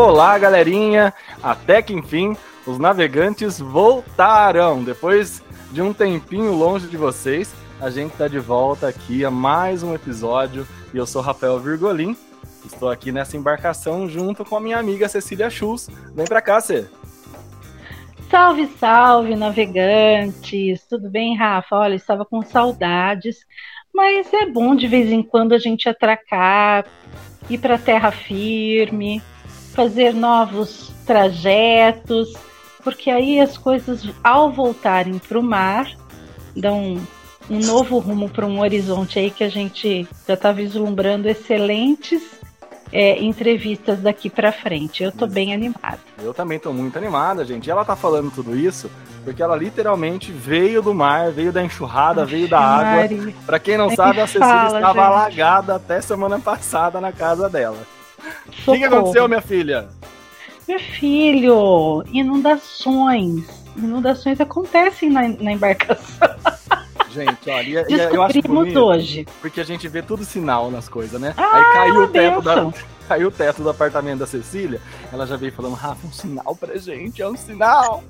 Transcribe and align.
Olá, 0.00 0.38
galerinha! 0.38 1.12
Até 1.42 1.82
que 1.82 1.92
enfim, 1.92 2.36
os 2.64 2.78
navegantes 2.78 3.58
voltaram. 3.58 4.84
Depois 4.84 5.42
de 5.72 5.82
um 5.82 5.92
tempinho 5.92 6.52
longe 6.52 6.86
de 6.86 6.96
vocês, 6.96 7.52
a 7.80 7.90
gente 7.90 8.12
está 8.12 8.28
de 8.28 8.38
volta 8.38 8.86
aqui 8.86 9.24
a 9.24 9.30
mais 9.30 9.82
um 9.82 9.96
episódio. 9.96 10.64
E 10.94 10.96
eu 10.96 11.04
sou 11.04 11.20
Rafael 11.20 11.58
Virgolim. 11.58 12.16
Estou 12.64 12.88
aqui 12.88 13.10
nessa 13.10 13.36
embarcação 13.36 14.08
junto 14.08 14.44
com 14.44 14.54
a 14.54 14.60
minha 14.60 14.78
amiga 14.78 15.08
Cecília 15.08 15.50
Schultz. 15.50 15.90
Vem 16.14 16.26
pra 16.26 16.40
cá, 16.40 16.60
Cê. 16.60 16.86
Salve, 18.30 18.68
salve, 18.78 19.34
navegantes! 19.34 20.86
Tudo 20.88 21.10
bem, 21.10 21.36
Rafa? 21.36 21.74
Olha, 21.74 21.96
estava 21.96 22.24
com 22.24 22.40
saudades, 22.40 23.38
mas 23.92 24.32
é 24.32 24.46
bom 24.46 24.76
de 24.76 24.86
vez 24.86 25.10
em 25.10 25.24
quando 25.24 25.54
a 25.54 25.58
gente 25.58 25.88
atracar, 25.88 26.86
ir 27.50 27.58
para 27.58 27.76
terra 27.76 28.12
firme, 28.12 29.20
fazer 29.78 30.12
novos 30.12 30.90
trajetos, 31.06 32.34
porque 32.82 33.12
aí 33.12 33.38
as 33.38 33.56
coisas, 33.56 34.08
ao 34.24 34.50
voltarem 34.50 35.20
para 35.20 35.38
o 35.38 35.42
mar, 35.42 35.88
dão 36.56 37.00
um 37.48 37.60
novo 37.60 38.00
rumo 38.00 38.28
para 38.28 38.44
um 38.44 38.58
horizonte 38.58 39.20
aí 39.20 39.30
que 39.30 39.44
a 39.44 39.48
gente 39.48 40.08
já 40.26 40.34
está 40.34 40.50
vislumbrando 40.50 41.28
excelentes 41.28 42.20
é, 42.92 43.22
entrevistas 43.22 44.00
daqui 44.00 44.28
para 44.28 44.50
frente. 44.50 45.04
Eu 45.04 45.12
tô 45.12 45.28
bem 45.28 45.54
animada. 45.54 46.00
Eu 46.20 46.34
também 46.34 46.58
tô 46.58 46.72
muito 46.72 46.98
animada, 46.98 47.44
gente. 47.44 47.68
E 47.68 47.70
ela 47.70 47.84
tá 47.84 47.94
falando 47.94 48.32
tudo 48.32 48.58
isso 48.58 48.90
porque 49.22 49.40
ela 49.40 49.54
literalmente 49.54 50.32
veio 50.32 50.82
do 50.82 50.92
mar, 50.92 51.30
veio 51.30 51.52
da 51.52 51.62
enxurrada, 51.62 52.24
Aff, 52.24 52.32
veio 52.32 52.48
da 52.48 52.58
água. 52.58 53.32
Para 53.46 53.60
quem 53.60 53.78
não 53.78 53.92
é 53.92 53.94
sabe, 53.94 54.20
a 54.20 54.26
Cecília 54.26 54.48
fala, 54.48 54.78
estava 54.80 54.92
gente. 54.92 55.12
alagada 55.12 55.76
até 55.76 56.00
semana 56.00 56.40
passada 56.40 57.00
na 57.00 57.12
casa 57.12 57.48
dela. 57.48 57.78
O 58.66 58.72
que, 58.72 58.78
que 58.78 58.84
aconteceu, 58.84 59.28
minha 59.28 59.40
filha? 59.40 59.88
Meu 60.66 60.78
filho, 60.78 62.04
inundações. 62.12 63.46
Inundações 63.76 64.40
acontecem 64.40 65.10
na, 65.10 65.28
na 65.28 65.52
embarcação. 65.52 66.28
Gente, 67.10 67.50
olha, 67.50 67.86
e, 67.88 67.94
eu 67.94 68.22
acho 68.22 68.42
bonito, 68.42 68.78
hoje. 68.78 69.26
Porque 69.40 69.60
a 69.60 69.64
gente 69.64 69.88
vê 69.88 70.02
tudo 70.02 70.24
sinal 70.24 70.70
nas 70.70 70.88
coisas, 70.88 71.20
né? 71.20 71.32
Ah, 71.36 71.56
Aí 71.56 71.72
caiu 71.72 72.02
o 72.02 72.08
teto 72.08 72.42
da, 72.42 72.72
caiu 73.08 73.28
o 73.28 73.30
teto 73.30 73.62
do 73.62 73.70
apartamento 73.70 74.18
da 74.18 74.26
Cecília, 74.26 74.80
ela 75.10 75.26
já 75.26 75.36
veio 75.36 75.52
falando, 75.52 75.74
Rafa, 75.74 76.06
um 76.06 76.12
sinal 76.12 76.54
pra 76.54 76.76
gente, 76.76 77.22
é 77.22 77.28
um 77.28 77.36
sinal. 77.36 78.04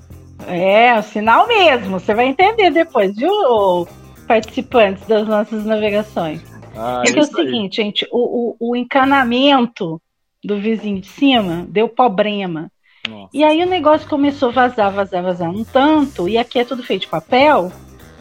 É, 0.46 0.88
é 0.88 0.98
um 0.98 1.02
sinal 1.02 1.46
mesmo, 1.46 2.00
você 2.00 2.14
vai 2.14 2.26
entender 2.26 2.70
depois, 2.70 3.14
viu, 3.14 3.86
participantes 4.26 5.06
das 5.06 5.26
nossas 5.26 5.64
navegações. 5.64 6.42
Ah, 6.78 7.02
Porque 7.04 7.18
é 7.18 7.22
o 7.22 7.26
seguinte, 7.26 7.80
aí. 7.80 7.86
gente, 7.86 8.08
o, 8.12 8.56
o, 8.60 8.70
o, 8.70 8.76
encanamento 8.76 10.00
do 10.44 10.58
vizinho 10.60 11.00
de 11.00 11.08
cima 11.08 11.66
deu 11.68 11.88
problema. 11.88 12.70
Nossa. 13.08 13.30
E 13.32 13.42
aí 13.42 13.62
o 13.62 13.68
negócio 13.68 14.08
começou 14.08 14.50
a 14.50 14.52
vazar, 14.52 14.92
vazar, 14.92 15.22
vazar 15.22 15.50
um 15.50 15.64
tanto, 15.64 16.28
e 16.28 16.38
aqui 16.38 16.60
é 16.60 16.64
tudo 16.64 16.82
feito 16.84 17.02
de 17.02 17.08
papel, 17.08 17.72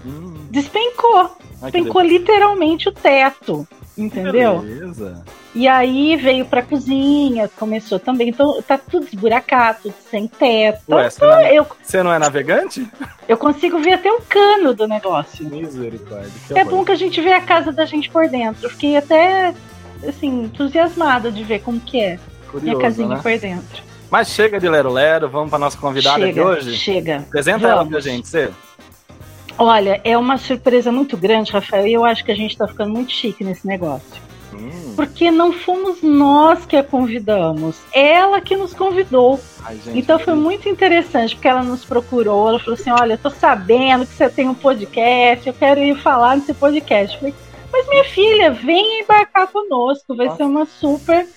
hum. 0.03 0.47
despencou. 0.49 1.37
Ai, 1.61 1.71
despencou 1.71 2.01
literalmente 2.01 2.89
o 2.89 2.91
teto. 2.91 3.67
Entendeu? 3.95 4.59
Beleza. 4.59 5.23
E 5.57 5.67
aí 5.67 6.15
veio 6.15 6.45
pra 6.45 6.61
cozinha, 6.61 7.49
começou 7.57 7.97
também. 7.97 8.29
Então 8.29 8.61
tá 8.61 8.77
tudo 8.77 9.07
esburacado, 9.07 9.79
tudo 9.81 9.95
sem 10.07 10.27
teto. 10.27 10.83
Ué, 10.87 11.09
você, 11.09 11.25
não 11.25 11.39
é, 11.39 11.55
eu, 11.55 11.67
você 11.81 12.03
não 12.03 12.13
é 12.13 12.19
navegante? 12.19 12.87
Eu 13.27 13.37
consigo 13.37 13.79
ver 13.79 13.93
até 13.93 14.11
o 14.11 14.21
cano 14.21 14.75
do 14.75 14.87
negócio. 14.87 15.49
Misericórdia. 15.49 16.31
É 16.53 16.63
bom 16.63 16.85
que 16.85 16.91
a 16.91 16.95
gente 16.95 17.19
vê 17.19 17.33
a 17.33 17.41
casa 17.41 17.71
da 17.71 17.85
gente 17.85 18.07
por 18.07 18.29
dentro. 18.29 18.67
Eu 18.67 18.69
fiquei 18.69 18.97
até, 18.97 19.51
assim, 20.07 20.43
entusiasmada 20.43 21.31
de 21.31 21.43
ver 21.43 21.61
como 21.61 21.79
que 21.79 21.99
é. 21.99 22.19
Curioso, 22.51 22.63
minha 22.63 22.79
casinha 22.79 23.07
né? 23.07 23.19
por 23.23 23.39
dentro. 23.39 23.83
Mas 24.11 24.29
chega 24.29 24.59
de 24.59 24.69
Lero 24.69 24.93
Lero, 24.93 25.27
vamos 25.27 25.49
pra 25.49 25.57
nossa 25.57 25.77
convidada 25.79 26.19
chega, 26.19 26.33
de 26.33 26.39
hoje? 26.39 26.77
Chega. 26.77 27.17
Apresenta 27.17 27.57
vamos. 27.57 27.73
ela 27.73 27.85
pra 27.87 27.99
gente, 27.99 28.27
você. 28.27 28.51
Olha, 29.57 29.99
é 30.03 30.15
uma 30.15 30.37
surpresa 30.37 30.91
muito 30.91 31.17
grande, 31.17 31.51
Rafael, 31.51 31.87
e 31.87 31.93
eu 31.93 32.05
acho 32.05 32.23
que 32.23 32.31
a 32.31 32.35
gente 32.35 32.51
está 32.51 32.67
ficando 32.67 32.91
muito 32.91 33.11
chique 33.11 33.43
nesse 33.43 33.65
negócio. 33.65 34.26
Hum. 34.57 34.93
Porque 34.95 35.29
não 35.29 35.53
fomos 35.53 36.01
nós 36.01 36.65
que 36.65 36.75
a 36.75 36.83
convidamos, 36.83 37.77
ela 37.93 38.41
que 38.41 38.55
nos 38.55 38.73
convidou. 38.73 39.39
Ai, 39.63 39.77
gente, 39.83 39.99
então 39.99 40.17
foi 40.17 40.33
muito 40.33 40.67
interessante, 40.67 41.35
porque 41.35 41.47
ela 41.47 41.63
nos 41.63 41.85
procurou, 41.85 42.49
ela 42.49 42.59
falou 42.59 42.73
assim: 42.73 42.89
Olha, 42.89 43.13
eu 43.13 43.17
tô 43.17 43.29
sabendo 43.29 44.05
que 44.05 44.13
você 44.13 44.29
tem 44.29 44.47
um 44.49 44.55
podcast, 44.55 45.47
eu 45.47 45.53
quero 45.53 45.79
ir 45.79 45.95
falar 45.97 46.35
nesse 46.35 46.53
podcast. 46.53 47.13
Eu 47.15 47.19
falei, 47.19 47.35
mas 47.71 47.87
minha 47.87 48.03
filha, 48.05 48.51
vem 48.51 49.01
embarcar 49.01 49.47
conosco, 49.47 50.15
vai 50.15 50.27
Nossa. 50.27 50.37
ser 50.37 50.43
uma 50.43 50.65
super. 50.65 51.27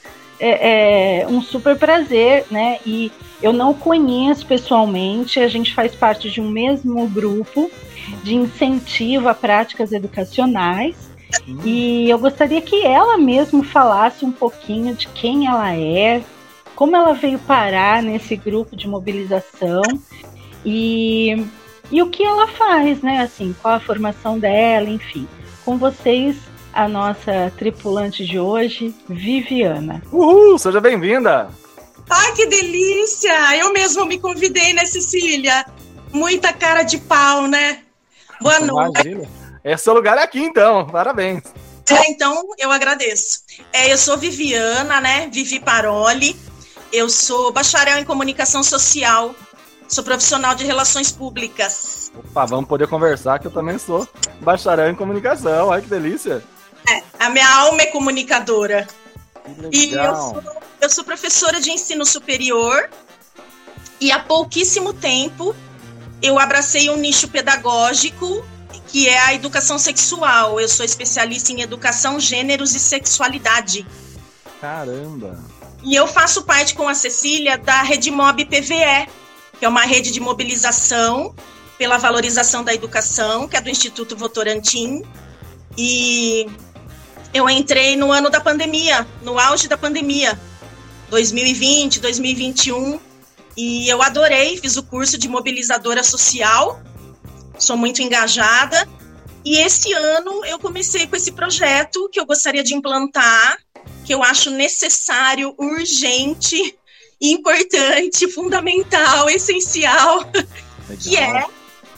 É, 0.43 1.21
é, 1.21 1.27
um 1.29 1.43
super 1.43 1.77
prazer, 1.77 2.47
né? 2.51 2.79
E 2.87 3.13
eu 3.43 3.53
não 3.53 3.75
conheço 3.75 4.47
pessoalmente, 4.47 5.39
a 5.39 5.49
gente 5.49 5.75
faz 5.75 5.95
parte 5.95 6.31
de 6.31 6.41
um 6.41 6.49
mesmo 6.49 7.07
grupo 7.09 7.71
de 8.23 8.35
incentivo 8.35 9.29
a 9.29 9.35
práticas 9.35 9.93
educacionais. 9.93 11.10
E 11.65 12.09
eu 12.09 12.19
gostaria 12.19 12.61
que 12.61 12.85
ela 12.85 13.17
mesmo 13.19 13.63
falasse 13.63 14.25
um 14.25 14.33
pouquinho 14.33 14.95
de 14.95 15.09
quem 15.09 15.47
ela 15.47 15.75
é, 15.75 16.23
como 16.75 16.97
ela 16.97 17.13
veio 17.13 17.39
parar 17.39 18.03
nesse 18.03 18.37
grupo 18.37 18.75
de 18.75 18.89
mobilização 18.89 19.83
e, 20.65 21.47
e 21.91 22.03
o 22.03 22.09
que 22.09 22.23
ela 22.23 22.47
faz, 22.49 23.03
né? 23.03 23.21
Assim, 23.21 23.55
qual 23.61 23.75
a 23.75 23.81
formação 23.81 24.39
dela, 24.39 24.89
enfim. 24.89 25.29
Com 25.65 25.77
vocês, 25.77 26.37
a 26.73 26.89
nossa 26.89 27.53
tripulante 27.57 28.25
de 28.25 28.39
hoje, 28.39 28.95
Viviana. 29.09 30.03
Uhul, 30.13 30.59
seja 30.59 30.81
bem-vinda! 30.81 31.51
Ai, 32.09 32.33
que 32.33 32.47
delícia! 32.47 33.57
Eu 33.57 33.73
mesmo 33.73 34.05
me 34.07 34.19
convidei, 34.19 34.73
né, 34.73 34.85
Cecília? 34.85 35.65
Muita 36.13 36.53
cara 36.53 36.83
de 36.83 36.99
pau, 36.99 37.47
né? 37.47 37.81
Boa 38.41 38.59
noite. 38.61 39.09
Imagina. 39.09 39.40
Esse 39.65 39.89
é 39.89 39.93
lugar 39.93 40.19
é 40.19 40.23
aqui, 40.23 40.41
então. 40.41 40.87
Parabéns. 40.87 41.43
É, 41.91 42.11
então, 42.11 42.49
eu 42.59 42.71
agradeço. 42.71 43.41
É, 43.73 43.93
eu 43.93 43.99
sou 43.99 44.17
Viviana, 44.17 45.01
né? 45.01 45.29
Vivi 45.33 45.61
Paroli. 45.61 46.37
Eu 46.93 47.09
sou 47.09 47.53
bacharel 47.53 47.99
em 47.99 48.05
comunicação 48.05 48.63
social. 48.63 49.35
Sou 49.89 50.05
profissional 50.05 50.55
de 50.55 50.65
relações 50.65 51.11
públicas. 51.11 52.13
Opa, 52.15 52.47
vamos 52.47 52.69
poder 52.69 52.87
conversar, 52.87 53.39
que 53.39 53.47
eu 53.49 53.51
também 53.51 53.79
sou 53.79 54.09
bacharel 54.41 54.89
em 54.89 54.95
comunicação. 54.95 55.73
Ai, 55.73 55.83
que 55.83 55.89
delícia. 55.89 56.43
É, 56.89 57.03
a 57.19 57.29
minha 57.29 57.49
alma 57.57 57.83
é 57.83 57.87
comunicadora. 57.87 58.87
E 59.73 59.93
eu 59.93 60.17
sou, 60.17 60.43
eu 60.81 60.91
sou 60.91 61.05
professora 61.05 61.61
de 61.61 61.71
ensino 61.71 62.07
superior. 62.07 62.89
E 64.01 64.11
há 64.13 64.21
pouquíssimo 64.21 64.95
tempo 64.95 65.55
eu 66.23 66.39
abracei 66.39 66.89
um 66.89 66.97
nicho 66.97 67.29
pedagógico 67.29 68.45
que 68.91 69.09
é 69.09 69.19
a 69.19 69.35
educação 69.35 69.79
sexual. 69.79 70.61
Eu 70.61 70.69
sou 70.69 70.85
especialista 70.85 71.53
em 71.53 71.63
educação, 71.63 72.19
gêneros 72.19 72.75
e 72.75 72.81
sexualidade. 72.81 73.87
Caramba! 74.61 75.39
E 75.83 75.95
eu 75.95 76.07
faço 76.07 76.43
parte 76.43 76.75
com 76.75 76.89
a 76.89 76.95
Cecília 76.95 77.57
da 77.57 77.83
Rede 77.83 78.11
Mob 78.11 78.45
PVE, 78.45 79.09
que 79.59 79.65
é 79.65 79.69
uma 79.69 79.83
rede 79.83 80.11
de 80.11 80.21
mobilização 80.21 81.35
pela 81.79 81.97
valorização 81.97 82.63
da 82.63 82.75
educação, 82.75 83.49
que 83.49 83.57
é 83.57 83.61
do 83.61 83.71
Instituto 83.71 84.17
Votorantim. 84.17 85.03
E 85.79 86.47
eu 87.33 87.49
entrei 87.49 87.97
no 87.97 88.13
ano 88.13 88.29
da 88.29 88.41
pandemia, 88.41 89.07
no 89.23 89.39
auge 89.39 89.69
da 89.69 89.79
pandemia, 89.79 90.39
2020, 91.09 92.01
2021. 92.01 93.01
E 93.57 93.89
eu 93.89 94.03
adorei, 94.03 94.59
fiz 94.59 94.77
o 94.77 94.83
curso 94.83 95.17
de 95.17 95.29
mobilizadora 95.29 96.03
social, 96.03 96.83
sou 97.63 97.77
muito 97.77 98.03
engajada. 98.03 98.89
E 99.45 99.59
esse 99.59 99.93
ano 99.93 100.45
eu 100.45 100.59
comecei 100.59 101.07
com 101.07 101.17
esse 101.17 101.33
projeto 101.33 102.09
que 102.13 102.21
eu 102.21 102.27
gostaria 102.27 102.63
de 102.63 102.75
implantar, 102.75 103.59
que 104.05 104.13
eu 104.13 104.23
acho 104.23 104.51
necessário, 104.51 105.55
urgente, 105.57 106.77
importante, 107.21 108.31
fundamental, 108.31 109.29
essencial, 109.31 110.19
Legal. 110.19 110.99
que 111.01 111.17
é 111.17 111.47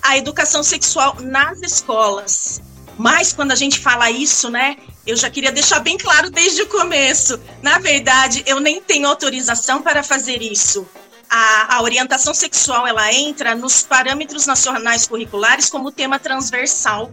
a 0.03 0.17
educação 0.17 0.63
sexual 0.63 1.17
nas 1.21 1.61
escolas. 1.63 2.61
Mas 2.99 3.33
quando 3.33 3.53
a 3.53 3.57
gente 3.57 3.79
fala 3.79 4.11
isso, 4.11 4.51
né, 4.51 4.77
eu 5.07 5.17
já 5.17 5.31
queria 5.31 5.51
deixar 5.51 5.81
bem 5.81 5.97
claro 5.97 6.31
desde 6.31 6.63
o 6.63 6.69
começo. 6.69 7.41
Na 7.63 7.79
verdade, 7.79 8.43
eu 8.47 8.61
nem 8.61 8.81
tenho 8.81 9.09
autorização 9.09 9.83
para 9.83 10.03
fazer 10.03 10.43
isso 10.43 10.87
a, 11.35 11.77
a 11.77 11.83
orientação 11.83 12.35
sexual 12.35 12.87
ela 12.87 13.11
entra 13.11 13.55
nos 13.55 13.83
parâmetros 13.83 14.47
nacionais 14.47 15.07
curriculares 15.07 15.71
como 15.71 15.91
tema 15.91 16.19
transversal. 16.19 17.11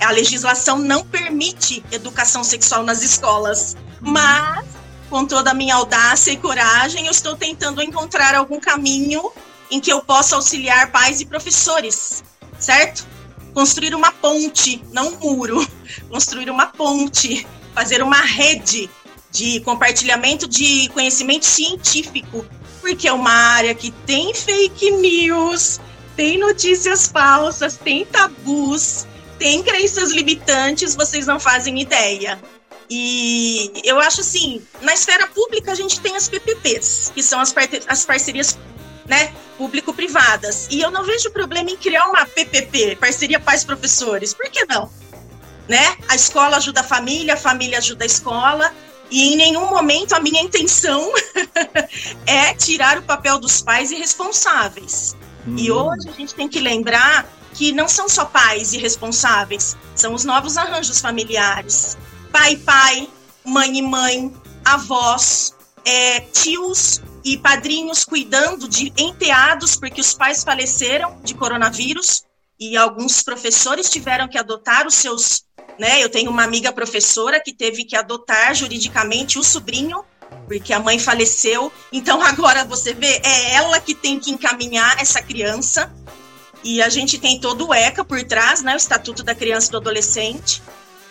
A 0.00 0.12
legislação 0.12 0.78
não 0.78 1.04
permite 1.04 1.84
educação 1.90 2.44
sexual 2.44 2.84
nas 2.84 3.02
escolas, 3.02 3.76
mas 4.00 4.64
com 5.10 5.26
toda 5.26 5.50
a 5.50 5.54
minha 5.54 5.74
audácia 5.74 6.30
e 6.30 6.36
coragem, 6.36 7.06
eu 7.06 7.10
estou 7.10 7.34
tentando 7.34 7.82
encontrar 7.82 8.32
algum 8.36 8.60
caminho 8.60 9.32
em 9.68 9.80
que 9.80 9.92
eu 9.92 10.00
possa 10.02 10.36
auxiliar 10.36 10.92
pais 10.92 11.20
e 11.20 11.26
professores, 11.26 12.22
certo? 12.60 13.04
Construir 13.52 13.92
uma 13.92 14.12
ponte, 14.12 14.84
não 14.92 15.08
um 15.08 15.18
muro, 15.18 15.66
construir 16.08 16.48
uma 16.48 16.66
ponte, 16.66 17.44
fazer 17.74 18.04
uma 18.04 18.20
rede 18.20 18.88
de 19.32 19.58
compartilhamento 19.60 20.46
de 20.46 20.88
conhecimento 20.90 21.44
científico, 21.44 22.46
porque 22.88 23.06
é 23.06 23.12
uma 23.12 23.30
área 23.30 23.74
que 23.74 23.90
tem 23.90 24.32
fake 24.32 24.90
news, 24.92 25.78
tem 26.16 26.38
notícias 26.38 27.06
falsas, 27.06 27.76
tem 27.76 28.06
tabus, 28.06 29.06
tem 29.38 29.62
crenças 29.62 30.10
limitantes, 30.10 30.94
vocês 30.94 31.26
não 31.26 31.38
fazem 31.38 31.78
ideia. 31.82 32.40
E 32.88 33.70
eu 33.84 34.00
acho 34.00 34.22
assim, 34.22 34.62
na 34.80 34.94
esfera 34.94 35.26
pública 35.26 35.72
a 35.72 35.74
gente 35.74 36.00
tem 36.00 36.16
as 36.16 36.30
PPPs, 36.30 37.12
que 37.14 37.22
são 37.22 37.40
as, 37.40 37.52
par 37.52 37.68
as 37.86 38.06
parcerias 38.06 38.58
né, 39.04 39.34
público-privadas. 39.58 40.66
E 40.70 40.80
eu 40.80 40.90
não 40.90 41.04
vejo 41.04 41.30
problema 41.30 41.70
em 41.70 41.76
criar 41.76 42.06
uma 42.06 42.24
PPP, 42.24 42.96
parceria 42.96 43.38
pais-professores. 43.38 44.32
Por 44.32 44.48
que 44.48 44.64
não? 44.64 44.90
Né? 45.68 45.94
A 46.08 46.16
escola 46.16 46.56
ajuda 46.56 46.80
a 46.80 46.84
família, 46.84 47.34
a 47.34 47.36
família 47.36 47.76
ajuda 47.76 48.04
a 48.04 48.06
escola. 48.06 48.72
E 49.10 49.32
em 49.32 49.36
nenhum 49.36 49.70
momento 49.70 50.14
a 50.14 50.20
minha 50.20 50.42
intenção 50.42 51.12
é 52.26 52.54
tirar 52.54 52.98
o 52.98 53.02
papel 53.02 53.38
dos 53.38 53.62
pais 53.62 53.90
irresponsáveis. 53.90 55.16
Hum. 55.46 55.56
E 55.56 55.70
hoje 55.70 56.08
a 56.08 56.12
gente 56.12 56.34
tem 56.34 56.48
que 56.48 56.60
lembrar 56.60 57.26
que 57.54 57.72
não 57.72 57.88
são 57.88 58.08
só 58.08 58.24
pais 58.24 58.72
irresponsáveis, 58.72 59.76
são 59.94 60.14
os 60.14 60.24
novos 60.24 60.56
arranjos 60.56 61.00
familiares. 61.00 61.96
Pai, 62.30 62.56
pai, 62.56 63.08
mãe 63.44 63.78
e 63.78 63.82
mãe, 63.82 64.32
avós, 64.64 65.54
é, 65.84 66.20
tios 66.20 67.00
e 67.24 67.36
padrinhos 67.36 68.04
cuidando 68.04 68.68
de 68.68 68.92
enteados 68.96 69.76
porque 69.76 70.00
os 70.00 70.14
pais 70.14 70.44
faleceram 70.44 71.18
de 71.22 71.34
coronavírus 71.34 72.24
e 72.60 72.76
alguns 72.76 73.22
professores 73.22 73.88
tiveram 73.88 74.28
que 74.28 74.38
adotar 74.38 74.86
os 74.86 74.94
seus, 74.94 75.44
né? 75.78 76.02
Eu 76.02 76.08
tenho 76.08 76.30
uma 76.30 76.44
amiga 76.44 76.72
professora 76.72 77.40
que 77.40 77.52
teve 77.52 77.84
que 77.84 77.96
adotar 77.96 78.54
juridicamente 78.54 79.38
o 79.38 79.44
sobrinho 79.44 80.04
porque 80.46 80.72
a 80.72 80.80
mãe 80.80 80.98
faleceu. 80.98 81.70
Então 81.92 82.20
agora 82.24 82.64
você 82.64 82.94
vê, 82.94 83.20
é 83.22 83.54
ela 83.54 83.78
que 83.80 83.94
tem 83.94 84.18
que 84.18 84.30
encaminhar 84.30 85.00
essa 85.00 85.22
criança. 85.22 85.92
E 86.64 86.82
a 86.82 86.88
gente 86.88 87.18
tem 87.18 87.38
todo 87.38 87.68
o 87.68 87.74
ECA 87.74 88.04
por 88.04 88.20
trás, 88.24 88.62
né? 88.62 88.74
O 88.74 88.76
Estatuto 88.76 89.22
da 89.22 89.34
Criança 89.34 89.68
e 89.68 89.70
do 89.70 89.76
Adolescente. 89.76 90.60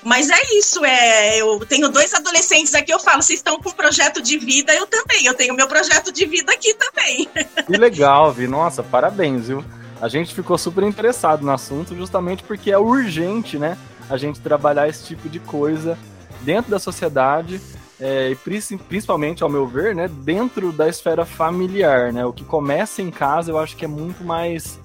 Mas 0.04 0.30
é 0.30 0.40
isso, 0.54 0.86
é, 0.86 1.42
eu 1.42 1.60
tenho 1.66 1.90
dois 1.90 2.14
adolescentes 2.14 2.74
aqui, 2.76 2.94
eu 2.94 3.00
falo, 3.00 3.22
vocês 3.22 3.40
estão 3.40 3.60
com 3.60 3.70
um 3.70 3.74
projeto 3.74 4.22
de 4.22 4.38
vida, 4.38 4.74
eu 4.74 4.86
também, 4.86 5.26
eu 5.26 5.34
tenho 5.34 5.54
meu 5.54 5.68
projeto 5.68 6.14
de 6.14 6.26
vida 6.26 6.54
aqui 6.54 6.74
também. 6.76 7.28
Que 7.66 7.76
legal, 7.76 8.32
Vi, 8.32 8.48
nossa, 8.48 8.82
parabéns, 8.82 9.48
viu? 9.48 9.66
A 10.00 10.08
gente 10.08 10.34
ficou 10.34 10.58
super 10.58 10.84
interessado 10.84 11.44
no 11.44 11.52
assunto 11.52 11.96
justamente 11.96 12.44
porque 12.44 12.72
é 12.72 12.78
urgente, 12.78 13.58
né, 13.58 13.78
a 14.10 14.18
gente 14.18 14.40
trabalhar 14.40 14.88
esse 14.88 15.06
tipo 15.06 15.30
de 15.30 15.40
coisa 15.40 15.98
dentro 16.42 16.72
da 16.72 16.80
sociedade 16.80 17.60
é, 18.00 18.30
e 18.30 18.36
principalmente, 18.78 19.44
ao 19.44 19.50
meu 19.50 19.66
ver, 19.66 19.96
né, 19.96 20.08
dentro 20.08 20.72
da 20.72 20.88
esfera 20.88 21.26
familiar, 21.26 22.14
né, 22.14 22.26
o 22.26 22.32
que 22.32 22.44
começa 22.44 23.02
em 23.02 23.10
casa 23.10 23.52
eu 23.52 23.58
acho 23.58 23.76
que 23.76 23.86
é 23.86 23.88
muito 23.88 24.24
mais 24.24 24.80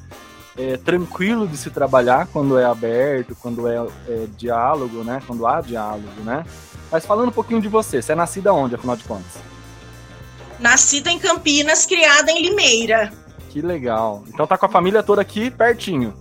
é, 0.56 0.76
tranquilo 0.76 1.46
de 1.46 1.56
se 1.56 1.70
trabalhar 1.70 2.26
quando 2.26 2.58
é 2.58 2.64
aberto, 2.64 3.36
quando 3.40 3.68
é, 3.68 3.76
é, 4.08 4.26
diálogo, 4.36 5.02
né? 5.02 5.20
Quando 5.26 5.46
há 5.46 5.60
diálogo, 5.60 6.20
né? 6.24 6.44
Mas 6.90 7.06
falando 7.06 7.28
um 7.28 7.32
pouquinho 7.32 7.60
de 7.60 7.68
você, 7.68 8.02
você 8.02 8.12
é 8.12 8.14
nascida 8.14 8.52
onde, 8.52 8.74
afinal 8.74 8.96
de 8.96 9.04
contas? 9.04 9.40
Nascida 10.58 11.10
em 11.10 11.18
Campinas, 11.18 11.86
criada 11.86 12.30
em 12.30 12.42
Limeira. 12.42 13.12
Que 13.48 13.60
legal. 13.60 14.24
Então 14.28 14.46
tá 14.46 14.56
com 14.56 14.66
a 14.66 14.68
família 14.68 15.02
toda 15.02 15.20
aqui 15.20 15.50
pertinho. 15.50 16.14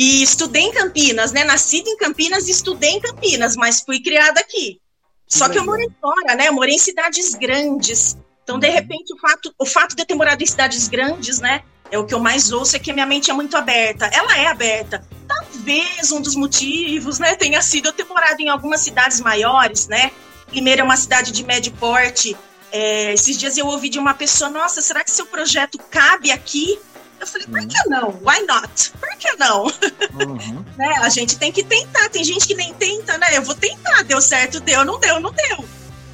E 0.00 0.22
estudei 0.22 0.62
em 0.62 0.72
Campinas, 0.72 1.30
né? 1.30 1.44
Nascida 1.44 1.90
em 1.90 1.96
Campinas 1.98 2.48
estudei 2.48 2.92
em 2.92 3.00
Campinas, 3.00 3.54
mas 3.54 3.82
fui 3.82 4.00
criada 4.00 4.40
aqui. 4.40 4.80
Que 5.26 5.36
Só 5.36 5.44
legal. 5.44 5.52
que 5.52 5.58
eu 5.58 5.66
morei 5.66 5.88
fora, 6.00 6.34
né? 6.36 6.48
Eu 6.48 6.54
morei 6.54 6.76
em 6.76 6.78
cidades 6.78 7.34
grandes. 7.34 8.16
Então, 8.42 8.58
de 8.58 8.66
uhum. 8.66 8.72
repente, 8.72 9.12
o 9.12 9.18
fato, 9.18 9.54
o 9.58 9.66
fato 9.66 9.94
de 9.94 10.00
eu 10.00 10.06
ter 10.06 10.14
morado 10.14 10.42
em 10.42 10.46
cidades 10.46 10.88
grandes, 10.88 11.38
né? 11.38 11.62
é 11.90 11.98
o 11.98 12.06
que 12.06 12.14
eu 12.14 12.20
mais 12.20 12.52
ouço 12.52 12.76
é 12.76 12.78
que 12.78 12.90
a 12.90 12.94
minha 12.94 13.04
mente 13.04 13.30
é 13.30 13.34
muito 13.34 13.56
aberta. 13.56 14.08
Ela 14.12 14.38
é 14.38 14.46
aberta. 14.46 15.04
Talvez 15.26 16.10
um 16.12 16.20
dos 16.22 16.34
motivos, 16.34 17.18
né, 17.18 17.34
tenha 17.34 17.60
sido 17.60 17.88
eu 17.88 17.92
ter 17.92 18.04
morado 18.04 18.40
em 18.40 18.48
algumas 18.48 18.80
cidades 18.80 19.20
maiores, 19.20 19.86
né? 19.88 20.10
Primeiro 20.46 20.80
é 20.80 20.84
uma 20.84 20.96
cidade 20.96 21.32
de 21.32 21.44
médio 21.44 21.72
porte. 21.72 22.34
É, 22.72 23.12
esses 23.12 23.36
dias 23.36 23.58
eu 23.58 23.66
ouvi 23.66 23.88
de 23.88 23.98
uma 23.98 24.14
pessoa, 24.14 24.48
nossa, 24.48 24.80
será 24.80 25.02
que 25.02 25.10
seu 25.10 25.26
projeto 25.26 25.78
cabe 25.90 26.30
aqui? 26.30 26.78
Eu 27.20 27.26
falei, 27.26 27.46
por 27.46 27.60
que 27.66 27.78
uhum. 27.78 27.90
não? 27.90 28.08
Why 28.22 28.46
not? 28.46 28.92
Por 28.98 29.16
que 29.16 29.36
não? 29.36 29.64
Uhum. 29.64 30.64
né? 30.76 30.94
A 31.02 31.08
gente 31.10 31.38
tem 31.38 31.52
que 31.52 31.62
tentar. 31.62 32.08
Tem 32.08 32.24
gente 32.24 32.46
que 32.46 32.54
nem 32.54 32.72
tenta, 32.74 33.18
né? 33.18 33.36
Eu 33.36 33.42
vou 33.42 33.54
tentar. 33.54 34.02
Deu 34.04 34.20
certo, 34.20 34.58
deu, 34.60 34.84
não 34.84 34.98
deu, 34.98 35.20
não 35.20 35.30
deu. 35.32 35.64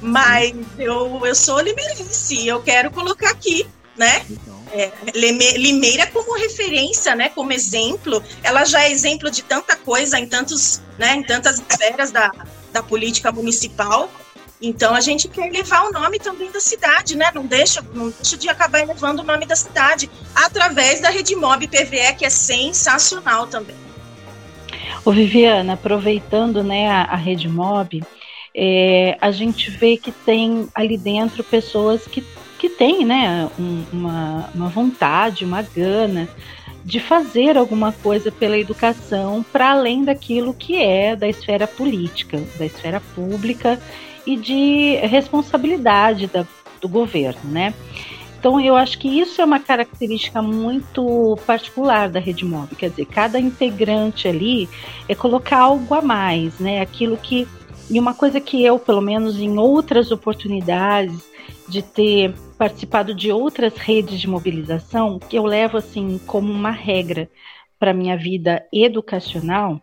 Mas 0.01 0.53
eu, 0.77 1.25
eu 1.25 1.33
sou 1.33 1.59
limeirense, 1.59 2.45
eu 2.45 2.61
quero 2.61 2.91
colocar 2.91 3.31
aqui, 3.31 3.67
né? 3.95 4.23
Então 4.29 4.57
é, 4.71 4.91
Limeira 5.13 6.07
como 6.07 6.37
referência, 6.37 7.15
né, 7.15 7.29
como 7.29 7.51
exemplo, 7.53 8.23
ela 8.43 8.65
já 8.65 8.83
é 8.83 8.91
exemplo 8.91 9.29
de 9.29 9.41
tanta 9.43 9.75
coisa 9.75 10.19
em 10.19 10.27
tantos, 10.27 10.81
né, 10.97 11.15
em 11.15 11.23
tantas 11.23 11.59
esferas 11.59 12.11
da, 12.11 12.31
da 12.71 12.83
política 12.83 13.31
municipal. 13.31 14.09
Então 14.61 14.95
a 14.95 15.01
gente 15.01 15.27
quer 15.27 15.51
levar 15.51 15.83
o 15.87 15.91
nome 15.91 16.19
também 16.19 16.51
da 16.51 16.59
cidade, 16.59 17.15
né? 17.15 17.31
Não 17.33 17.45
deixa, 17.45 17.83
não 17.93 18.09
deixa 18.09 18.35
de 18.35 18.49
acabar 18.49 18.85
levando 18.85 19.19
o 19.19 19.23
nome 19.23 19.45
da 19.45 19.55
cidade 19.55 20.09
através 20.33 20.99
da 20.99 21.09
Rede 21.09 21.35
Mob 21.35 21.67
PVE, 21.67 22.15
que 22.17 22.25
é 22.25 22.29
sensacional 22.29 23.45
também. 23.45 23.75
Ô 25.05 25.11
Viviana, 25.11 25.73
aproveitando 25.73 26.63
né, 26.63 26.89
a, 26.89 27.03
a 27.03 27.15
Rede 27.15 27.47
Mob, 27.47 28.03
é, 28.55 29.17
a 29.21 29.29
gente 29.29 29.69
vê 29.69 29.95
que 29.95 30.11
tem 30.11 30.67
ali 30.73 30.97
dentro 30.97 31.43
pessoas 31.43 32.05
que 32.07 32.21
que 32.57 32.69
tem 32.69 33.05
né, 33.05 33.49
um, 33.59 33.83
uma, 33.93 34.49
uma 34.53 34.69
vontade, 34.69 35.45
uma 35.45 35.61
gana 35.61 36.27
de 36.83 36.99
fazer 36.99 37.57
alguma 37.57 37.91
coisa 37.91 38.31
pela 38.31 38.57
educação 38.57 39.45
para 39.51 39.71
além 39.71 40.03
daquilo 40.03 40.53
que 40.53 40.81
é 40.81 41.15
da 41.15 41.27
esfera 41.27 41.67
política, 41.67 42.41
da 42.57 42.65
esfera 42.65 43.01
pública 43.13 43.79
e 44.27 44.35
de 44.35 44.97
responsabilidade 44.97 46.27
da, 46.27 46.45
do 46.81 46.89
governo, 46.89 47.49
né? 47.49 47.73
Então 48.37 48.59
eu 48.59 48.75
acho 48.75 48.99
que 48.99 49.07
isso 49.07 49.41
é 49.41 49.45
uma 49.45 49.59
característica 49.59 50.41
muito 50.41 51.39
particular 51.47 52.09
da 52.09 52.19
Rede 52.19 52.45
Mob, 52.45 52.75
quer 52.75 52.89
dizer, 52.89 53.05
cada 53.05 53.39
integrante 53.39 54.27
ali 54.27 54.69
é 55.07 55.15
colocar 55.15 55.59
algo 55.59 55.93
a 55.95 56.01
mais, 56.01 56.59
né? 56.59 56.81
Aquilo 56.81 57.17
que 57.17 57.47
e 57.89 57.97
uma 57.97 58.13
coisa 58.13 58.41
que 58.41 58.61
eu, 58.61 58.77
pelo 58.77 58.99
menos 58.99 59.39
em 59.39 59.57
outras 59.57 60.11
oportunidades 60.11 61.25
de 61.69 61.81
ter 61.81 62.33
participado 62.57 63.15
de 63.15 63.31
outras 63.31 63.77
redes 63.77 64.19
de 64.19 64.27
mobilização 64.27 65.19
que 65.19 65.37
eu 65.37 65.45
levo 65.45 65.77
assim 65.77 66.19
como 66.27 66.51
uma 66.51 66.71
regra 66.71 67.29
para 67.79 67.93
minha 67.93 68.17
vida 68.17 68.65
educacional 68.73 69.81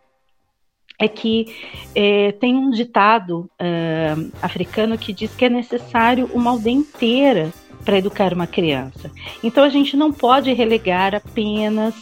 é 0.99 1.07
que 1.07 1.53
é, 1.93 2.31
tem 2.33 2.55
um 2.55 2.71
ditado 2.71 3.49
é, 3.59 4.15
africano 4.41 4.97
que 4.97 5.13
diz 5.13 5.33
que 5.35 5.45
é 5.45 5.49
necessário 5.49 6.29
uma 6.33 6.51
aldeia 6.51 6.73
inteira 6.73 7.53
para 7.83 7.97
educar 7.97 8.33
uma 8.33 8.47
criança. 8.47 9.11
Então 9.43 9.63
a 9.63 9.69
gente 9.69 9.95
não 9.95 10.11
pode 10.11 10.51
relegar 10.53 11.13
apenas 11.13 11.93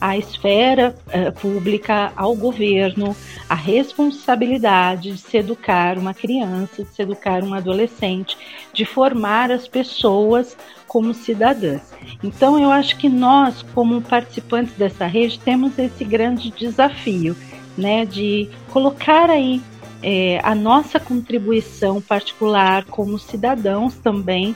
à 0.00 0.16
esfera 0.16 0.94
uh, 1.06 1.32
pública, 1.40 2.12
ao 2.16 2.34
governo, 2.34 3.16
a 3.48 3.54
responsabilidade 3.54 5.12
de 5.12 5.18
se 5.18 5.38
educar 5.38 5.98
uma 5.98 6.12
criança, 6.12 6.84
de 6.84 6.90
se 6.90 7.02
educar 7.02 7.42
um 7.42 7.54
adolescente, 7.54 8.36
de 8.72 8.84
formar 8.84 9.50
as 9.50 9.66
pessoas 9.66 10.56
como 10.86 11.14
cidadãs. 11.14 11.92
Então, 12.22 12.58
eu 12.58 12.70
acho 12.70 12.96
que 12.96 13.08
nós, 13.08 13.62
como 13.74 14.02
participantes 14.02 14.74
dessa 14.74 15.06
rede, 15.06 15.40
temos 15.40 15.78
esse 15.78 16.04
grande 16.04 16.50
desafio, 16.50 17.36
né, 17.76 18.04
de 18.04 18.48
colocar 18.70 19.30
aí 19.30 19.60
é, 20.02 20.40
a 20.42 20.54
nossa 20.54 21.00
contribuição 21.00 22.00
particular 22.00 22.84
como 22.84 23.18
cidadãos 23.18 23.94
também 23.96 24.54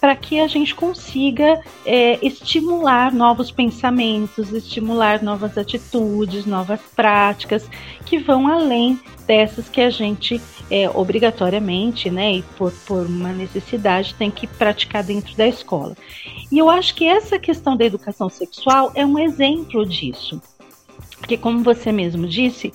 para 0.00 0.14
que 0.14 0.38
a 0.40 0.46
gente 0.46 0.74
consiga 0.74 1.60
é, 1.84 2.18
estimular 2.24 3.12
novos 3.12 3.50
pensamentos, 3.50 4.52
estimular 4.52 5.22
novas 5.22 5.56
atitudes, 5.56 6.46
novas 6.46 6.80
práticas 6.94 7.68
que 8.04 8.18
vão 8.18 8.46
além 8.46 9.00
dessas 9.26 9.68
que 9.68 9.80
a 9.80 9.90
gente 9.90 10.40
é, 10.70 10.88
obrigatoriamente, 10.90 12.10
né, 12.10 12.34
e 12.34 12.42
por, 12.56 12.72
por 12.86 13.06
uma 13.06 13.32
necessidade, 13.32 14.14
tem 14.14 14.30
que 14.30 14.46
praticar 14.46 15.02
dentro 15.02 15.36
da 15.36 15.46
escola. 15.46 15.96
E 16.50 16.58
eu 16.58 16.70
acho 16.70 16.94
que 16.94 17.04
essa 17.04 17.38
questão 17.38 17.76
da 17.76 17.84
educação 17.84 18.28
sexual 18.28 18.92
é 18.94 19.04
um 19.04 19.18
exemplo 19.18 19.84
disso. 19.84 20.40
Porque, 21.18 21.36
como 21.36 21.62
você 21.62 21.90
mesmo 21.92 22.26
disse, 22.26 22.72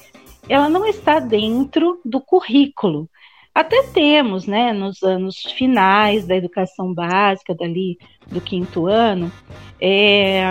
ela 0.50 0.70
não 0.70 0.86
está 0.86 1.20
dentro 1.20 2.00
do 2.04 2.20
currículo. 2.20 3.10
Até 3.54 3.84
temos, 3.84 4.48
né, 4.48 4.72
nos 4.72 5.04
anos 5.04 5.38
finais 5.58 6.26
da 6.26 6.36
educação 6.36 6.94
básica, 6.94 7.54
dali 7.54 7.98
do 8.28 8.40
quinto 8.40 8.88
ano, 8.88 9.32
é, 9.80 10.46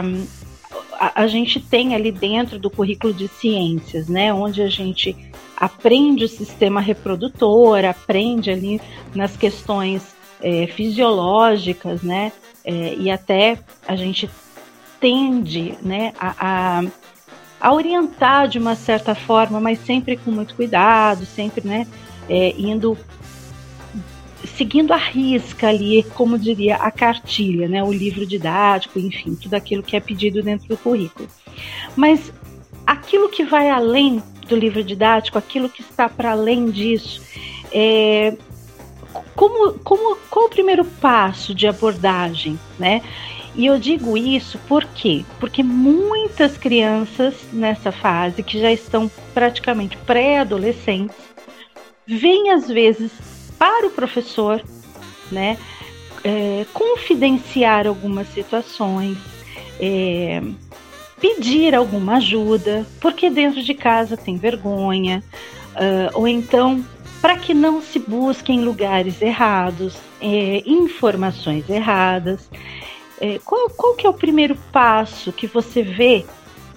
a, 0.92 1.22
a, 1.22 1.26
gente 1.26 1.58
tem 1.58 1.94
ali 1.94 2.12
dentro 2.12 2.58
do 2.58 2.70
currículo 2.70 3.14
de 3.14 3.26
ciências, 3.26 4.06
né, 4.06 4.32
onde 4.34 4.60
a 4.60 4.68
gente 4.68 5.16
aprende 5.56 6.24
o 6.24 6.28
sistema 6.28 6.78
reprodutor, 6.78 7.86
aprende 7.86 8.50
ali 8.50 8.80
nas 9.14 9.34
questões 9.34 10.14
é, 10.42 10.66
fisiológicas, 10.66 12.02
né, 12.02 12.32
é, 12.62 12.94
e 12.94 13.10
até 13.10 13.58
a 13.88 13.96
gente 13.96 14.28
tende, 15.00 15.74
né, 15.80 16.12
a, 16.20 16.34
a, 16.80 16.84
a, 17.60 17.72
orientar 17.72 18.48
de 18.48 18.58
uma 18.58 18.74
certa 18.74 19.14
forma, 19.14 19.60
mas 19.60 19.78
sempre 19.80 20.16
com 20.16 20.30
muito 20.30 20.54
cuidado, 20.54 21.24
sempre, 21.26 21.66
né, 21.66 21.86
é, 22.28 22.54
indo 22.58 22.96
seguindo 24.56 24.92
a 24.92 24.96
risca 24.96 25.68
ali, 25.68 26.02
como 26.14 26.38
diria 26.38 26.76
a 26.76 26.90
cartilha, 26.90 27.68
né, 27.68 27.82
o 27.82 27.92
livro 27.92 28.26
didático, 28.26 28.98
enfim, 28.98 29.34
tudo 29.34 29.54
aquilo 29.54 29.82
que 29.82 29.96
é 29.96 30.00
pedido 30.00 30.42
dentro 30.42 30.68
do 30.68 30.76
currículo. 30.76 31.28
Mas 31.94 32.32
aquilo 32.86 33.28
que 33.28 33.44
vai 33.44 33.68
além 33.70 34.22
do 34.48 34.56
livro 34.56 34.82
didático, 34.82 35.38
aquilo 35.38 35.68
que 35.68 35.80
está 35.80 36.08
para 36.08 36.32
além 36.32 36.70
disso, 36.70 37.22
é, 37.72 38.36
como, 39.34 39.74
como, 39.78 40.16
qual 40.28 40.46
o 40.46 40.50
primeiro 40.50 40.84
passo 40.84 41.54
de 41.54 41.66
abordagem, 41.66 42.58
né? 42.78 43.02
E 43.54 43.66
eu 43.66 43.78
digo 43.78 44.16
isso 44.16 44.58
por 44.68 44.84
quê? 44.84 45.24
Porque 45.38 45.62
muitas 45.62 46.56
crianças 46.56 47.34
nessa 47.52 47.90
fase, 47.90 48.42
que 48.42 48.58
já 48.58 48.72
estão 48.72 49.10
praticamente 49.34 49.96
pré-adolescentes, 49.98 51.16
vêm 52.06 52.50
às 52.50 52.68
vezes 52.68 53.10
para 53.58 53.86
o 53.86 53.90
professor, 53.90 54.62
né? 55.30 55.58
É, 56.22 56.66
confidenciar 56.72 57.86
algumas 57.86 58.28
situações, 58.28 59.16
é, 59.80 60.42
pedir 61.20 61.74
alguma 61.74 62.16
ajuda, 62.16 62.86
porque 63.00 63.30
dentro 63.30 63.62
de 63.62 63.74
casa 63.74 64.16
tem 64.16 64.36
vergonha, 64.36 65.22
uh, 65.74 66.18
ou 66.18 66.26
então 66.26 66.84
para 67.20 67.36
que 67.36 67.52
não 67.52 67.82
se 67.82 67.98
busquem 67.98 68.62
lugares 68.62 69.20
errados, 69.20 69.94
é, 70.20 70.62
informações 70.64 71.68
erradas. 71.68 72.50
É, 73.20 73.38
qual, 73.44 73.68
qual 73.70 73.94
que 73.94 74.06
é 74.06 74.10
o 74.10 74.14
primeiro 74.14 74.56
passo 74.72 75.32
que 75.32 75.46
você 75.46 75.82
vê 75.82 76.24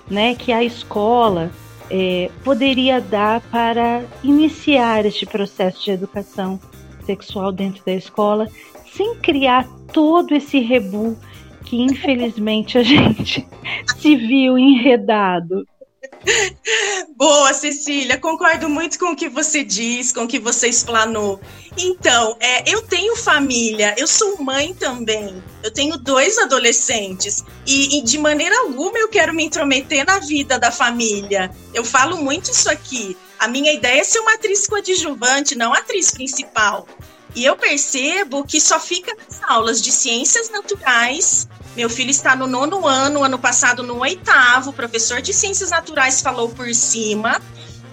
né, 0.10 0.36
que 0.36 0.52
a 0.52 0.64
escola 0.64 1.52
é, 1.90 2.30
poderia 2.44 3.00
dar 3.00 3.42
para 3.42 4.04
iniciar 4.24 5.06
este 5.06 5.26
processo 5.26 5.84
de 5.84 5.92
educação 5.92 6.60
sexual 7.06 7.52
dentro 7.52 7.84
da 7.86 7.94
escola, 7.94 8.48
sem 8.86 9.16
criar 9.16 9.68
todo 9.92 10.34
esse 10.34 10.60
rebu 10.60 11.18
que 11.64 11.82
infelizmente 11.82 12.78
a 12.78 12.84
gente 12.84 13.48
se 13.98 14.16
viu 14.16 14.58
enredado. 14.58 15.68
Boa, 17.16 17.54
Cecília, 17.54 18.18
concordo 18.18 18.70
muito 18.70 18.98
com 18.98 19.12
o 19.12 19.16
que 19.16 19.30
você 19.30 19.64
diz, 19.64 20.12
com 20.12 20.24
o 20.24 20.28
que 20.28 20.40
você 20.40 20.68
explanou. 20.68 21.40
Então, 21.78 22.38
é, 22.40 22.70
eu 22.72 22.82
tenho 22.82 23.16
família, 23.16 23.96
eu 23.98 24.08
sou 24.08 24.42
mãe 24.42 24.74
também, 24.74 25.44
eu 25.64 25.72
tenho 25.72 25.98
dois 25.98 26.38
adolescentes 26.38 27.44
e, 27.66 27.98
e, 27.98 28.02
de 28.04 28.18
maneira 28.18 28.60
alguma 28.60 28.98
eu 28.98 29.08
quero 29.08 29.34
me 29.34 29.44
intrometer 29.44 30.06
na 30.06 30.20
vida 30.20 30.60
da 30.60 30.72
família. 30.72 31.52
Eu 31.74 31.84
falo 31.84 32.18
muito 32.18 32.52
isso 32.52 32.70
aqui. 32.70 33.18
A 33.40 33.48
minha 33.48 33.74
ideia 33.74 34.02
é 34.02 34.04
ser 34.04 34.20
uma 34.20 34.36
atriz 34.36 34.68
coadjuvante, 34.68 35.56
não 35.56 35.74
atriz 35.74 36.12
principal. 36.12 36.88
E 37.36 37.44
eu 37.44 37.56
percebo 37.56 38.44
que 38.44 38.62
só 38.62 38.80
fica 38.80 39.16
nas 39.16 39.42
aulas 39.44 39.82
de 39.82 39.92
ciências 39.92 40.50
naturais 40.50 41.48
meu 41.76 41.90
filho 41.90 42.12
está 42.12 42.36
no 42.36 42.46
nono 42.46 42.88
ano, 42.88 43.24
ano 43.24 43.40
passado 43.40 43.82
no 43.82 43.98
oitavo. 44.00 44.70
O 44.70 44.74
professor 44.74 45.22
de 45.22 45.34
ciências 45.34 45.72
naturais 45.72 46.22
falou 46.22 46.50
por 46.50 46.74
cima. 46.76 47.42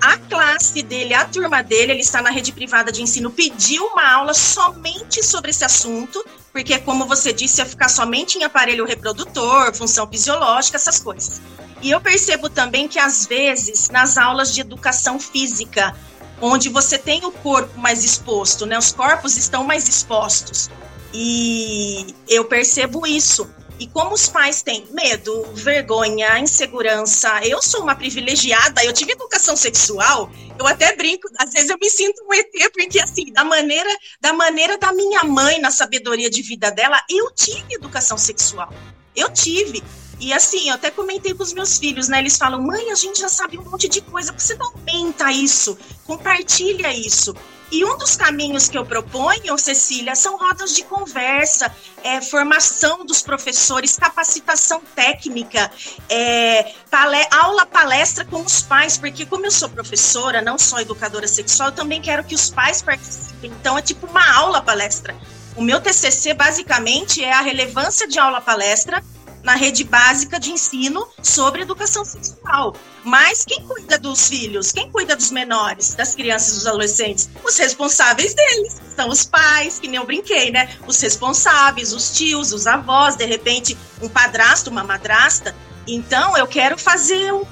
A 0.01 0.19
classe 0.19 0.83
dele, 0.83 1.15
a 1.15 1.25
turma 1.25 1.63
dele, 1.63 1.93
ele 1.93 2.01
está 2.03 2.21
na 2.21 2.31
rede 2.31 2.53
privada 2.53 2.93
de 2.93 3.03
ensino, 3.03 3.31
pediu 3.31 3.85
uma 3.87 4.11
aula 4.13 4.33
somente 4.33 5.23
sobre 5.23 5.51
esse 5.51 5.63
assunto, 5.63 6.25
porque, 6.53 6.79
como 6.79 7.07
você 7.07 7.35
disse, 7.35 7.61
ia 7.61 7.67
ficar 7.67 7.91
somente 7.91 8.39
em 8.39 8.45
aparelho 8.45 8.87
reprodutor, 8.87 9.75
função 9.75 10.07
fisiológica, 10.07 10.77
essas 10.77 10.99
coisas. 10.99 11.43
E 11.83 11.91
eu 11.91 12.01
percebo 12.01 12.49
também 12.49 12.89
que, 12.89 12.99
às 12.99 13.27
vezes, 13.27 13.91
nas 13.91 14.17
aulas 14.17 14.55
de 14.55 14.63
educação 14.63 15.21
física, 15.21 15.95
onde 16.41 16.69
você 16.69 16.99
tem 16.99 17.25
o 17.25 17.31
corpo 17.31 17.79
mais 17.79 18.05
exposto, 18.05 18.67
né? 18.67 18.79
Os 18.79 18.93
corpos 18.93 19.37
estão 19.37 19.65
mais 19.65 19.89
expostos. 19.89 20.71
E 21.13 22.15
eu 22.29 22.45
percebo 22.45 23.07
isso. 23.07 23.49
E 23.81 23.87
como 23.87 24.15
os 24.15 24.29
pais 24.29 24.61
têm 24.61 24.87
medo, 24.91 25.43
vergonha, 25.55 26.39
insegurança, 26.39 27.41
eu 27.43 27.63
sou 27.63 27.83
uma 27.83 27.95
privilegiada, 27.95 28.85
eu 28.85 28.93
tive 28.93 29.13
educação 29.13 29.57
sexual, 29.57 30.31
eu 30.59 30.67
até 30.67 30.95
brinco, 30.95 31.27
às 31.39 31.51
vezes 31.51 31.71
eu 31.71 31.79
me 31.81 31.89
sinto 31.89 32.23
um 32.29 32.35
ET, 32.35 32.53
porque 32.75 33.01
assim, 33.01 33.33
da 33.33 33.43
maneira, 33.43 33.89
da 34.21 34.35
maneira 34.35 34.77
da 34.77 34.93
minha 34.93 35.25
mãe, 35.25 35.59
na 35.59 35.71
sabedoria 35.71 36.29
de 36.29 36.43
vida 36.43 36.71
dela, 36.71 37.01
eu 37.09 37.31
tive 37.31 37.73
educação 37.73 38.19
sexual. 38.19 38.71
Eu 39.17 39.33
tive. 39.33 39.83
E 40.21 40.35
assim, 40.35 40.69
eu 40.69 40.75
até 40.75 40.91
comentei 40.91 41.33
com 41.33 41.43
os 41.43 41.55
meus 41.55 41.79
filhos, 41.79 42.07
né? 42.09 42.19
Eles 42.19 42.37
falam, 42.37 42.61
mãe, 42.61 42.91
a 42.91 42.95
gente 42.95 43.21
já 43.21 43.29
sabe 43.29 43.59
um 43.59 43.65
monte 43.65 43.89
de 43.89 44.03
coisa, 44.03 44.33
você 44.33 44.55
não 44.55 44.67
aumenta 44.67 45.33
isso, 45.33 45.79
compartilha 46.07 46.93
isso. 46.93 47.35
E 47.73 47.85
um 47.85 47.97
dos 47.97 48.17
caminhos 48.17 48.69
que 48.69 48.77
eu 48.77 48.85
proponho, 48.85 49.57
Cecília, 49.57 50.17
são 50.17 50.37
rodas 50.37 50.75
de 50.75 50.83
conversa, 50.83 51.73
é, 52.03 52.21
formação 52.21 53.07
dos 53.07 53.23
professores, 53.23 53.97
capacitação 53.97 54.83
técnica, 54.95 55.71
é, 56.09 56.75
palé 56.91 57.27
aula 57.31 57.65
palestra 57.65 58.25
com 58.25 58.43
os 58.43 58.61
pais, 58.61 58.99
porque 58.99 59.25
como 59.25 59.47
eu 59.47 59.53
sou 59.53 59.69
professora, 59.69 60.43
não 60.43 60.59
só 60.59 60.81
educadora 60.81 61.29
sexual, 61.29 61.69
eu 61.69 61.75
também 61.75 62.03
quero 62.03 62.25
que 62.25 62.35
os 62.35 62.51
pais 62.51 62.83
participem. 62.83 63.53
Então 63.61 63.79
é 63.79 63.83
tipo 63.83 64.07
uma 64.07 64.35
aula 64.35 64.61
palestra. 64.61 65.17
O 65.57 65.63
meu 65.63 65.81
TCC 65.81 66.35
basicamente 66.35 67.23
é 67.23 67.33
a 67.33 67.41
relevância 67.41 68.07
de 68.09 68.19
aula 68.19 68.41
palestra 68.41 69.03
na 69.43 69.55
rede 69.55 69.85
básica 69.85 70.39
de 70.39 70.51
ensino 70.51 71.07
sobre 71.23 71.63
educação 71.63 72.05
sexual. 72.05 72.75
Mas 73.05 73.45
quem 73.45 73.63
cuida 73.67 73.99
dos 73.99 74.29
filhos? 74.29 74.73
Quem 74.73 74.91
cuida 74.91 75.17
dos 75.17 75.31
menores, 75.31 75.95
das 75.95 76.15
crianças 76.15 76.55
dos 76.55 76.67
adolescentes? 76.67 77.31
Os 77.43 77.57
responsáveis 77.57 78.35
deles. 78.35 78.81
São 78.95 79.09
os 79.09 79.25
pais, 79.25 79.79
que 79.79 79.89
nem 79.89 79.97
eu 79.97 80.07
brinquei, 80.07 80.51
né? 80.51 80.77
Os 80.87 81.01
responsáveis, 81.01 81.93
os 81.93 82.11
tios, 82.11 82.53
os 82.53 82.67
avós, 82.67 83.17
de 83.17 83.25
repente, 83.25 83.77
um 84.03 84.09
padrasto, 84.09 84.69
uma 84.69 84.85
madrasta. 84.85 85.55
Então, 85.87 86.37
eu 86.37 86.47
quero 86.47 86.77
fazer 86.77 87.33
um, 87.33 87.45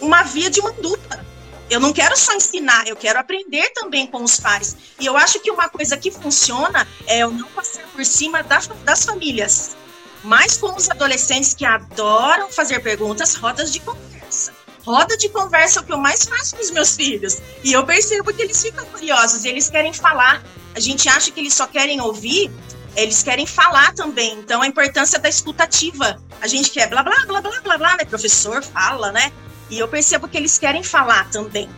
uma 0.00 0.22
via 0.22 0.48
de 0.48 0.62
mão 0.62 0.74
dupla. 0.80 1.26
Eu 1.68 1.80
não 1.80 1.92
quero 1.92 2.16
só 2.16 2.32
ensinar, 2.32 2.88
eu 2.88 2.96
quero 2.96 3.18
aprender 3.18 3.68
também 3.74 4.06
com 4.06 4.22
os 4.22 4.40
pais. 4.40 4.74
E 4.98 5.04
eu 5.04 5.18
acho 5.18 5.38
que 5.40 5.50
uma 5.50 5.68
coisa 5.68 5.98
que 5.98 6.10
funciona 6.10 6.88
é 7.06 7.18
eu 7.18 7.30
não 7.30 7.46
passar 7.48 7.86
por 7.88 8.02
cima 8.06 8.42
das, 8.42 8.68
das 8.84 9.04
famílias 9.04 9.76
mas 10.24 10.56
com 10.56 10.74
os 10.74 10.90
adolescentes 10.90 11.54
que 11.54 11.64
adoram 11.64 12.50
fazer 12.50 12.80
perguntas, 12.80 13.34
rodas 13.34 13.72
de 13.72 13.80
conversa. 13.80 14.52
Roda 14.84 15.16
de 15.16 15.28
conversa 15.28 15.80
é 15.80 15.82
o 15.82 15.84
que 15.84 15.92
eu 15.92 15.98
mais 15.98 16.24
faço 16.24 16.56
com 16.56 16.62
os 16.62 16.70
meus 16.70 16.96
filhos. 16.96 17.38
E 17.62 17.72
eu 17.72 17.84
percebo 17.84 18.32
que 18.32 18.42
eles 18.42 18.60
ficam 18.60 18.84
curiosos, 18.86 19.44
eles 19.44 19.68
querem 19.68 19.92
falar. 19.92 20.42
A 20.74 20.80
gente 20.80 21.08
acha 21.08 21.30
que 21.30 21.40
eles 21.40 21.54
só 21.54 21.66
querem 21.66 22.00
ouvir, 22.00 22.50
eles 22.96 23.22
querem 23.22 23.46
falar 23.46 23.92
também. 23.94 24.38
Então, 24.38 24.62
a 24.62 24.66
importância 24.66 25.18
da 25.18 25.28
escutativa. 25.28 26.20
A 26.40 26.46
gente 26.46 26.70
quer 26.70 26.88
blá, 26.88 27.02
blá, 27.02 27.26
blá, 27.26 27.40
blá, 27.40 27.60
blá, 27.60 27.78
blá, 27.78 27.96
né? 27.96 28.04
Professor 28.04 28.62
fala, 28.62 29.12
né? 29.12 29.32
E 29.68 29.78
eu 29.78 29.88
percebo 29.88 30.26
que 30.26 30.36
eles 30.36 30.56
querem 30.56 30.82
falar 30.82 31.28
também. 31.30 31.68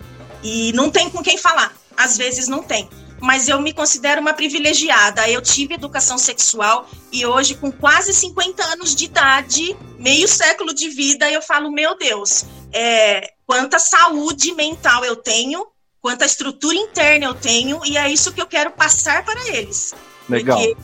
E 0.43 0.73
não 0.73 0.91
tem 0.91 1.11
com 1.11 1.23
quem 1.23 1.37
falar. 1.37 1.75
Às 1.97 2.17
vezes 2.17 2.47
não 2.47 2.63
tem 2.63 2.89
mas 3.21 3.49
eu 3.49 3.61
me 3.61 3.73
considero 3.73 4.21
uma 4.21 4.33
privilegiada. 4.33 5.29
Eu 5.29 5.43
tive 5.43 5.75
educação 5.75 6.17
sexual 6.19 6.89
e 7.13 7.27
hoje, 7.27 7.55
com 7.55 7.71
quase 7.71 8.13
50 8.13 8.65
anos 8.65 8.95
de 8.95 9.05
idade, 9.05 9.77
meio 9.99 10.27
século 10.27 10.75
de 10.75 10.89
vida, 10.89 11.31
eu 11.31 11.43
falo, 11.43 11.71
meu 11.71 11.97
Deus, 11.97 12.45
é, 12.73 13.33
quanta 13.47 13.79
saúde 13.79 14.55
mental 14.55 15.05
eu 15.05 15.17
tenho, 15.17 15.67
quanta 16.01 16.25
estrutura 16.25 16.77
interna 16.77 17.27
eu 17.27 17.35
tenho, 17.35 17.81
e 17.85 17.97
é 17.97 18.11
isso 18.11 18.33
que 18.33 18.41
eu 18.41 18.47
quero 18.47 18.71
passar 18.71 19.25
para 19.25 19.49
eles. 19.49 19.95
Legal. 20.29 20.57
Porque 20.57 20.77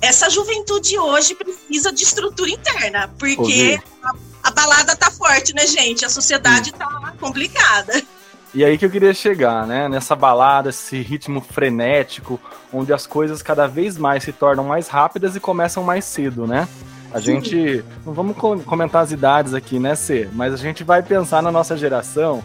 essa 0.00 0.28
juventude 0.28 0.98
hoje 0.98 1.34
precisa 1.34 1.92
de 1.92 2.02
estrutura 2.02 2.50
interna, 2.50 3.08
porque 3.18 3.80
a, 4.02 4.12
a, 4.42 4.50
balada 4.50 4.96
tá 4.96 5.10
forte, 5.10 5.54
né, 5.54 5.66
gente? 5.66 6.04
A 6.04 6.10
sociedade 6.10 6.70
Sim. 6.70 6.76
tá 6.76 7.14
complicada. 7.18 8.02
E 8.54 8.64
aí 8.64 8.78
que 8.78 8.86
eu 8.86 8.90
queria 8.90 9.12
chegar, 9.12 9.66
né? 9.66 9.88
Nessa 9.88 10.14
balada, 10.14 10.70
esse 10.70 11.00
ritmo 11.02 11.40
frenético, 11.40 12.40
onde 12.72 12.92
as 12.92 13.04
coisas 13.04 13.42
cada 13.42 13.66
vez 13.66 13.98
mais 13.98 14.22
se 14.22 14.32
tornam 14.32 14.62
mais 14.62 14.86
rápidas 14.86 15.34
e 15.34 15.40
começam 15.40 15.82
mais 15.82 16.04
cedo, 16.04 16.46
né? 16.46 16.68
A 17.12 17.18
Sim. 17.18 17.24
gente. 17.24 17.84
Não 18.06 18.12
vamos 18.12 18.36
comentar 18.64 19.02
as 19.02 19.10
idades 19.10 19.54
aqui, 19.54 19.80
né, 19.80 19.96
C? 19.96 20.28
Mas 20.32 20.54
a 20.54 20.56
gente 20.56 20.84
vai 20.84 21.02
pensar 21.02 21.42
na 21.42 21.50
nossa 21.50 21.76
geração 21.76 22.42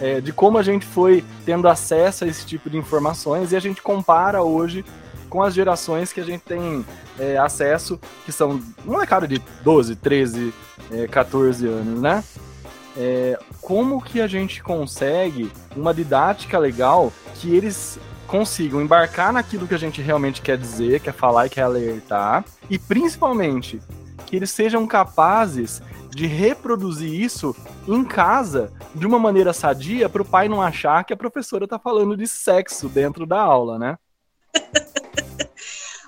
é, 0.00 0.18
de 0.18 0.32
como 0.32 0.56
a 0.56 0.62
gente 0.62 0.86
foi 0.86 1.22
tendo 1.44 1.68
acesso 1.68 2.24
a 2.24 2.26
esse 2.26 2.46
tipo 2.46 2.70
de 2.70 2.78
informações 2.78 3.52
e 3.52 3.56
a 3.56 3.60
gente 3.60 3.82
compara 3.82 4.42
hoje 4.42 4.82
com 5.28 5.42
as 5.42 5.52
gerações 5.52 6.12
que 6.12 6.20
a 6.20 6.24
gente 6.24 6.40
tem 6.40 6.84
é, 7.18 7.36
acesso, 7.36 8.00
que 8.24 8.32
são 8.32 8.60
molecada 8.84 9.28
de 9.28 9.40
12, 9.62 9.94
13, 9.96 10.54
é, 10.90 11.06
14 11.06 11.66
anos, 11.66 12.00
né? 12.00 12.24
É, 13.02 13.38
como 13.62 14.02
que 14.02 14.20
a 14.20 14.26
gente 14.26 14.62
consegue 14.62 15.50
uma 15.74 15.94
didática 15.94 16.58
legal 16.58 17.10
que 17.36 17.56
eles 17.56 17.98
consigam 18.26 18.82
embarcar 18.82 19.32
naquilo 19.32 19.66
que 19.66 19.74
a 19.74 19.78
gente 19.78 20.02
realmente 20.02 20.42
quer 20.42 20.58
dizer, 20.58 21.00
quer 21.00 21.14
falar 21.14 21.46
e 21.46 21.48
quer 21.48 21.62
alertar, 21.62 22.44
e 22.68 22.78
principalmente 22.78 23.80
que 24.26 24.36
eles 24.36 24.50
sejam 24.50 24.86
capazes 24.86 25.80
de 26.10 26.26
reproduzir 26.26 27.10
isso 27.10 27.56
em 27.88 28.04
casa 28.04 28.70
de 28.94 29.06
uma 29.06 29.18
maneira 29.18 29.54
sadia 29.54 30.06
para 30.06 30.20
o 30.20 30.24
pai 30.24 30.46
não 30.46 30.60
achar 30.60 31.02
que 31.02 31.14
a 31.14 31.16
professora 31.16 31.64
está 31.64 31.78
falando 31.78 32.14
de 32.14 32.28
sexo 32.28 32.86
dentro 32.86 33.24
da 33.24 33.40
aula, 33.40 33.78
né? 33.78 33.98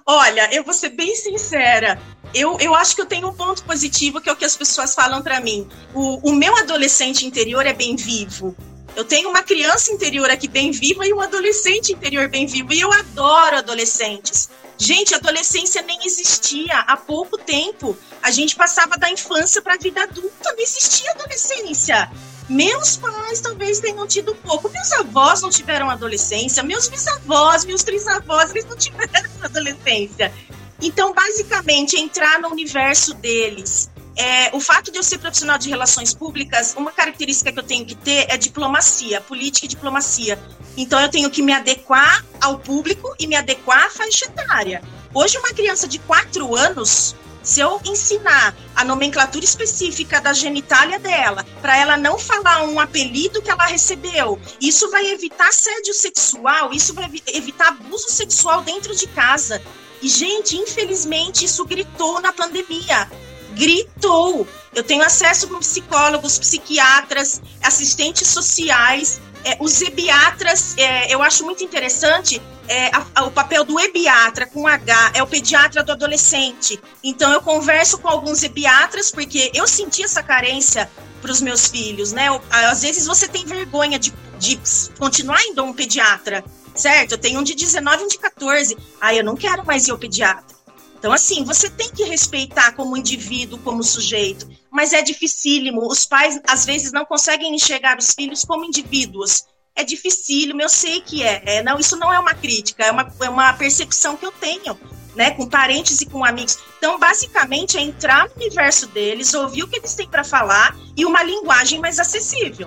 Olha, 0.05 0.53
eu 0.53 0.65
vou 0.65 0.75
ser 0.75 0.91
bem 0.91 1.15
sincera. 1.15 2.01
Eu, 2.35 2.59
eu 2.61 2.75
acho 2.75 2.95
que 2.95 3.03
eu 3.03 3.07
tenho 3.07 3.29
um 3.29 3.35
ponto 3.35 3.63
positivo 3.65 4.21
que 4.21 4.29
é 4.29 4.33
o 4.33 4.37
que 4.37 4.45
as 4.45 4.57
pessoas 4.57 4.95
falam 4.95 5.23
para 5.23 5.41
mim. 5.41 5.69
O, 5.95 6.31
o 6.31 6.33
meu 6.33 6.57
adolescente 6.57 7.27
interior 7.27 7.67
é 7.67 7.73
bem 7.73 7.95
vivo. 7.95 8.57
Eu 8.95 9.05
tenho 9.05 9.31
uma 9.31 9.43
criança 9.43 9.93
interior 9.93 10.29
aqui 10.31 10.49
bem 10.49 10.71
viva 10.71 11.07
e 11.07 11.13
um 11.13 11.21
adolescente 11.21 11.93
interior 11.93 12.29
bem 12.29 12.47
vivo. 12.47 12.73
E 12.73 12.81
eu 12.81 12.93
adoro 12.93 13.57
adolescentes. 13.57 14.51
Gente, 14.77 15.15
adolescência 15.15 15.81
nem 15.83 15.99
existia 16.05 16.81
há 16.81 16.97
pouco 16.97 17.39
tempo. 17.39 17.97
A 18.23 18.31
gente 18.31 18.57
passava 18.57 18.97
da 18.97 19.11
infância 19.11 19.63
para 19.63 19.75
a 19.75 19.79
vida 19.79 20.03
adulta, 20.03 20.53
não 20.53 20.63
existia 20.63 21.11
adolescência. 21.13 22.11
Meus 22.49 22.97
pais 22.97 23.41
talvez 23.41 23.81
tenham 23.81 24.07
tido 24.07 24.35
pouco. 24.35 24.69
Meus 24.69 24.93
avós 24.93 25.41
não 25.43 25.51
tiveram 25.51 25.89
adolescência. 25.89 26.63
Meus 26.63 26.89
bisavós, 26.89 27.65
meus 27.65 27.83
trisavós, 27.83 28.51
eles 28.51 28.65
não 28.65 28.77
tiveram 28.77 29.31
adolescência. 29.43 30.33
Então, 30.81 31.15
basicamente, 31.15 31.97
entrar 31.97 32.41
no 32.41 32.49
universo 32.49 33.15
deles. 33.15 33.91
É, 34.17 34.55
o 34.55 34.61
fato 34.61 34.91
de 34.91 34.99
eu 34.99 35.03
ser 35.03 35.19
profissional 35.19 35.57
de 35.57 35.71
relações 35.71 36.13
públicas, 36.13 36.75
uma 36.77 36.93
característica 36.93 37.51
que 37.51 37.59
eu 37.59 37.63
tenho 37.63 37.87
que 37.87 37.95
ter 37.95 38.27
é 38.29 38.37
diplomacia, 38.37 39.21
política 39.21 39.65
e 39.65 39.69
diplomacia. 39.69 40.39
Então, 40.77 41.01
eu 41.01 41.09
tenho 41.09 41.31
que 41.31 41.41
me 41.41 41.53
adequar 41.53 42.25
ao 42.41 42.59
público 42.59 43.15
e 43.19 43.27
me 43.27 43.37
adequar 43.37 43.87
à 43.87 43.91
faixa 43.91 44.27
etária. 44.27 44.83
Hoje, 45.15 45.39
uma 45.39 45.51
criança 45.51 45.87
de 45.87 45.99
4 46.01 46.55
anos 46.57 47.15
se 47.43 47.61
eu 47.61 47.81
ensinar 47.85 48.55
a 48.75 48.85
nomenclatura 48.85 49.45
específica 49.45 50.21
da 50.21 50.33
genitália 50.33 50.99
dela, 50.99 51.45
para 51.61 51.77
ela 51.77 51.97
não 51.97 52.19
falar 52.19 52.65
um 52.65 52.79
apelido 52.79 53.43
que 53.43 53.51
ela 53.51 53.67
recebeu, 53.67 54.41
isso 54.61 54.91
vai 54.91 55.07
evitar 55.11 55.49
assédio 55.49 55.93
sexual, 55.93 56.73
isso 56.73 56.95
vai 56.95 57.11
evitar 57.29 57.69
abuso 57.69 58.09
sexual 58.11 58.63
dentro 58.63 58.95
de 58.95 59.07
casa. 59.09 59.63
E, 60.01 60.09
gente, 60.09 60.57
infelizmente, 60.57 61.45
isso 61.45 61.65
gritou 61.65 62.21
na 62.21 62.33
pandemia. 62.33 63.09
Gritou. 63.55 64.47
Eu 64.75 64.83
tenho 64.83 65.03
acesso 65.03 65.49
com 65.49 65.59
psicólogos, 65.59 66.39
psiquiatras, 66.39 67.41
assistentes 67.63 68.29
sociais, 68.29 69.21
é, 69.45 69.57
os 69.61 69.81
ebiatras, 69.83 70.77
é, 70.79 71.13
eu 71.13 71.23
acho 71.23 71.45
muito 71.45 71.65
interessante 71.65 72.41
é, 72.69 72.87
a, 72.95 73.07
a, 73.17 73.25
o 73.25 73.31
papel 73.31 73.65
do 73.65 73.79
ebiatra 73.79 74.47
com 74.47 74.67
H, 74.67 75.13
é 75.15 75.23
o 75.23 75.27
pediatra 75.27 75.83
do 75.83 75.93
adolescente. 75.93 76.81
Então 77.03 77.33
eu 77.33 77.43
converso 77.43 77.99
com 77.99 78.09
alguns 78.09 78.43
ebiatras, 78.43 79.11
porque 79.11 79.51
eu 79.55 79.67
senti 79.67 80.03
essa 80.03 80.23
carência 80.23 80.89
para 81.21 81.31
os 81.31 81.41
meus 81.41 81.69
filhos, 81.69 82.13
né? 82.13 82.29
Eu, 82.29 82.41
às 82.51 82.83
vezes 82.83 83.07
você 83.07 83.29
tem 83.29 83.45
vergonha 83.45 83.99
de, 83.99 84.13
de 84.39 84.61
continuar 84.99 85.43
indo 85.45 85.61
a 85.61 85.65
um 85.65 85.73
pediatra, 85.73 86.45
certo? 86.75 87.13
Eu 87.13 87.19
tenho 87.19 87.41
um 87.41 87.43
de 87.43 87.55
19 87.55 88.03
e 88.03 88.05
um 88.05 88.09
de 88.09 88.19
14. 88.19 88.77
Ah, 89.01 89.15
eu 89.15 89.25
não 89.25 89.37
quero 89.37 89.65
mais 89.67 89.87
ir 89.89 89.91
ao 89.91 89.99
pediatra. 89.99 90.62
Então, 91.03 91.13
assim, 91.13 91.43
você 91.43 91.69
tem 91.69 91.91
que 91.91 92.05
respeitar 92.05 92.77
como 92.77 92.97
indivíduo, 92.97 93.59
como 93.59 93.83
sujeito, 93.83 94.49
mas 94.71 94.93
é 94.93 95.03
dificílimo. 95.03 95.85
Os 95.89 96.05
pais, 96.05 96.41
às 96.49 96.65
vezes, 96.65 96.93
não 96.93 97.05
conseguem 97.05 97.53
enxergar 97.53 97.99
os 97.99 98.13
filhos 98.13 98.45
como 98.45 98.65
indivíduos. 98.65 99.43
É 99.75 99.83
dificílimo, 99.83 100.63
eu 100.63 100.69
sei 100.69 101.01
que 101.01 101.25
é. 101.25 101.57
é 101.57 101.63
não, 101.63 101.77
isso 101.77 101.97
não 101.97 102.15
é 102.15 102.21
uma 102.21 102.35
crítica, 102.35 102.85
é 102.85 102.93
uma, 102.93 103.13
é 103.21 103.29
uma 103.29 103.53
percepção 103.55 104.17
que 104.17 104.25
eu 104.25 104.31
tenho. 104.31 104.79
Né, 105.17 105.33
com 105.33 105.47
parentes 105.47 106.01
e 106.01 106.07
com 106.07 106.25
amigos. 106.25 106.59
Então, 106.79 106.99
basicamente, 106.99 107.77
é 107.77 107.83
entrar 107.83 108.29
no 108.29 108.37
universo 108.37 108.87
deles, 108.87 109.35
ouvir 109.35 109.65
o 109.65 109.69
que 109.69 109.77
eles 109.77 109.95
têm 109.95 110.09
para 110.09 110.25
falar 110.25 110.75
e 110.97 111.05
uma 111.05 111.23
linguagem 111.23 111.81
mais 111.81 111.99
acessível. 111.99 112.67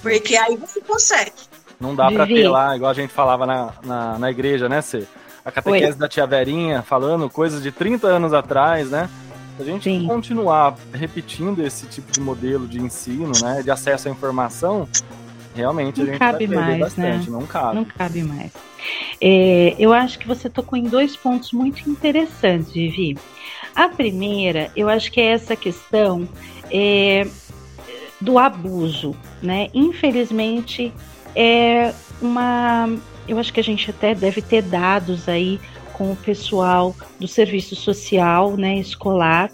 Porque 0.00 0.34
aí 0.34 0.56
você 0.56 0.80
consegue. 0.80 1.32
Não 1.78 1.94
dá 1.94 2.10
para 2.10 2.26
ter 2.26 2.48
lá, 2.48 2.74
igual 2.74 2.92
a 2.92 2.94
gente 2.94 3.12
falava 3.12 3.44
na, 3.44 3.74
na, 3.84 4.18
na 4.18 4.30
igreja, 4.30 4.70
né, 4.70 4.80
Cê? 4.80 5.06
A 5.44 5.50
catequese 5.50 5.92
Oi. 5.92 5.98
da 5.98 6.08
tia 6.08 6.26
Verinha, 6.26 6.82
falando 6.82 7.28
coisas 7.28 7.62
de 7.62 7.72
30 7.72 8.06
anos 8.06 8.32
atrás, 8.32 8.90
né? 8.90 9.08
Se 9.56 9.62
a 9.62 9.64
gente 9.66 9.84
Sim. 9.84 10.06
continuar 10.06 10.76
repetindo 10.92 11.62
esse 11.64 11.86
tipo 11.86 12.10
de 12.10 12.20
modelo 12.20 12.66
de 12.66 12.80
ensino, 12.80 13.32
né, 13.42 13.62
de 13.62 13.70
acesso 13.70 14.08
à 14.08 14.10
informação, 14.10 14.88
realmente 15.54 15.98
não 15.98 16.04
a 16.04 16.10
gente 16.10 16.18
cabe 16.18 16.46
vai 16.46 16.56
mais, 16.56 16.78
bastante, 16.78 17.30
né? 17.30 17.38
não 17.38 17.46
cabe. 17.46 17.74
Não 17.76 17.84
cabe 17.84 18.22
mais. 18.22 18.52
É, 19.20 19.74
eu 19.78 19.92
acho 19.92 20.18
que 20.18 20.26
você 20.26 20.48
tocou 20.48 20.78
em 20.78 20.84
dois 20.84 21.16
pontos 21.16 21.52
muito 21.52 21.88
interessantes, 21.88 22.72
Vivi. 22.72 23.18
A 23.74 23.88
primeira, 23.88 24.70
eu 24.76 24.88
acho 24.88 25.12
que 25.12 25.20
é 25.20 25.32
essa 25.32 25.54
questão 25.54 26.26
é, 26.70 27.26
do 28.20 28.38
abuso, 28.38 29.14
né? 29.42 29.68
Infelizmente, 29.74 30.92
é 31.34 31.92
uma 32.20 32.88
eu 33.26 33.38
acho 33.38 33.52
que 33.52 33.60
a 33.60 33.64
gente 33.64 33.90
até 33.90 34.14
deve 34.14 34.42
ter 34.42 34.62
dados 34.62 35.28
aí 35.28 35.60
com 35.92 36.12
o 36.12 36.16
pessoal 36.16 36.94
do 37.20 37.28
serviço 37.28 37.76
social, 37.76 38.56
né, 38.56 38.78
escolar, 38.78 39.50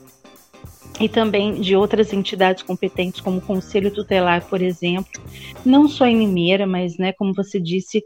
e 1.00 1.08
também 1.08 1.60
de 1.60 1.76
outras 1.76 2.12
entidades 2.12 2.62
competentes, 2.62 3.20
como 3.20 3.38
o 3.38 3.42
Conselho 3.42 3.92
Tutelar, 3.92 4.44
por 4.46 4.60
exemplo, 4.60 5.22
não 5.64 5.88
só 5.88 6.06
em 6.06 6.18
Limeira, 6.18 6.66
mas, 6.66 6.98
né, 6.98 7.12
como 7.12 7.32
você 7.32 7.60
disse, 7.60 8.02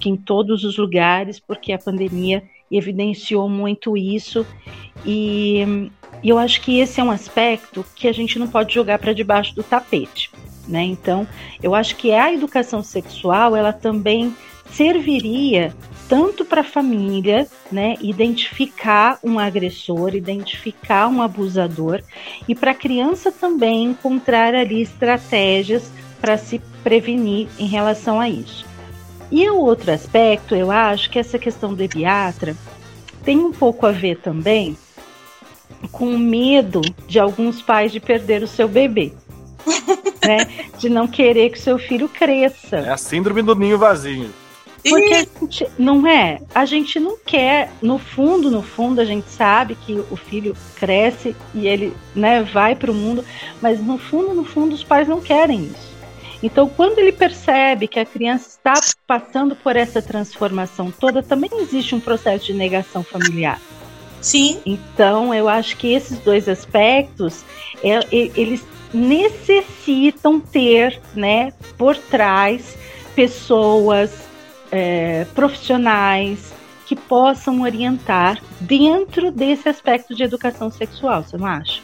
que 0.00 0.08
em 0.08 0.16
todos 0.16 0.64
os 0.64 0.78
lugares, 0.78 1.38
porque 1.38 1.72
a 1.72 1.78
pandemia 1.78 2.42
evidenciou 2.70 3.48
muito 3.48 3.96
isso, 3.96 4.46
e, 5.04 5.90
e 6.22 6.28
eu 6.28 6.38
acho 6.38 6.60
que 6.62 6.78
esse 6.78 7.00
é 7.00 7.04
um 7.04 7.10
aspecto 7.10 7.84
que 7.94 8.08
a 8.08 8.12
gente 8.12 8.38
não 8.38 8.48
pode 8.48 8.72
jogar 8.72 8.98
para 8.98 9.12
debaixo 9.12 9.54
do 9.54 9.62
tapete, 9.62 10.30
né? 10.66 10.82
Então, 10.82 11.26
eu 11.62 11.74
acho 11.74 11.96
que 11.96 12.12
a 12.12 12.32
educação 12.32 12.82
sexual, 12.82 13.54
ela 13.54 13.74
também 13.74 14.34
serviria 14.72 15.74
tanto 16.08 16.44
para 16.44 16.60
a 16.60 16.64
família, 16.64 17.46
né, 17.70 17.94
identificar 18.02 19.18
um 19.24 19.38
agressor, 19.38 20.14
identificar 20.14 21.08
um 21.08 21.22
abusador, 21.22 22.02
e 22.46 22.54
para 22.54 22.72
a 22.72 22.74
criança 22.74 23.32
também 23.32 23.84
encontrar 23.84 24.54
ali 24.54 24.82
estratégias 24.82 25.90
para 26.20 26.36
se 26.36 26.60
prevenir 26.84 27.48
em 27.58 27.66
relação 27.66 28.20
a 28.20 28.28
isso. 28.28 28.66
E 29.30 29.48
o 29.48 29.56
outro 29.56 29.90
aspecto, 29.90 30.54
eu 30.54 30.70
acho 30.70 31.08
que 31.08 31.18
essa 31.18 31.38
questão 31.38 31.70
do 31.70 31.78
pediatra 31.78 32.54
tem 33.24 33.38
um 33.38 33.52
pouco 33.52 33.86
a 33.86 33.90
ver 33.90 34.18
também 34.18 34.76
com 35.90 36.14
o 36.14 36.18
medo 36.18 36.82
de 37.08 37.18
alguns 37.18 37.62
pais 37.62 37.90
de 37.90 38.00
perder 38.00 38.42
o 38.42 38.46
seu 38.46 38.68
bebê. 38.68 39.12
né? 40.26 40.66
De 40.78 40.90
não 40.90 41.08
querer 41.08 41.50
que 41.50 41.58
o 41.58 41.62
seu 41.62 41.78
filho 41.78 42.08
cresça. 42.08 42.76
É 42.76 42.90
a 42.90 42.96
síndrome 42.98 43.40
do 43.40 43.54
ninho 43.54 43.78
vazio. 43.78 44.41
Porque 44.88 45.14
a 45.14 45.40
gente, 45.40 45.66
não 45.78 46.06
é, 46.06 46.40
a 46.52 46.64
gente 46.64 46.98
não 46.98 47.16
quer, 47.16 47.70
no 47.80 47.98
fundo, 47.98 48.50
no 48.50 48.62
fundo, 48.62 49.00
a 49.00 49.04
gente 49.04 49.28
sabe 49.28 49.76
que 49.76 49.94
o 50.10 50.16
filho 50.16 50.56
cresce 50.76 51.36
e 51.54 51.68
ele 51.68 51.94
né, 52.14 52.42
vai 52.42 52.74
para 52.74 52.90
o 52.90 52.94
mundo, 52.94 53.24
mas 53.60 53.80
no 53.80 53.96
fundo, 53.96 54.34
no 54.34 54.44
fundo, 54.44 54.74
os 54.74 54.82
pais 54.82 55.06
não 55.06 55.20
querem 55.20 55.66
isso. 55.66 55.92
Então, 56.42 56.68
quando 56.68 56.98
ele 56.98 57.12
percebe 57.12 57.86
que 57.86 58.00
a 58.00 58.04
criança 58.04 58.48
está 58.48 58.74
passando 59.06 59.54
por 59.54 59.76
essa 59.76 60.02
transformação 60.02 60.90
toda, 60.90 61.22
também 61.22 61.50
existe 61.54 61.94
um 61.94 62.00
processo 62.00 62.46
de 62.46 62.54
negação 62.54 63.04
familiar. 63.04 63.60
Sim. 64.20 64.60
Então, 64.66 65.32
eu 65.32 65.48
acho 65.48 65.76
que 65.76 65.92
esses 65.92 66.18
dois 66.18 66.48
aspectos, 66.48 67.44
é, 67.84 68.00
eles 68.10 68.64
necessitam 68.92 70.40
ter, 70.40 71.00
né, 71.14 71.52
por 71.78 71.96
trás 71.96 72.76
pessoas 73.14 74.31
é, 74.72 75.26
profissionais 75.34 76.52
que 76.86 76.96
possam 76.96 77.60
orientar 77.60 78.42
dentro 78.60 79.30
desse 79.30 79.68
aspecto 79.68 80.14
de 80.14 80.24
educação 80.24 80.70
sexual, 80.70 81.22
você 81.22 81.36
não 81.36 81.46
acha? 81.46 81.80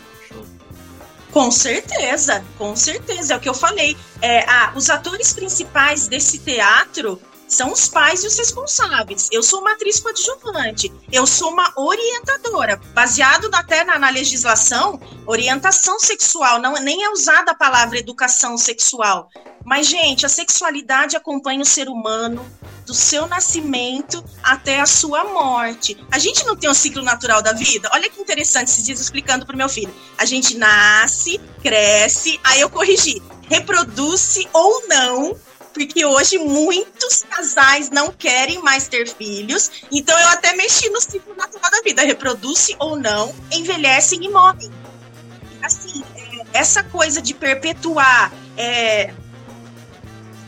Com 1.30 1.50
certeza, 1.50 2.42
com 2.56 2.74
certeza, 2.74 3.34
é 3.34 3.36
o 3.36 3.40
que 3.40 3.48
eu 3.48 3.54
falei. 3.54 3.96
É, 4.22 4.44
os 4.74 4.88
atores 4.88 5.32
principais 5.32 6.08
desse 6.08 6.38
teatro, 6.38 7.20
são 7.48 7.72
os 7.72 7.88
pais 7.88 8.22
e 8.22 8.26
os 8.26 8.36
responsáveis. 8.36 9.28
Eu 9.32 9.42
sou 9.42 9.60
uma 9.60 9.72
atriz 9.72 9.98
coadjuvante, 9.98 10.92
eu 11.10 11.26
sou 11.26 11.50
uma 11.50 11.72
orientadora, 11.76 12.80
baseado 12.94 13.48
até 13.52 13.82
na, 13.82 13.98
na 13.98 14.10
legislação, 14.10 15.00
orientação 15.26 15.98
sexual, 15.98 16.60
não 16.60 16.74
nem 16.74 17.02
é 17.02 17.10
usada 17.10 17.52
a 17.52 17.56
palavra 17.56 17.98
educação 17.98 18.56
sexual. 18.58 19.30
Mas, 19.64 19.86
gente, 19.86 20.24
a 20.24 20.28
sexualidade 20.28 21.16
acompanha 21.16 21.60
o 21.60 21.66
ser 21.66 21.88
humano 21.88 22.46
do 22.86 22.94
seu 22.94 23.26
nascimento 23.26 24.24
até 24.42 24.80
a 24.80 24.86
sua 24.86 25.24
morte. 25.24 25.94
A 26.10 26.18
gente 26.18 26.46
não 26.46 26.56
tem 26.56 26.70
um 26.70 26.74
ciclo 26.74 27.02
natural 27.02 27.42
da 27.42 27.52
vida? 27.52 27.90
Olha 27.92 28.08
que 28.08 28.20
interessante 28.20 28.68
esses 28.68 28.82
dias 28.82 28.98
explicando 28.98 29.44
para 29.44 29.54
o 29.54 29.58
meu 29.58 29.68
filho. 29.68 29.94
A 30.16 30.24
gente 30.24 30.56
nasce, 30.56 31.38
cresce, 31.62 32.40
aí 32.42 32.60
eu 32.62 32.70
corrigi, 32.70 33.22
reproduz-se 33.50 34.48
ou 34.54 34.88
não 34.88 35.36
porque 35.86 36.04
hoje 36.04 36.38
muitos 36.38 37.22
casais 37.22 37.88
não 37.88 38.10
querem 38.10 38.60
mais 38.60 38.88
ter 38.88 39.08
filhos, 39.08 39.70
então 39.92 40.18
eu 40.18 40.28
até 40.28 40.54
mexi 40.56 40.90
no 40.90 41.00
ciclo 41.00 41.36
natural 41.36 41.70
da 41.70 41.80
vida, 41.82 42.02
reproduz-se 42.02 42.74
ou 42.80 42.96
não, 42.96 43.32
envelhecem 43.52 44.24
e 44.24 44.28
morrem. 44.28 44.70
Assim, 45.62 46.02
é, 46.16 46.58
essa 46.58 46.82
coisa 46.82 47.22
de 47.22 47.32
perpetuar 47.32 48.32
é, 48.56 49.14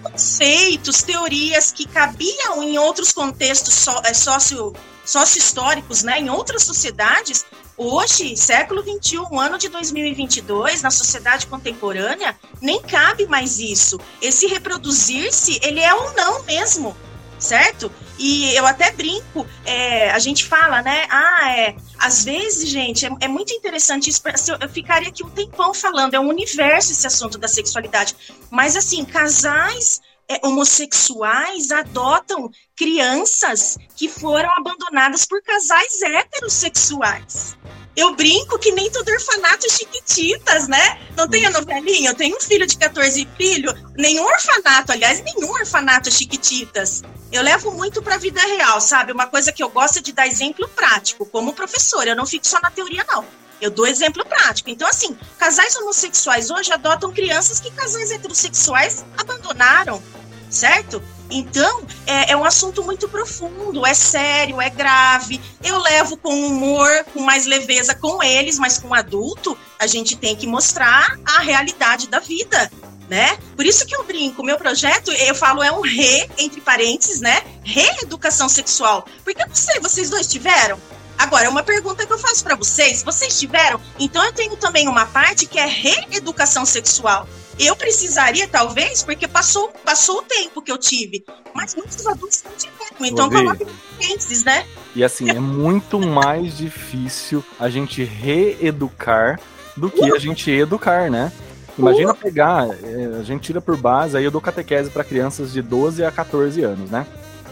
conceitos, 0.02 1.02
teorias 1.02 1.70
que 1.70 1.86
cabiam 1.86 2.62
em 2.62 2.76
outros 2.76 3.12
contextos 3.12 3.74
so, 3.74 3.92
é, 4.04 4.12
sócio, 4.12 4.74
sócio-históricos, 5.06 6.02
né, 6.02 6.18
em 6.18 6.28
outras 6.28 6.64
sociedades, 6.64 7.46
Hoje, 7.82 8.36
século 8.36 8.82
XXI, 8.82 9.16
ano 9.38 9.56
de 9.56 9.70
2022, 9.70 10.82
na 10.82 10.90
sociedade 10.90 11.46
contemporânea, 11.46 12.38
nem 12.60 12.78
cabe 12.82 13.24
mais 13.24 13.58
isso. 13.58 13.98
Esse 14.20 14.46
reproduzir-se, 14.46 15.58
ele 15.62 15.80
é 15.80 15.94
ou 15.94 16.12
não 16.12 16.42
mesmo, 16.42 16.94
certo? 17.38 17.90
E 18.18 18.54
eu 18.54 18.66
até 18.66 18.92
brinco, 18.92 19.46
é, 19.64 20.10
a 20.10 20.18
gente 20.18 20.44
fala, 20.44 20.82
né? 20.82 21.06
Ah, 21.08 21.56
é. 21.56 21.74
Às 21.98 22.22
vezes, 22.22 22.68
gente, 22.68 23.06
é, 23.06 23.10
é 23.22 23.28
muito 23.28 23.54
interessante 23.54 24.10
isso. 24.10 24.20
Eu 24.60 24.68
ficaria 24.68 25.08
aqui 25.08 25.24
um 25.24 25.30
tempão 25.30 25.72
falando, 25.72 26.12
é 26.12 26.20
um 26.20 26.28
universo 26.28 26.92
esse 26.92 27.06
assunto 27.06 27.38
da 27.38 27.48
sexualidade. 27.48 28.14
Mas, 28.50 28.76
assim, 28.76 29.06
casais 29.06 30.02
é, 30.30 30.38
homossexuais 30.46 31.72
adotam 31.72 32.48
crianças 32.76 33.76
que 33.96 34.08
foram 34.08 34.48
abandonadas 34.56 35.24
por 35.24 35.42
casais 35.42 36.00
heterossexuais. 36.00 37.58
Eu 37.96 38.14
brinco 38.14 38.56
que 38.56 38.70
nem 38.70 38.88
todo 38.92 39.08
orfanato 39.08 39.66
é 39.66 39.68
chiquititas, 39.68 40.68
né? 40.68 41.00
Não 41.16 41.28
tem 41.28 41.44
a 41.44 41.50
novelinha? 41.50 42.10
Eu 42.10 42.14
tenho 42.14 42.36
um 42.36 42.40
filho 42.40 42.64
de 42.64 42.78
14 42.78 43.28
filhos. 43.36 43.74
Nenhum 43.96 44.24
orfanato, 44.24 44.92
aliás, 44.92 45.20
nenhum 45.20 45.50
orfanato 45.50 46.08
é 46.08 46.12
chiquititas. 46.12 47.02
Eu 47.32 47.42
levo 47.42 47.72
muito 47.72 48.00
para 48.00 48.14
a 48.14 48.18
vida 48.18 48.40
real, 48.40 48.80
sabe? 48.80 49.10
Uma 49.10 49.26
coisa 49.26 49.50
que 49.50 49.62
eu 49.62 49.68
gosto 49.68 49.98
é 49.98 50.02
de 50.02 50.12
dar 50.12 50.28
exemplo 50.28 50.68
prático, 50.68 51.26
como 51.26 51.52
professora. 51.52 52.10
Eu 52.10 52.16
não 52.16 52.24
fico 52.24 52.46
só 52.46 52.60
na 52.60 52.70
teoria, 52.70 53.04
não. 53.08 53.26
Eu 53.60 53.70
dou 53.70 53.86
exemplo 53.86 54.24
prático. 54.24 54.70
Então, 54.70 54.88
assim, 54.88 55.16
casais 55.38 55.76
homossexuais 55.76 56.50
hoje 56.50 56.72
adotam 56.72 57.12
crianças 57.12 57.60
que 57.60 57.70
casais 57.70 58.10
heterossexuais 58.10 59.04
abandonaram, 59.18 60.02
certo? 60.48 61.02
Então, 61.30 61.86
é, 62.06 62.32
é, 62.32 62.36
um 62.36 62.44
assunto 62.44 62.82
muito 62.82 63.08
profundo, 63.08 63.86
é 63.86 63.94
sério, 63.94 64.60
é 64.60 64.68
grave. 64.68 65.40
Eu 65.62 65.78
levo 65.78 66.16
com 66.16 66.34
humor, 66.46 66.88
com 67.12 67.20
mais 67.20 67.46
leveza 67.46 67.94
com 67.94 68.22
eles, 68.22 68.58
mas 68.58 68.78
com 68.78 68.92
adulto, 68.92 69.56
a 69.78 69.86
gente 69.86 70.16
tem 70.16 70.34
que 70.34 70.46
mostrar 70.46 71.18
a 71.24 71.40
realidade 71.40 72.08
da 72.08 72.18
vida. 72.18 72.70
Né? 73.08 73.36
Por 73.56 73.66
isso 73.66 73.84
que 73.86 73.94
eu 73.94 74.04
brinco, 74.04 74.42
meu 74.42 74.56
projeto, 74.56 75.10
eu 75.10 75.34
falo, 75.34 75.62
é 75.64 75.72
um 75.72 75.80
re, 75.80 76.30
entre 76.38 76.60
parênteses, 76.60 77.20
né? 77.20 77.42
Reeducação 77.64 78.48
sexual. 78.48 79.04
Porque 79.24 79.42
eu 79.42 79.48
não 79.48 79.54
sei, 79.54 79.80
vocês 79.80 80.08
dois 80.08 80.28
tiveram? 80.28 80.78
Agora, 81.20 81.50
uma 81.50 81.62
pergunta 81.62 82.06
que 82.06 82.12
eu 82.12 82.18
faço 82.18 82.42
para 82.42 82.56
vocês: 82.56 83.02
vocês 83.02 83.38
tiveram? 83.38 83.78
Então, 83.98 84.24
eu 84.24 84.32
tenho 84.32 84.56
também 84.56 84.88
uma 84.88 85.04
parte 85.04 85.44
que 85.44 85.58
é 85.58 85.66
reeducação 85.66 86.64
sexual. 86.64 87.28
Eu 87.58 87.76
precisaria, 87.76 88.48
talvez, 88.48 89.02
porque 89.02 89.28
passou, 89.28 89.70
passou 89.84 90.20
o 90.20 90.22
tempo 90.22 90.62
que 90.62 90.72
eu 90.72 90.78
tive. 90.78 91.22
Mas 91.54 91.74
muitos 91.74 92.06
adultos 92.06 92.42
não 92.42 92.52
tiveram. 92.52 92.96
Então, 93.02 93.28
coloque 93.28 93.66
parênteses, 93.98 94.44
né? 94.44 94.66
E 94.96 95.04
assim, 95.04 95.28
é 95.28 95.38
muito 95.38 96.00
mais 96.00 96.56
difícil 96.56 97.44
a 97.58 97.68
gente 97.68 98.02
reeducar 98.02 99.38
do 99.76 99.90
que 99.90 100.02
a 100.02 100.18
gente 100.18 100.50
educar, 100.50 101.10
né? 101.10 101.30
Imagina 101.78 102.14
pegar, 102.14 102.66
é, 102.82 103.20
a 103.20 103.22
gente 103.22 103.42
tira 103.42 103.60
por 103.60 103.76
base, 103.76 104.16
aí 104.16 104.24
eu 104.24 104.30
dou 104.30 104.40
catequese 104.40 104.90
para 104.90 105.04
crianças 105.04 105.52
de 105.52 105.60
12 105.60 106.02
a 106.02 106.10
14 106.10 106.62
anos, 106.62 106.90
né? 106.90 107.06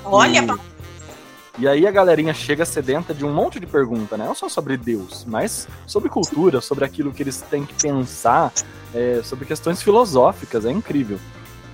Olha, 0.04 0.40
e... 0.40 0.77
E 1.58 1.66
aí 1.66 1.86
a 1.86 1.90
galerinha 1.90 2.32
chega 2.32 2.64
sedenta 2.64 3.12
de 3.12 3.24
um 3.24 3.34
monte 3.34 3.58
de 3.58 3.66
pergunta, 3.66 4.16
né? 4.16 4.24
Não 4.24 4.34
só 4.34 4.48
sobre 4.48 4.76
Deus, 4.76 5.24
mas 5.26 5.66
sobre 5.86 6.08
cultura, 6.08 6.60
sobre 6.60 6.84
aquilo 6.84 7.12
que 7.12 7.22
eles 7.22 7.40
têm 7.40 7.66
que 7.66 7.74
pensar, 7.74 8.52
é, 8.94 9.20
sobre 9.24 9.44
questões 9.44 9.82
filosóficas. 9.82 10.64
É 10.64 10.70
incrível. 10.70 11.18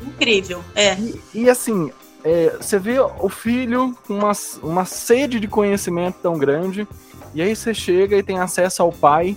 Incrível, 0.03 0.65
é. 0.75 0.95
E, 0.95 1.21
e 1.35 1.51
assim, 1.51 1.93
é, 2.25 2.57
você 2.59 2.79
vê 2.79 2.99
o 2.99 3.29
filho 3.29 3.95
com 4.07 4.15
uma, 4.15 4.33
uma 4.63 4.85
sede 4.87 5.39
de 5.39 5.47
conhecimento 5.47 6.17
tão 6.23 6.39
grande, 6.39 6.89
e 7.35 7.43
aí 7.43 7.55
você 7.55 7.75
chega 7.75 8.17
e 8.17 8.23
tem 8.23 8.39
acesso 8.39 8.83
ao 8.83 8.91
pai, 8.91 9.37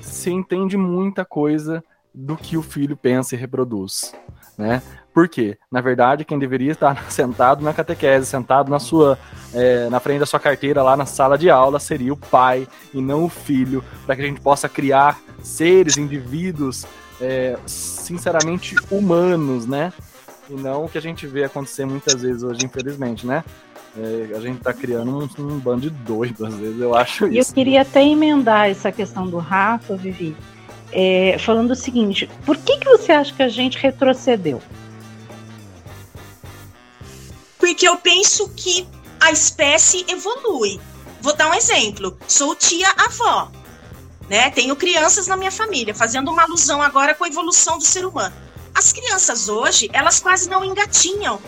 você 0.00 0.30
entende 0.30 0.78
muita 0.78 1.24
coisa 1.24 1.84
do 2.14 2.36
que 2.36 2.56
o 2.56 2.62
filho 2.62 2.96
pensa 2.96 3.34
e 3.34 3.38
reproduz, 3.38 4.14
né? 4.56 4.82
Por 5.12 5.28
quê? 5.28 5.56
Na 5.70 5.80
verdade, 5.80 6.24
quem 6.24 6.38
deveria 6.38 6.72
estar 6.72 7.00
sentado 7.10 7.62
na 7.62 7.72
catequese, 7.72 8.26
sentado 8.26 8.68
na 8.68 8.80
sua, 8.80 9.16
é, 9.54 9.88
na 9.88 10.00
frente 10.00 10.18
da 10.18 10.26
sua 10.26 10.40
carteira 10.40 10.82
lá 10.82 10.96
na 10.96 11.06
sala 11.06 11.38
de 11.38 11.48
aula, 11.48 11.78
seria 11.78 12.12
o 12.12 12.16
pai 12.16 12.66
e 12.92 13.00
não 13.00 13.24
o 13.24 13.28
filho, 13.28 13.84
para 14.04 14.16
que 14.16 14.22
a 14.22 14.26
gente 14.26 14.40
possa 14.40 14.68
criar 14.68 15.20
seres, 15.40 15.96
indivíduos, 15.96 16.84
é, 17.20 17.56
sinceramente 17.64 18.74
humanos, 18.90 19.66
né? 19.66 19.92
E 20.50 20.54
não 20.54 20.84
o 20.84 20.88
que 20.88 20.98
a 20.98 21.02
gente 21.02 21.26
vê 21.26 21.44
acontecer 21.44 21.86
muitas 21.86 22.20
vezes 22.20 22.42
hoje, 22.42 22.66
infelizmente, 22.66 23.24
né? 23.24 23.44
É, 23.96 24.36
a 24.36 24.40
gente 24.40 24.60
tá 24.60 24.72
criando 24.72 25.16
um, 25.16 25.28
um, 25.44 25.58
bando 25.60 25.82
de 25.82 25.90
doido, 25.90 26.44
às 26.44 26.54
vezes, 26.56 26.80
eu 26.80 26.94
acho 26.96 27.28
e 27.28 27.38
isso. 27.38 27.52
Eu 27.52 27.54
queria 27.54 27.82
até 27.82 28.02
emendar 28.02 28.68
essa 28.68 28.90
questão 28.90 29.28
do 29.28 29.38
Rafa, 29.38 29.96
Vivi, 29.96 30.36
é, 30.94 31.36
falando 31.38 31.72
o 31.72 31.76
seguinte: 31.76 32.30
por 32.46 32.56
que, 32.56 32.78
que 32.78 32.88
você 32.88 33.12
acha 33.12 33.34
que 33.34 33.42
a 33.42 33.48
gente 33.48 33.76
retrocedeu? 33.76 34.62
Porque 37.58 37.86
eu 37.86 37.96
penso 37.96 38.48
que 38.50 38.86
a 39.20 39.32
espécie 39.32 40.04
evolui. 40.08 40.80
Vou 41.20 41.34
dar 41.34 41.50
um 41.50 41.54
exemplo. 41.54 42.16
Sou 42.28 42.54
tia-avó. 42.54 43.50
Né? 44.28 44.50
Tenho 44.50 44.76
crianças 44.76 45.26
na 45.26 45.36
minha 45.36 45.50
família, 45.50 45.94
fazendo 45.94 46.30
uma 46.30 46.42
alusão 46.42 46.80
agora 46.80 47.14
com 47.14 47.24
a 47.24 47.28
evolução 47.28 47.78
do 47.78 47.84
ser 47.84 48.06
humano. 48.06 48.34
As 48.74 48.92
crianças 48.92 49.48
hoje, 49.48 49.88
elas 49.92 50.20
quase 50.20 50.48
não 50.48 50.64
engatinham. 50.64 51.40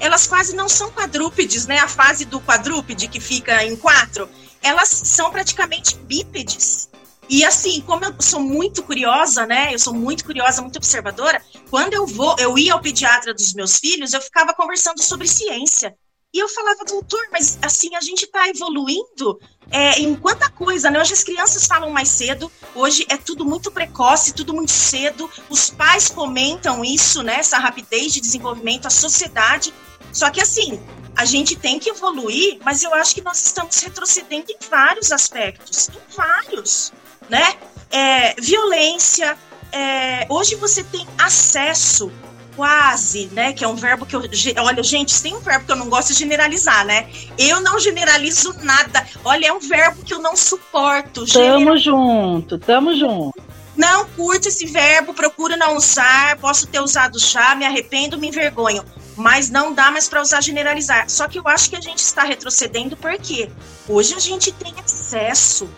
Elas 0.00 0.26
quase 0.26 0.54
não 0.54 0.68
são 0.68 0.90
quadrúpedes, 0.90 1.66
né? 1.66 1.78
A 1.78 1.88
fase 1.88 2.24
do 2.24 2.40
quadrúpede 2.40 3.08
que 3.08 3.20
fica 3.20 3.64
em 3.64 3.76
quatro, 3.76 4.28
elas 4.62 4.88
são 4.88 5.30
praticamente 5.30 5.96
bípedes. 5.96 6.88
E 7.28 7.44
assim, 7.44 7.80
como 7.80 8.04
eu 8.04 8.14
sou 8.20 8.40
muito 8.40 8.82
curiosa, 8.82 9.46
né? 9.46 9.72
Eu 9.72 9.78
sou 9.78 9.94
muito 9.94 10.24
curiosa, 10.24 10.60
muito 10.62 10.76
observadora. 10.76 11.42
Quando 11.70 11.94
eu 11.94 12.06
vou, 12.06 12.36
eu 12.38 12.56
ia 12.58 12.74
ao 12.74 12.80
pediatra 12.80 13.32
dos 13.32 13.54
meus 13.54 13.78
filhos, 13.78 14.12
eu 14.12 14.20
ficava 14.20 14.52
conversando 14.52 15.02
sobre 15.02 15.26
ciência. 15.26 15.96
E 16.34 16.38
eu 16.38 16.48
falava, 16.48 16.84
doutor, 16.84 17.28
mas 17.30 17.56
assim, 17.62 17.94
a 17.94 18.00
gente 18.00 18.24
está 18.24 18.48
evoluindo 18.48 19.38
é, 19.70 20.00
em 20.00 20.16
quanta 20.16 20.50
coisa, 20.50 20.90
né? 20.90 21.00
Hoje 21.00 21.12
as 21.12 21.22
crianças 21.22 21.64
falam 21.64 21.90
mais 21.90 22.08
cedo, 22.08 22.50
hoje 22.74 23.06
é 23.08 23.16
tudo 23.16 23.44
muito 23.44 23.70
precoce, 23.70 24.34
tudo 24.34 24.52
muito 24.52 24.72
cedo. 24.72 25.30
Os 25.48 25.70
pais 25.70 26.08
comentam 26.08 26.84
isso, 26.84 27.22
né? 27.22 27.36
Essa 27.36 27.58
rapidez 27.58 28.12
de 28.12 28.20
desenvolvimento, 28.20 28.86
a 28.86 28.90
sociedade. 28.90 29.72
Só 30.12 30.28
que 30.28 30.40
assim, 30.40 30.82
a 31.16 31.24
gente 31.24 31.54
tem 31.54 31.78
que 31.78 31.90
evoluir, 31.90 32.58
mas 32.64 32.82
eu 32.82 32.92
acho 32.94 33.14
que 33.14 33.22
nós 33.22 33.42
estamos 33.44 33.78
retrocedendo 33.78 34.50
em 34.50 34.68
vários 34.68 35.12
aspectos, 35.12 35.88
em 35.88 36.16
vários 36.16 36.92
né? 37.28 37.54
É, 37.90 38.34
violência. 38.40 39.36
É, 39.72 40.26
hoje 40.28 40.54
você 40.54 40.84
tem 40.84 41.06
acesso 41.18 42.10
quase, 42.56 43.28
né? 43.32 43.52
Que 43.52 43.64
é 43.64 43.68
um 43.68 43.74
verbo 43.74 44.06
que 44.06 44.14
eu. 44.14 44.22
Olha, 44.58 44.82
gente, 44.82 45.20
tem 45.22 45.34
um 45.34 45.40
verbo 45.40 45.66
que 45.66 45.72
eu 45.72 45.76
não 45.76 45.88
gosto 45.88 46.12
de 46.12 46.18
generalizar, 46.18 46.84
né? 46.84 47.08
Eu 47.38 47.60
não 47.60 47.78
generalizo 47.78 48.54
nada. 48.62 49.06
Olha, 49.24 49.46
é 49.46 49.52
um 49.52 49.60
verbo 49.60 50.02
que 50.02 50.14
eu 50.14 50.20
não 50.20 50.36
suporto. 50.36 51.24
Tamo 51.26 51.76
junto, 51.76 52.58
tamo 52.58 52.96
junto. 52.96 53.42
Não 53.76 54.08
curto 54.10 54.46
esse 54.46 54.66
verbo, 54.66 55.12
procuro 55.12 55.56
não 55.56 55.76
usar. 55.76 56.36
Posso 56.38 56.66
ter 56.66 56.80
usado 56.80 57.18
já, 57.18 57.54
me 57.54 57.64
arrependo, 57.64 58.18
me 58.18 58.28
envergonho. 58.28 58.84
Mas 59.16 59.50
não 59.50 59.72
dá 59.72 59.90
mais 59.90 60.08
para 60.08 60.22
usar 60.22 60.40
generalizar. 60.40 61.08
Só 61.08 61.28
que 61.28 61.38
eu 61.38 61.46
acho 61.46 61.70
que 61.70 61.76
a 61.76 61.80
gente 61.80 61.98
está 61.98 62.22
retrocedendo 62.22 62.96
porque 62.96 63.50
hoje 63.88 64.14
a 64.14 64.20
gente 64.20 64.52
tem 64.52 64.74
acesso 64.82 65.68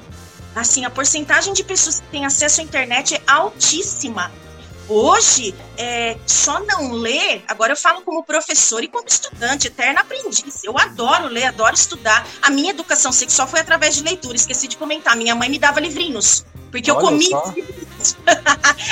Assim, 0.57 0.87
a 0.87 0.91
porcentagem 0.91 1.53
de 1.53 1.63
pessoas 1.63 2.01
que 2.01 2.07
têm 2.07 2.25
acesso 2.25 2.63
à 2.63 2.65
internet 2.65 3.15
é 3.15 3.21
altíssima. 3.27 4.33
Hoje, 4.89 5.55
é, 5.77 6.17
só 6.27 6.61
não 6.61 6.93
ler, 6.93 7.45
agora 7.47 7.73
eu 7.73 7.77
falo 7.77 8.01
como 8.01 8.25
professor 8.25 8.83
e 8.83 8.89
como 8.89 9.07
estudante, 9.07 9.67
eterna 9.67 10.01
aprendiz. 10.01 10.65
Eu 10.65 10.79
adoro 10.79 11.27
ler, 11.27 11.45
adoro 11.45 11.75
estudar. 11.75 12.27
A 12.41 12.49
minha 12.49 12.71
educação 12.71 13.13
sexual 13.13 13.47
foi 13.47 13.61
através 13.61 13.97
de 13.97 14.03
leitura, 14.03 14.35
esqueci 14.35 14.67
de 14.67 14.79
comentar. 14.79 15.15
Minha 15.15 15.35
mãe 15.35 15.51
me 15.51 15.59
dava 15.59 15.79
livrinhos, 15.79 16.47
porque 16.71 16.91
Olha 16.91 17.01
eu 17.05 17.05
comia. 17.05 17.37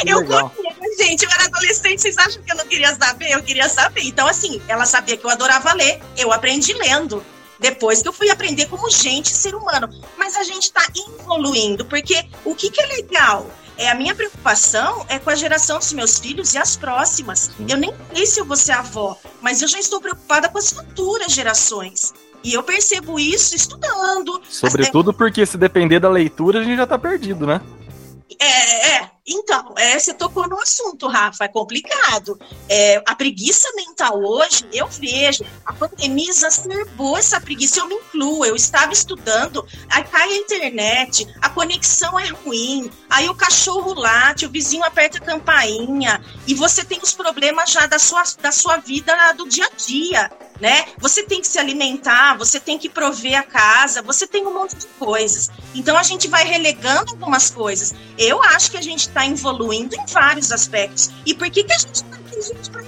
eu 0.05 0.27
comia, 0.27 0.97
gente, 0.99 1.25
eu 1.25 1.31
era 1.31 1.45
adolescente, 1.45 2.03
vocês 2.03 2.19
acham 2.19 2.43
que 2.43 2.53
eu 2.53 2.57
não 2.57 2.67
queria 2.67 2.95
saber? 2.95 3.31
Eu 3.31 3.43
queria 3.43 3.69
saber. 3.71 4.03
Então, 4.03 4.27
assim, 4.27 4.61
ela 4.69 4.85
sabia 4.85 5.17
que 5.17 5.25
eu 5.25 5.31
adorava 5.31 5.73
ler, 5.73 6.03
eu 6.19 6.31
aprendi 6.31 6.75
lendo. 6.75 7.25
Depois 7.65 8.03
que 8.03 8.09
eu 8.09 8.13
fui 8.13 8.29
aprender 8.29 8.67
como 8.67 8.91
gente, 8.91 9.31
ser 9.31 9.55
humano. 9.55 9.89
Mas 10.19 10.37
a 10.37 10.43
gente 10.43 10.65
está 10.65 10.87
evoluindo, 10.95 11.83
porque 11.87 12.23
o 12.45 12.55
que, 12.55 12.71
que 12.71 12.79
é 12.79 12.87
legal? 12.89 13.51
É, 13.79 13.91
a 13.91 13.95
minha 13.95 14.15
preocupação 14.15 15.07
é 15.09 15.19
com 15.19 15.31
a 15.31 15.35
geração 15.35 15.79
dos 15.79 15.91
meus 15.95 16.19
filhos 16.19 16.53
e 16.53 16.59
as 16.59 16.77
próximas. 16.77 17.53
Eu 17.67 17.79
nem 17.79 17.91
sei 18.15 18.27
se 18.27 18.39
eu 18.39 18.45
vou 18.45 18.55
ser 18.55 18.73
avó, 18.73 19.19
mas 19.41 19.63
eu 19.63 19.69
já 19.69 19.79
estou 19.79 19.99
preocupada 19.99 20.47
com 20.51 20.59
as 20.59 20.71
futuras 20.71 21.33
gerações. 21.33 22.13
E 22.45 22.53
eu 22.53 22.63
percebo 22.63 23.19
isso 23.19 23.57
estudando. 23.57 24.43
Sobretudo 24.47 25.15
porque 25.15 25.47
se 25.47 25.57
depender 25.57 26.01
da 26.01 26.11
leitura, 26.11 26.61
a 26.61 26.63
gente 26.63 26.77
já 26.77 26.85
está 26.85 26.99
perdido, 26.99 27.47
né? 27.47 27.63
É, 28.39 28.97
é, 28.97 29.11
então, 29.27 29.75
é, 29.79 29.99
você 29.99 30.13
tocou 30.13 30.47
no 30.47 30.61
assunto, 30.61 31.09
Rafa, 31.09 31.45
é 31.45 31.49
complicado. 31.49 32.39
É, 32.69 33.03
a 33.07 33.15
preguiça 33.15 33.69
mental 33.75 34.23
hoje, 34.23 34.67
eu 34.71 34.87
vejo, 34.87 35.45
a 35.65 35.73
pandemia 35.73 36.29
exacerbou 36.29 37.17
essa 37.17 37.41
preguiça, 37.41 37.81
eu 37.81 37.89
me 37.89 37.95
incluo, 37.95 38.45
eu 38.45 38.55
estava 38.55 38.93
estudando, 38.93 39.67
aí 39.89 40.05
cai 40.05 40.31
a 40.31 40.37
internet, 40.37 41.27
a 41.41 41.49
conexão 41.49 42.19
é 42.21 42.29
ruim, 42.29 42.91
aí 43.09 43.27
o 43.29 43.35
cachorro 43.35 43.95
late, 43.95 44.45
o 44.45 44.51
vizinho 44.51 44.85
aperta 44.85 45.17
a 45.17 45.23
campainha, 45.23 46.23
e 46.47 46.55
você 46.55 46.85
tem 46.85 47.01
os 47.03 47.15
problemas 47.15 47.71
já 47.71 47.87
da 47.87 47.99
sua, 47.99 48.23
da 48.43 48.53
sua 48.53 48.77
vida 48.77 49.33
do 49.33 49.49
dia 49.49 49.65
a 49.65 49.77
dia 49.77 50.31
né? 50.61 50.85
Você 50.99 51.23
tem 51.23 51.41
que 51.41 51.47
se 51.47 51.59
alimentar, 51.59 52.37
você 52.37 52.61
tem 52.61 52.79
que 52.79 52.89
prover 52.89 53.39
a 53.39 53.43
casa, 53.43 54.03
você 54.03 54.27
tem 54.27 54.47
um 54.47 54.55
monte 54.55 54.77
de 54.77 54.87
coisas. 54.99 55.51
Então 55.75 55.97
a 55.97 56.03
gente 56.03 56.29
vai 56.29 56.45
relegando 56.45 57.13
algumas 57.13 57.51
coisas. 57.51 57.95
Eu 58.17 58.43
acho 58.43 58.71
que 58.71 58.77
a 58.77 58.83
gente 58.83 59.09
está 59.09 59.27
evoluindo 59.27 59.97
em 59.97 60.07
vários 60.07 60.53
aspectos. 60.53 61.11
E 61.27 61.35
por 61.35 61.51
que, 61.51 61.65
que 61.65 61.73
a 61.73 61.79
gente 61.79 61.97
está 61.97 62.17
aqui, 62.17 62.41
gente, 62.43 62.71
para 62.71 62.84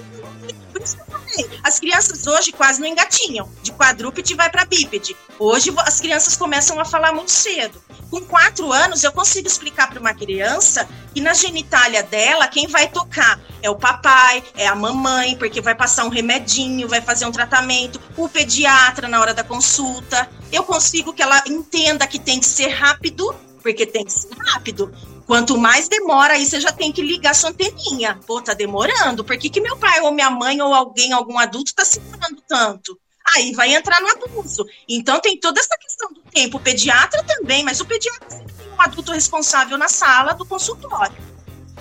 As 1.63 1.79
crianças 1.79 2.27
hoje 2.27 2.53
quase 2.53 2.81
não 2.81 2.87
engatinham. 2.87 3.51
De 3.63 3.73
quadrúpede 3.73 4.35
vai 4.35 4.51
para 4.51 4.65
bípede. 4.65 5.17
Hoje 5.39 5.73
as 5.79 6.01
crianças 6.01 6.37
começam 6.37 6.79
a 6.81 6.85
falar 6.85 7.13
muito 7.13 7.31
cedo. 7.31 7.83
Com 8.11 8.21
quatro 8.21 8.73
anos, 8.73 9.03
eu 9.03 9.13
consigo 9.13 9.49
explicar 9.49 9.89
para 9.91 10.01
uma 10.01 10.15
criança 10.15 10.89
que 11.13 11.21
na 11.21 11.35
genitália 11.35 12.03
dela, 12.03 12.47
quem 12.47 12.67
vai 12.67 12.89
tocar 12.89 13.41
é 13.63 13.69
o 13.69 13.75
papai, 13.75 14.43
é 14.55 14.67
a 14.67 14.75
mamãe, 14.75 15.37
porque 15.37 15.61
vai 15.61 15.75
passar 15.75 16.05
um 16.05 16.09
remedinho, 16.09 16.89
vai 16.89 17.01
fazer 17.01 17.27
um 17.27 17.33
tratamento, 17.33 18.01
o 18.17 18.29
pediatra 18.29 19.09
na 19.09 19.21
hora 19.21 19.35
da 19.35 19.43
consulta. 19.43 20.29
Eu 20.53 20.63
consigo 20.63 21.13
que 21.13 21.23
ela 21.23 21.43
entenda 21.47 22.07
que 22.07 22.19
tem 22.19 22.39
que 22.39 22.47
ser 22.47 22.69
rápido, 22.69 23.35
porque 23.63 23.85
tem 23.85 24.05
que 24.05 24.13
ser 24.13 24.35
rápido. 24.39 24.93
Quanto 25.27 25.59
mais 25.59 25.89
demora, 25.89 26.35
aí 26.35 26.47
você 26.47 26.61
já 26.61 26.71
tem 26.71 26.93
que 26.93 27.03
ligar 27.03 27.35
sua 27.35 27.51
anteninha. 27.51 28.19
Pô, 28.27 28.41
tá 28.41 28.55
demorando. 28.55 29.25
Por 29.25 29.37
que, 29.37 29.51
que 29.51 29.61
meu 29.61 29.77
pai 29.77 30.01
ou 30.01 30.13
minha 30.13 30.31
mãe 30.31 30.61
ou 30.63 30.73
alguém, 30.73 31.13
algum 31.13 31.39
adulto, 31.39 31.75
tá 31.75 31.85
segurando 31.85 32.41
tanto? 32.47 32.99
aí 33.35 33.53
vai 33.53 33.75
entrar 33.75 34.01
no 34.01 34.09
abuso. 34.09 34.65
Então 34.89 35.21
tem 35.21 35.39
toda 35.39 35.61
essa 35.61 35.77
questão 35.77 36.13
do 36.13 36.21
tempo. 36.31 36.59
O 36.59 36.61
pediatra 36.61 37.23
também, 37.25 37.65
mas 37.65 37.81
o 37.81 37.85
pediatra 37.85 38.31
sempre 38.31 38.53
tem 38.53 38.73
um 38.73 38.81
adulto 38.81 39.13
responsável 39.13 39.77
na 39.77 39.89
sala 39.89 40.33
do 40.33 40.47
consultório. 40.47 41.17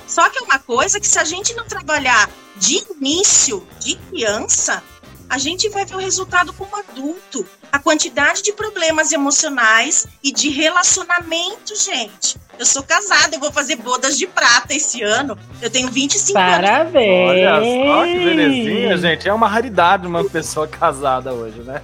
Só 0.08 0.30
que 0.30 0.40
é 0.40 0.42
uma 0.42 0.60
coisa 0.60 1.00
que 1.00 1.08
se 1.08 1.20
a 1.20 1.24
gente 1.24 1.54
não 1.54 1.66
trabalhar 1.66 2.30
de 2.56 2.84
início, 2.92 3.68
de 3.80 3.96
criança, 3.96 4.84
a 5.30 5.38
gente 5.38 5.70
vai 5.70 5.86
ver 5.86 5.96
o 5.96 6.00
resultado 6.00 6.54
como 6.54 6.76
adulto. 6.76 7.48
A 7.76 7.80
quantidade 7.80 8.42
de 8.42 8.54
problemas 8.54 9.12
emocionais 9.12 10.08
e 10.24 10.32
de 10.32 10.48
relacionamento, 10.48 11.76
gente. 11.76 12.38
Eu 12.58 12.66
sou 12.66 12.82
casada, 12.82 13.36
eu 13.36 13.40
vou 13.42 13.52
fazer 13.52 13.76
bodas 13.76 14.18
de 14.18 14.26
prata 14.26 14.74
esse 14.74 15.04
ano. 15.04 15.38
Eu 15.62 15.70
tenho 15.70 15.92
25 15.92 16.32
Parabéns. 16.32 17.52
anos. 17.52 17.68
Olha 17.68 17.86
só 17.86 18.06
que 18.06 18.20
belezinha, 18.20 18.98
gente. 18.98 19.28
É 19.28 19.34
uma 19.34 19.50
raridade 19.50 20.08
uma 20.08 20.24
pessoa 20.24 20.66
casada 20.66 21.34
hoje, 21.34 21.60
né? 21.64 21.82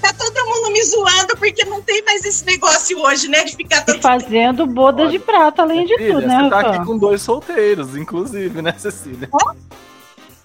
Tá 0.00 0.10
todo 0.14 0.46
mundo 0.46 0.72
me 0.72 0.82
zoando 0.82 1.36
porque 1.36 1.66
não 1.66 1.82
tem 1.82 2.02
mais 2.02 2.24
esse 2.24 2.46
negócio 2.46 2.98
hoje, 2.98 3.28
né? 3.28 3.44
De 3.44 3.54
ficar 3.54 3.84
todo 3.84 4.00
fazendo 4.00 4.66
bodas 4.66 5.12
de 5.12 5.18
prata, 5.18 5.60
além 5.60 5.84
de 5.84 5.98
tudo, 5.98 6.26
né? 6.26 6.44
Você 6.44 6.48
tá 6.48 6.60
aqui 6.60 6.86
com 6.86 6.96
dois 6.96 7.20
solteiros, 7.20 7.94
inclusive, 7.94 8.62
né, 8.62 8.74
Cecília? 8.78 9.28
Oh? 9.30 9.52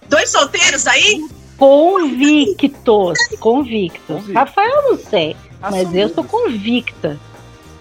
Dois 0.06 0.28
solteiros 0.28 0.86
aí? 0.86 1.26
Convictos. 1.56 3.18
Convictos. 3.40 4.32
Rafael, 4.32 4.90
não 4.90 4.98
sei. 4.98 5.36
Mas 5.60 5.94
eu 5.94 6.12
sou 6.12 6.24
convicta. 6.24 7.18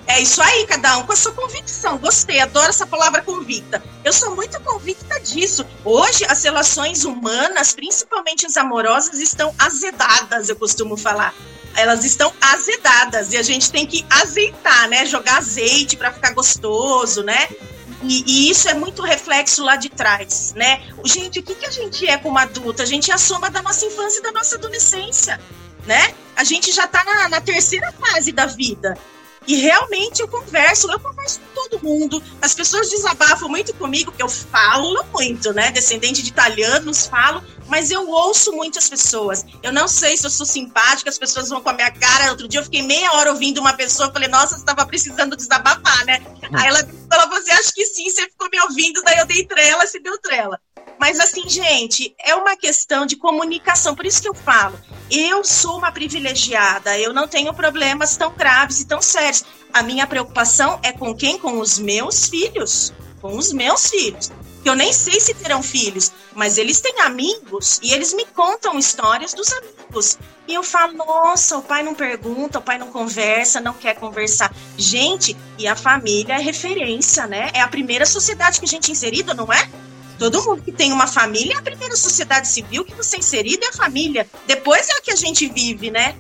É 0.08 0.22
isso 0.22 0.42
aí, 0.42 0.66
cada 0.68 0.98
um 0.98 1.04
com 1.04 1.14
a 1.14 1.16
sua 1.16 1.32
convicção. 1.32 1.98
Gostei, 1.98 2.40
adoro 2.40 2.70
essa 2.70 2.86
palavra 2.86 3.22
convicta. 3.22 3.82
Eu 4.04 4.14
sou 4.14 4.36
muito 4.36 4.60
convicta 4.62 5.20
disso. 5.20 5.66
Hoje, 5.84 6.26
as 6.30 6.44
relações 6.44 7.06
humanas, 7.06 7.74
principalmente 7.74 8.46
as 8.46 8.56
amorosas, 8.56 9.20
estão 9.20 9.54
azedadas, 9.58 10.48
eu 10.48 10.56
costumo 10.56 10.96
falar. 10.96 11.34
Elas 11.76 12.06
estão 12.06 12.32
azedadas 12.40 13.34
e 13.34 13.38
a 13.38 13.44
gente 13.44 13.72
tem 13.72 13.86
que 13.86 14.06
azeitar, 14.10 14.88
né? 14.88 15.06
Jogar 15.06 15.40
azeite 15.40 15.98
para 15.98 16.14
ficar 16.14 16.34
gostoso, 16.34 17.24
né? 17.24 17.50
E, 18.08 18.24
e, 18.28 18.52
isso 18.52 18.70
é 18.70 18.74
muito 18.74 19.02
reflexo 19.02 19.64
lá 19.64 19.76
de 19.76 19.90
trás, 19.90 20.54
né? 20.56 20.82
Gente, 21.04 21.40
o 21.40 21.44
que, 21.44 21.56
que 21.56 21.66
a 21.66 21.72
gente 21.72 22.08
é 22.08 22.18
como 22.18 22.38
adulta? 22.38 22.84
A 22.84 22.86
gente 22.86 23.12
é 23.12 23.14
a 23.14 23.18
soma 23.18 23.50
da 23.50 23.62
nossa 23.62 23.86
infância 23.86 24.20
e 24.20 24.24
da 24.24 24.32
nossa 24.32 24.56
adolescência, 24.56 25.40
né? 25.86 26.14
A 26.36 26.44
gente 26.44 26.72
já 26.72 26.86
está 26.86 27.04
na, 27.04 27.30
na 27.30 27.42
terceira 27.42 27.92
fase 27.92 28.32
da 28.32 28.46
vida. 28.46 28.98
E 29.48 29.56
realmente 29.58 30.22
eu 30.22 30.28
converso, 30.28 30.92
eu 30.92 31.00
converso 31.00 31.40
com 31.40 31.70
todo 31.70 31.84
mundo. 31.84 32.22
As 32.42 32.54
pessoas 32.54 32.90
desabafam 32.90 33.48
muito 33.48 33.74
comigo, 33.76 34.12
porque 34.12 34.24
eu 34.24 34.30
falo 34.30 35.06
muito, 35.14 35.54
né? 35.54 35.72
Descendente 35.72 36.24
de 36.24 36.30
italianos, 36.30 37.08
falo, 37.08 37.44
mas 37.68 37.92
eu 37.92 38.10
ouço 38.10 38.52
muitas 38.54 38.90
pessoas. 38.90 39.46
Eu 39.62 39.72
não 39.72 39.88
sei 39.88 40.18
se 40.18 40.26
eu 40.26 40.30
sou 40.30 40.46
simpática, 40.46 41.10
as 41.10 41.18
pessoas 41.18 41.50
vão 41.50 41.62
com 41.62 41.70
a 41.70 41.74
minha 41.74 41.92
cara. 41.92 42.32
Outro 42.32 42.48
dia 42.48 42.60
eu 42.60 42.64
fiquei 42.64 42.82
meia 42.82 43.12
hora 43.14 43.32
ouvindo 43.32 43.60
uma 43.60 43.74
pessoa, 43.74 44.12
falei, 44.12 44.28
nossa, 44.28 44.56
você 44.56 44.62
estava 44.62 44.86
precisando 44.86 45.36
desabafar, 45.36 46.06
né? 46.06 46.26
Aí 46.54 46.68
ela 46.68 46.80
falou, 47.10 47.30
você 47.30 47.52
acha 47.52 47.72
que 47.74 47.86
sim, 47.86 48.10
você 48.10 48.24
ficou 48.24 48.50
me 48.52 48.60
ouvindo, 48.62 49.02
daí 49.04 49.20
eu 49.20 49.26
dei 49.26 49.46
trela, 49.46 49.86
se 49.86 50.00
deu 50.00 50.18
trela. 50.20 50.60
Mas 51.00 51.20
assim, 51.20 51.48
gente, 51.48 52.16
é 52.20 52.34
uma 52.36 52.56
questão 52.56 53.06
de 53.06 53.16
comunicação, 53.16 53.96
por 53.96 54.06
isso 54.06 54.22
que 54.22 54.30
eu 54.30 54.34
falo. 54.34 54.80
Eu 55.12 55.44
sou 55.44 55.78
uma 55.78 55.92
privilegiada, 55.92 56.98
eu 56.98 57.14
não 57.14 57.28
tenho 57.28 57.54
problemas 57.54 58.18
tão 58.18 58.32
graves 58.34 58.82
e 58.82 58.86
tão 58.86 59.02
sérios. 59.02 59.44
A 59.74 59.84
minha 59.84 60.08
preocupação 60.08 60.80
é 60.82 60.92
com 60.92 61.14
quem? 61.14 61.38
Com 61.38 61.60
os 61.60 61.78
meus 61.78 62.28
filhos. 62.28 62.94
Com 63.22 63.38
os 63.38 63.52
meus 63.52 63.88
filhos. 63.90 64.32
Eu 64.66 64.74
nem 64.74 64.92
sei 64.92 65.20
se 65.20 65.36
terão 65.36 65.62
filhos, 65.62 66.12
mas 66.34 66.58
eles 66.58 66.82
têm 66.82 67.02
amigos 67.02 67.80
e 67.84 67.94
eles 67.94 68.16
me 68.16 68.26
contam 68.26 68.80
histórias 68.80 69.32
dos 69.32 69.48
amigos. 69.54 70.18
E 70.48 70.56
eu 70.56 70.64
falo, 70.64 70.94
nossa, 70.94 71.56
o 71.58 71.62
pai 71.62 71.84
não 71.84 71.94
pergunta, 71.94 72.58
o 72.58 72.62
pai 72.64 72.80
não 72.80 72.88
conversa, 72.88 73.62
não 73.62 73.74
quer 73.74 73.94
conversar. 73.96 74.52
Gente, 74.76 75.38
e 75.60 75.68
a 75.68 75.76
família 75.76 76.34
é 76.34 76.40
referência, 76.40 77.28
né? 77.28 77.52
É 77.54 77.62
a 77.62 77.68
primeira 77.68 78.08
sociedade 78.08 78.60
que 78.60 78.66
a 78.66 78.68
gente 78.68 78.90
é 78.90 78.92
inserido, 78.92 79.36
não 79.36 79.54
é? 79.54 79.70
Todo 80.18 80.42
mundo 80.44 80.62
que 80.62 80.72
tem 80.72 80.94
uma 80.94 81.08
família, 81.08 81.58
a 81.58 81.62
primeira 81.62 81.96
sociedade 81.96 82.48
civil 82.48 82.86
que 82.86 82.96
você 82.96 83.18
é 83.18 83.20
inserido 83.20 83.64
é 83.66 83.70
a 83.70 83.74
família. 83.74 84.28
Depois 84.48 84.88
é 84.90 84.94
a 84.94 85.02
que 85.02 85.12
a 85.12 85.16
gente 85.16 85.48
vive, 85.48 85.92
né? 85.92 86.16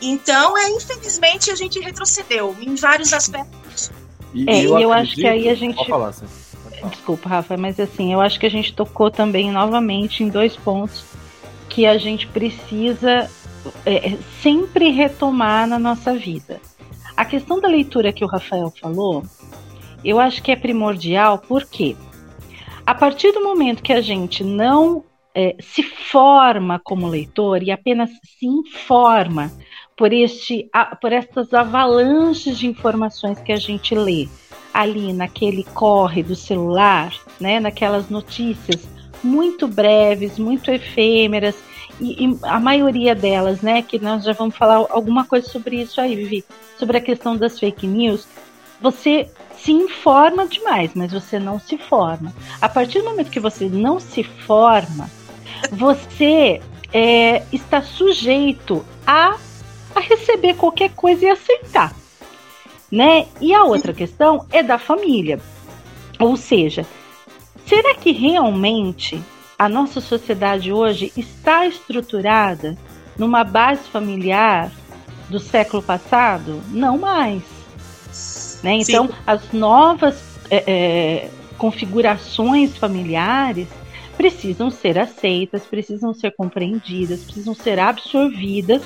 Então, 0.00 0.56
é, 0.56 0.68
infelizmente, 0.70 1.50
a 1.50 1.54
gente 1.54 1.78
retrocedeu 1.80 2.56
em 2.60 2.74
vários 2.74 3.12
aspectos. 3.12 3.90
E, 4.34 4.48
é, 4.48 4.64
eu, 4.64 4.78
eu 4.78 4.92
acho 4.92 5.14
que 5.14 5.26
aí 5.26 5.48
a 5.48 5.54
gente. 5.54 5.86
Falar, 5.86 6.12
Desculpa, 6.88 7.28
Rafa, 7.28 7.56
mas 7.56 7.78
assim, 7.78 8.12
eu 8.12 8.20
acho 8.20 8.40
que 8.40 8.46
a 8.46 8.50
gente 8.50 8.72
tocou 8.72 9.10
também 9.10 9.50
novamente 9.50 10.22
em 10.22 10.28
dois 10.28 10.56
pontos 10.56 11.04
que 11.68 11.86
a 11.86 11.98
gente 11.98 12.26
precisa 12.26 13.30
é, 13.84 14.16
sempre 14.42 14.90
retomar 14.90 15.66
na 15.66 15.78
nossa 15.78 16.14
vida. 16.14 16.60
A 17.16 17.24
questão 17.24 17.60
da 17.60 17.68
leitura 17.68 18.12
que 18.12 18.24
o 18.24 18.28
Rafael 18.28 18.72
falou, 18.80 19.22
eu 20.02 20.18
acho 20.18 20.42
que 20.42 20.50
é 20.50 20.56
primordial, 20.56 21.38
porque 21.38 21.96
a 22.86 22.94
partir 22.94 23.32
do 23.32 23.42
momento 23.42 23.82
que 23.82 23.92
a 23.92 24.00
gente 24.00 24.42
não 24.42 25.04
é, 25.34 25.56
se 25.60 25.82
forma 25.82 26.80
como 26.82 27.08
leitor 27.08 27.62
e 27.62 27.70
apenas 27.70 28.10
se 28.38 28.46
informa 28.46 29.52
por, 29.96 30.12
este, 30.12 30.68
a, 30.72 30.96
por 30.96 31.12
estas 31.12 31.52
avalanches 31.52 32.58
de 32.58 32.66
informações 32.66 33.38
que 33.40 33.52
a 33.52 33.56
gente 33.56 33.94
lê 33.94 34.28
ali 34.72 35.12
naquele 35.12 35.64
corre 35.64 36.22
do 36.22 36.34
celular, 36.34 37.12
né, 37.40 37.60
naquelas 37.60 38.08
notícias 38.08 38.88
muito 39.22 39.68
breves, 39.68 40.38
muito 40.38 40.70
efêmeras, 40.70 41.56
e, 42.00 42.24
e, 42.24 42.38
a 42.42 42.58
maioria 42.58 43.14
delas, 43.14 43.60
né, 43.60 43.82
que 43.82 43.98
nós 43.98 44.24
já 44.24 44.32
vamos 44.32 44.56
falar 44.56 44.86
alguma 44.90 45.26
coisa 45.26 45.46
sobre 45.48 45.82
isso 45.82 46.00
aí, 46.00 46.16
Vivi, 46.16 46.44
sobre 46.78 46.96
a 46.96 47.00
questão 47.00 47.36
das 47.36 47.58
fake 47.58 47.86
news, 47.86 48.26
você 48.80 49.28
se 49.58 49.72
informa 49.72 50.46
demais, 50.46 50.92
mas 50.94 51.12
você 51.12 51.38
não 51.38 51.60
se 51.60 51.76
forma. 51.76 52.32
A 52.60 52.68
partir 52.68 53.00
do 53.00 53.04
momento 53.04 53.30
que 53.30 53.40
você 53.40 53.68
não 53.68 54.00
se 54.00 54.24
forma, 54.24 55.10
você 55.70 56.60
é, 56.92 57.42
está 57.52 57.82
sujeito 57.82 58.84
a, 59.06 59.36
a 59.94 60.00
receber 60.00 60.54
qualquer 60.54 60.90
coisa 60.90 61.26
e 61.26 61.30
aceitar. 61.30 61.94
Né? 62.90 63.26
E 63.40 63.54
a 63.54 63.64
outra 63.64 63.92
questão 63.92 64.46
é 64.50 64.62
da 64.62 64.78
família. 64.78 65.38
Ou 66.18 66.36
seja, 66.36 66.86
será 67.66 67.94
que 67.94 68.12
realmente 68.12 69.22
a 69.58 69.68
nossa 69.68 70.00
sociedade 70.00 70.72
hoje 70.72 71.12
está 71.16 71.66
estruturada 71.66 72.76
numa 73.16 73.44
base 73.44 73.82
familiar 73.88 74.72
do 75.28 75.38
século 75.38 75.82
passado? 75.82 76.60
Não 76.70 76.98
mais. 76.98 77.59
Né? 78.62 78.74
Então, 78.74 79.08
Sim. 79.08 79.14
as 79.26 79.52
novas 79.52 80.22
é, 80.50 80.64
é, 80.66 81.30
configurações 81.56 82.76
familiares 82.76 83.68
precisam 84.16 84.70
ser 84.70 84.98
aceitas, 84.98 85.64
precisam 85.64 86.12
ser 86.12 86.32
compreendidas, 86.32 87.24
precisam 87.24 87.54
ser 87.54 87.78
absorvidas 87.78 88.82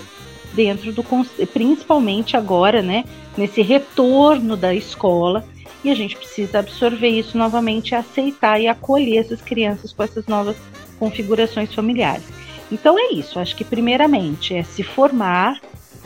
dentro 0.53 0.93
do 0.93 1.05
principalmente 1.53 2.37
agora, 2.37 2.81
né, 2.81 3.05
nesse 3.37 3.61
retorno 3.61 4.57
da 4.57 4.73
escola, 4.73 5.45
e 5.83 5.91
a 5.91 5.95
gente 5.95 6.17
precisa 6.17 6.61
absorver 6.61 7.09
isso 7.09 7.37
novamente, 7.37 7.95
aceitar 7.95 8.61
e 8.61 8.69
acolher 8.69 9.19
essas 9.19 9.43
crianças 9.43 9.93
com 9.93 10.05
essas 10.05 10.27
novas 10.27 10.57
configurações 10.99 11.75
familiares. 11.75 12.25
Então 12.71 12.97
é 12.99 13.13
isso, 13.13 13.39
acho 13.39 13.57
que 13.57 13.65
primeiramente 13.65 14.55
é 14.55 14.63
se 14.63 14.83
formar, 14.83 15.61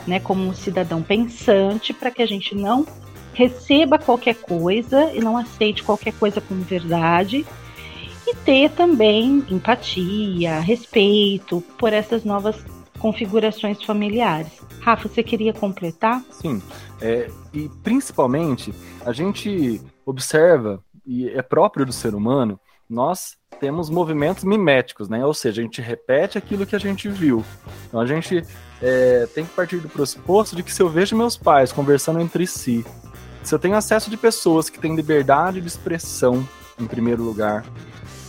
né, 0.07 0.19
como 0.19 0.43
um 0.43 0.53
cidadão 0.53 1.01
pensante 1.01 1.93
para 1.93 2.09
que 2.09 2.21
a 2.21 2.25
gente 2.25 2.55
não 2.55 2.85
receba 3.39 3.97
qualquer 3.97 4.35
coisa 4.35 5.13
e 5.13 5.21
não 5.21 5.37
aceite 5.37 5.81
qualquer 5.81 6.11
coisa 6.11 6.41
como 6.41 6.61
verdade 6.61 7.45
e 8.27 8.35
ter 8.35 8.69
também 8.71 9.45
empatia, 9.49 10.59
respeito 10.59 11.61
por 11.77 11.93
essas 11.93 12.25
novas 12.25 12.61
configurações 12.99 13.81
familiares. 13.81 14.59
Rafa, 14.81 15.07
você 15.07 15.23
queria 15.23 15.53
completar? 15.53 16.21
Sim, 16.29 16.61
é, 17.01 17.31
e 17.53 17.69
principalmente 17.81 18.73
a 19.05 19.13
gente 19.13 19.81
observa, 20.05 20.83
e 21.05 21.29
é 21.29 21.41
próprio 21.41 21.85
do 21.85 21.93
ser 21.93 22.13
humano, 22.13 22.59
nós 22.89 23.37
temos 23.57 23.89
movimentos 23.89 24.43
miméticos, 24.43 25.07
né? 25.07 25.25
Ou 25.25 25.33
seja, 25.33 25.61
a 25.61 25.63
gente 25.63 25.81
repete 25.81 26.37
aquilo 26.37 26.65
que 26.65 26.75
a 26.75 26.79
gente 26.79 27.07
viu. 27.07 27.45
Então 27.87 28.01
a 28.01 28.05
gente 28.05 28.43
é, 28.81 29.27
tem 29.33 29.45
que 29.45 29.53
partir 29.53 29.77
do 29.77 29.87
pressuposto 29.87 30.57
de 30.57 30.63
que 30.63 30.73
se 30.73 30.81
eu 30.81 30.89
vejo 30.89 31.15
meus 31.15 31.37
pais 31.37 31.71
conversando 31.71 32.19
entre 32.19 32.45
si, 32.45 32.85
se 33.49 33.55
eu 33.55 33.57
tenho 33.57 33.75
acesso 33.75 34.11
de 34.11 34.15
pessoas 34.15 34.69
que 34.69 34.77
têm 34.77 34.95
liberdade 34.95 35.59
de 35.59 35.67
expressão, 35.67 36.47
em 36.79 36.85
primeiro 36.85 37.23
lugar, 37.23 37.65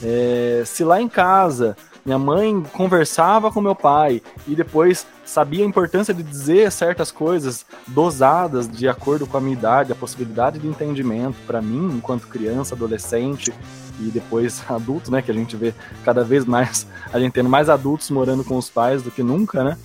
é, 0.02 0.62
se 0.64 0.82
lá 0.82 0.98
em 0.98 1.10
casa 1.10 1.76
minha 2.06 2.18
mãe 2.18 2.62
conversava 2.72 3.52
com 3.52 3.60
meu 3.60 3.74
pai 3.74 4.22
e 4.48 4.56
depois 4.56 5.06
sabia 5.22 5.62
a 5.62 5.68
importância 5.68 6.14
de 6.14 6.22
dizer 6.22 6.72
certas 6.72 7.12
coisas 7.12 7.66
dosadas 7.86 8.66
de 8.66 8.88
acordo 8.88 9.26
com 9.26 9.36
a 9.36 9.40
minha 9.42 9.52
idade, 9.52 9.92
a 9.92 9.94
possibilidade 9.94 10.58
de 10.58 10.66
entendimento 10.66 11.36
para 11.46 11.60
mim 11.60 11.98
enquanto 11.98 12.26
criança, 12.26 12.74
adolescente 12.74 13.52
e 14.00 14.04
depois 14.04 14.64
adulto, 14.72 15.10
né, 15.10 15.20
que 15.20 15.30
a 15.30 15.34
gente 15.34 15.54
vê 15.54 15.74
cada 16.02 16.24
vez 16.24 16.46
mais 16.46 16.86
a 17.12 17.20
gente 17.20 17.34
tendo 17.34 17.50
mais 17.50 17.68
adultos 17.68 18.08
morando 18.08 18.42
com 18.42 18.56
os 18.56 18.70
pais 18.70 19.02
do 19.02 19.10
que 19.10 19.22
nunca, 19.22 19.62
né? 19.62 19.76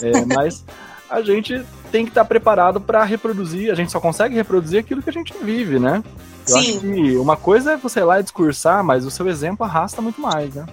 É, 0.00 0.24
mas 0.32 0.64
a 1.10 1.20
gente 1.20 1.64
tem 1.90 2.04
que 2.04 2.10
estar 2.10 2.24
preparado 2.24 2.80
para 2.80 3.02
reproduzir, 3.04 3.70
a 3.70 3.74
gente 3.74 3.90
só 3.90 4.00
consegue 4.00 4.34
reproduzir 4.34 4.80
aquilo 4.80 5.02
que 5.02 5.10
a 5.10 5.12
gente 5.12 5.34
vive, 5.42 5.78
né? 5.78 6.02
Eu 6.48 6.54
Sim. 6.54 6.58
acho 6.58 6.80
que 6.80 7.16
uma 7.16 7.36
coisa 7.36 7.72
é 7.72 7.76
você 7.76 8.00
ir 8.00 8.04
lá 8.04 8.20
discursar, 8.20 8.82
mas 8.82 9.04
o 9.04 9.10
seu 9.10 9.28
exemplo 9.28 9.64
arrasta 9.64 10.00
muito 10.00 10.20
mais, 10.20 10.54
né? 10.54 10.66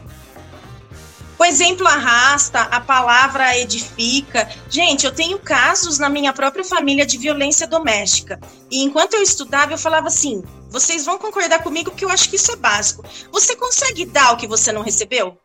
O 1.37 1.43
exemplo 1.43 1.85
arrasta, 1.85 2.61
a 2.61 2.79
palavra 2.79 3.57
edifica. 3.57 4.49
Gente, 4.69 5.05
eu 5.05 5.11
tenho 5.13 5.37
casos 5.37 5.99
na 5.99 6.09
minha 6.09 6.31
própria 6.31 6.63
família 6.63 7.05
de 7.05 7.17
violência 7.17 7.67
doméstica. 7.67 8.39
E 8.71 8.81
enquanto 8.83 9.15
eu 9.15 9.21
estudava, 9.21 9.73
eu 9.73 9.77
falava 9.77 10.07
assim: 10.07 10.41
vocês 10.69 11.05
vão 11.05 11.17
concordar 11.17 11.61
comigo 11.61 11.91
que 11.91 12.05
eu 12.05 12.09
acho 12.09 12.29
que 12.29 12.37
isso 12.37 12.53
é 12.53 12.55
básico. 12.55 13.03
Você 13.31 13.55
consegue 13.55 14.05
dar 14.05 14.31
o 14.31 14.37
que 14.37 14.47
você 14.47 14.71
não 14.71 14.81
recebeu? 14.81 15.37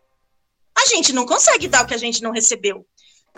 A 0.79 0.87
gente 0.87 1.13
não 1.13 1.27
consegue 1.27 1.67
dar 1.67 1.83
o 1.83 1.87
que 1.87 1.95
a 1.95 1.99
gente 1.99 2.23
não 2.23 2.31
recebeu. 2.31 2.87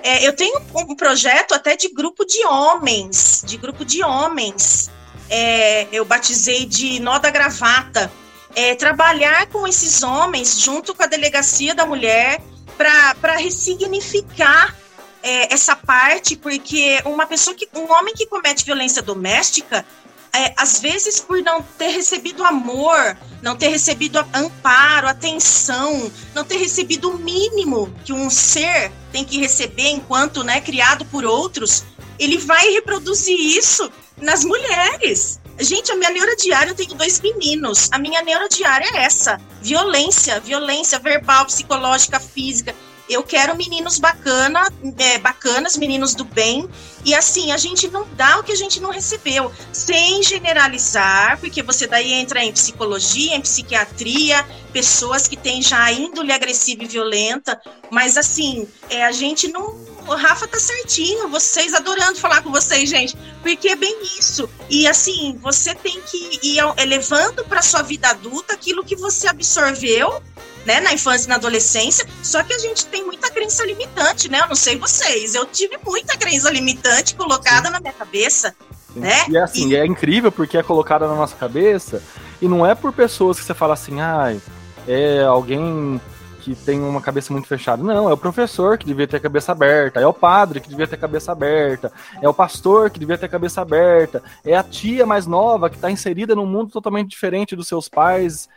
É, 0.02 0.26
eu 0.26 0.34
tenho 0.34 0.60
um 0.74 0.94
projeto 0.96 1.54
até 1.54 1.76
de 1.76 1.88
grupo 1.88 2.24
de 2.24 2.44
homens, 2.46 3.42
de 3.44 3.56
grupo 3.56 3.84
de 3.84 4.02
homens, 4.02 4.90
é, 5.28 5.86
eu 5.92 6.04
batizei 6.04 6.66
de 6.66 7.00
nó 7.00 7.18
da 7.18 7.30
gravata, 7.30 8.12
é, 8.54 8.74
trabalhar 8.74 9.46
com 9.46 9.66
esses 9.66 10.02
homens 10.02 10.60
junto 10.60 10.94
com 10.94 11.02
a 11.02 11.06
delegacia 11.06 11.74
da 11.74 11.86
mulher 11.86 12.40
para 12.76 13.36
ressignificar 13.36 14.76
é, 15.22 15.52
essa 15.54 15.76
parte, 15.76 16.36
porque 16.36 17.00
uma 17.04 17.26
pessoa 17.26 17.54
que 17.54 17.68
um 17.74 17.90
homem 17.92 18.12
que 18.14 18.26
comete 18.26 18.64
violência 18.64 19.00
doméstica, 19.00 19.86
é, 20.34 20.54
às 20.56 20.80
vezes 20.80 21.20
por 21.20 21.42
não 21.42 21.62
ter 21.62 21.88
recebido 21.88 22.42
amor, 22.44 23.16
não 23.42 23.54
ter 23.54 23.68
recebido 23.68 24.18
amparo, 24.32 25.06
atenção, 25.06 26.10
não 26.34 26.44
ter 26.44 26.56
recebido 26.56 27.10
o 27.10 27.18
mínimo 27.18 27.92
que 28.04 28.12
um 28.12 28.30
ser 28.30 28.90
tem 29.12 29.24
que 29.24 29.38
receber 29.38 29.90
enquanto 29.90 30.42
né, 30.42 30.60
criado 30.60 31.04
por 31.06 31.24
outros, 31.24 31.84
ele 32.18 32.38
vai 32.38 32.70
reproduzir 32.70 33.38
isso 33.38 33.90
nas 34.16 34.44
mulheres. 34.44 35.40
Gente, 35.58 35.92
a 35.92 35.96
minha 35.96 36.10
neurodiária, 36.10 36.70
eu 36.70 36.74
tenho 36.74 36.94
dois 36.94 37.20
meninos. 37.20 37.88
A 37.92 37.98
minha 37.98 38.22
neurodiária 38.22 38.88
é 38.94 39.04
essa: 39.04 39.38
violência, 39.60 40.40
violência 40.40 40.98
verbal, 40.98 41.44
psicológica, 41.44 42.18
física. 42.18 42.74
Eu 43.12 43.22
quero 43.22 43.56
meninos 43.56 43.98
bacana, 43.98 44.66
é, 44.98 45.18
bacanas, 45.18 45.76
meninos 45.76 46.14
do 46.14 46.24
bem. 46.24 46.68
E 47.04 47.14
assim, 47.14 47.52
a 47.52 47.56
gente 47.56 47.88
não 47.88 48.06
dá 48.14 48.38
o 48.38 48.42
que 48.42 48.52
a 48.52 48.56
gente 48.56 48.80
não 48.80 48.90
recebeu. 48.90 49.52
Sem 49.72 50.22
generalizar, 50.22 51.38
porque 51.38 51.62
você 51.62 51.86
daí 51.86 52.12
entra 52.12 52.42
em 52.42 52.52
psicologia, 52.52 53.36
em 53.36 53.40
psiquiatria, 53.40 54.44
pessoas 54.72 55.28
que 55.28 55.36
têm 55.36 55.60
já 55.60 55.92
índole 55.92 56.32
agressiva 56.32 56.84
e 56.84 56.88
violenta. 56.88 57.60
Mas 57.90 58.16
assim, 58.16 58.66
é, 58.88 59.04
a 59.04 59.12
gente 59.12 59.48
não 59.48 59.92
o 60.06 60.14
Rafa 60.14 60.48
tá 60.48 60.58
certinho, 60.58 61.28
vocês 61.28 61.74
adorando 61.74 62.18
falar 62.18 62.42
com 62.42 62.50
vocês, 62.50 62.88
gente, 62.88 63.16
porque 63.40 63.68
é 63.68 63.76
bem 63.76 63.96
isso. 64.18 64.48
E 64.68 64.86
assim, 64.86 65.38
você 65.40 65.74
tem 65.74 66.00
que 66.02 66.40
ir 66.42 66.58
elevando 66.76 67.44
para 67.44 67.62
sua 67.62 67.82
vida 67.82 68.08
adulta 68.08 68.54
aquilo 68.54 68.84
que 68.84 68.96
você 68.96 69.28
absorveu, 69.28 70.22
né, 70.64 70.80
na 70.80 70.92
infância 70.92 71.26
e 71.26 71.28
na 71.28 71.36
adolescência. 71.36 72.06
Só 72.22 72.42
que 72.42 72.52
a 72.52 72.58
gente 72.58 72.86
tem 72.86 73.04
muita 73.04 73.30
crença 73.30 73.64
limitante, 73.64 74.30
né? 74.30 74.40
Eu 74.40 74.48
não 74.48 74.54
sei 74.54 74.76
vocês, 74.76 75.34
eu 75.34 75.46
tive 75.46 75.78
muita 75.84 76.16
crença 76.16 76.50
limitante 76.50 77.14
colocada 77.14 77.66
Sim. 77.66 77.72
na 77.72 77.80
minha 77.80 77.92
cabeça. 77.92 78.54
Né? 78.94 79.24
E 79.28 79.36
é 79.36 79.40
assim, 79.40 79.70
e... 79.70 79.76
é 79.76 79.86
incrível 79.86 80.30
porque 80.30 80.58
é 80.58 80.62
colocada 80.62 81.08
na 81.08 81.14
nossa 81.14 81.34
cabeça 81.36 82.02
e 82.40 82.48
não 82.48 82.66
é 82.66 82.74
por 82.74 82.92
pessoas 82.92 83.38
que 83.38 83.46
você 83.46 83.54
fala 83.54 83.72
assim, 83.72 84.00
ai, 84.00 84.40
é 84.86 85.22
alguém 85.22 86.00
que 86.42 86.56
tem 86.56 86.80
uma 86.80 87.00
cabeça 87.00 87.32
muito 87.32 87.46
fechada. 87.46 87.82
Não, 87.82 88.10
é 88.10 88.12
o 88.12 88.16
professor 88.16 88.76
que 88.76 88.84
devia 88.84 89.06
ter 89.06 89.18
a 89.18 89.20
cabeça 89.20 89.52
aberta, 89.52 90.00
é 90.00 90.06
o 90.06 90.12
padre 90.12 90.60
que 90.60 90.68
devia 90.68 90.88
ter 90.88 90.96
a 90.96 90.98
cabeça 90.98 91.30
aberta, 91.30 91.92
é 92.20 92.28
o 92.28 92.34
pastor 92.34 92.90
que 92.90 92.98
devia 92.98 93.16
ter 93.16 93.26
a 93.26 93.28
cabeça 93.28 93.62
aberta, 93.62 94.20
é 94.44 94.56
a 94.56 94.62
tia 94.62 95.06
mais 95.06 95.24
nova 95.24 95.70
que 95.70 95.76
está 95.76 95.90
inserida 95.90 96.34
num 96.34 96.44
mundo 96.44 96.70
totalmente 96.72 97.08
diferente 97.08 97.54
dos 97.54 97.68
seus 97.68 97.88
pais, 97.88 98.48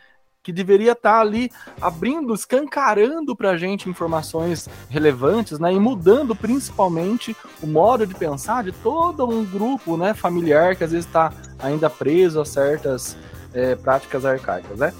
que 0.46 0.52
deveria 0.52 0.92
estar 0.92 1.14
tá 1.14 1.20
ali 1.20 1.50
abrindo, 1.80 2.32
escancarando 2.32 3.34
para 3.34 3.50
a 3.50 3.56
gente 3.56 3.90
informações 3.90 4.68
relevantes, 4.88 5.58
né, 5.58 5.72
e 5.72 5.80
mudando 5.80 6.36
principalmente 6.36 7.36
o 7.60 7.66
modo 7.66 8.06
de 8.06 8.14
pensar 8.14 8.62
de 8.62 8.70
todo 8.70 9.28
um 9.28 9.44
grupo, 9.44 9.96
né, 9.96 10.14
familiar 10.14 10.76
que 10.76 10.84
às 10.84 10.92
vezes 10.92 11.04
está 11.04 11.32
ainda 11.58 11.90
preso 11.90 12.40
a 12.40 12.44
certas 12.44 13.16
é, 13.52 13.74
práticas 13.74 14.24
arcaicas, 14.24 14.78
né? 14.78 14.94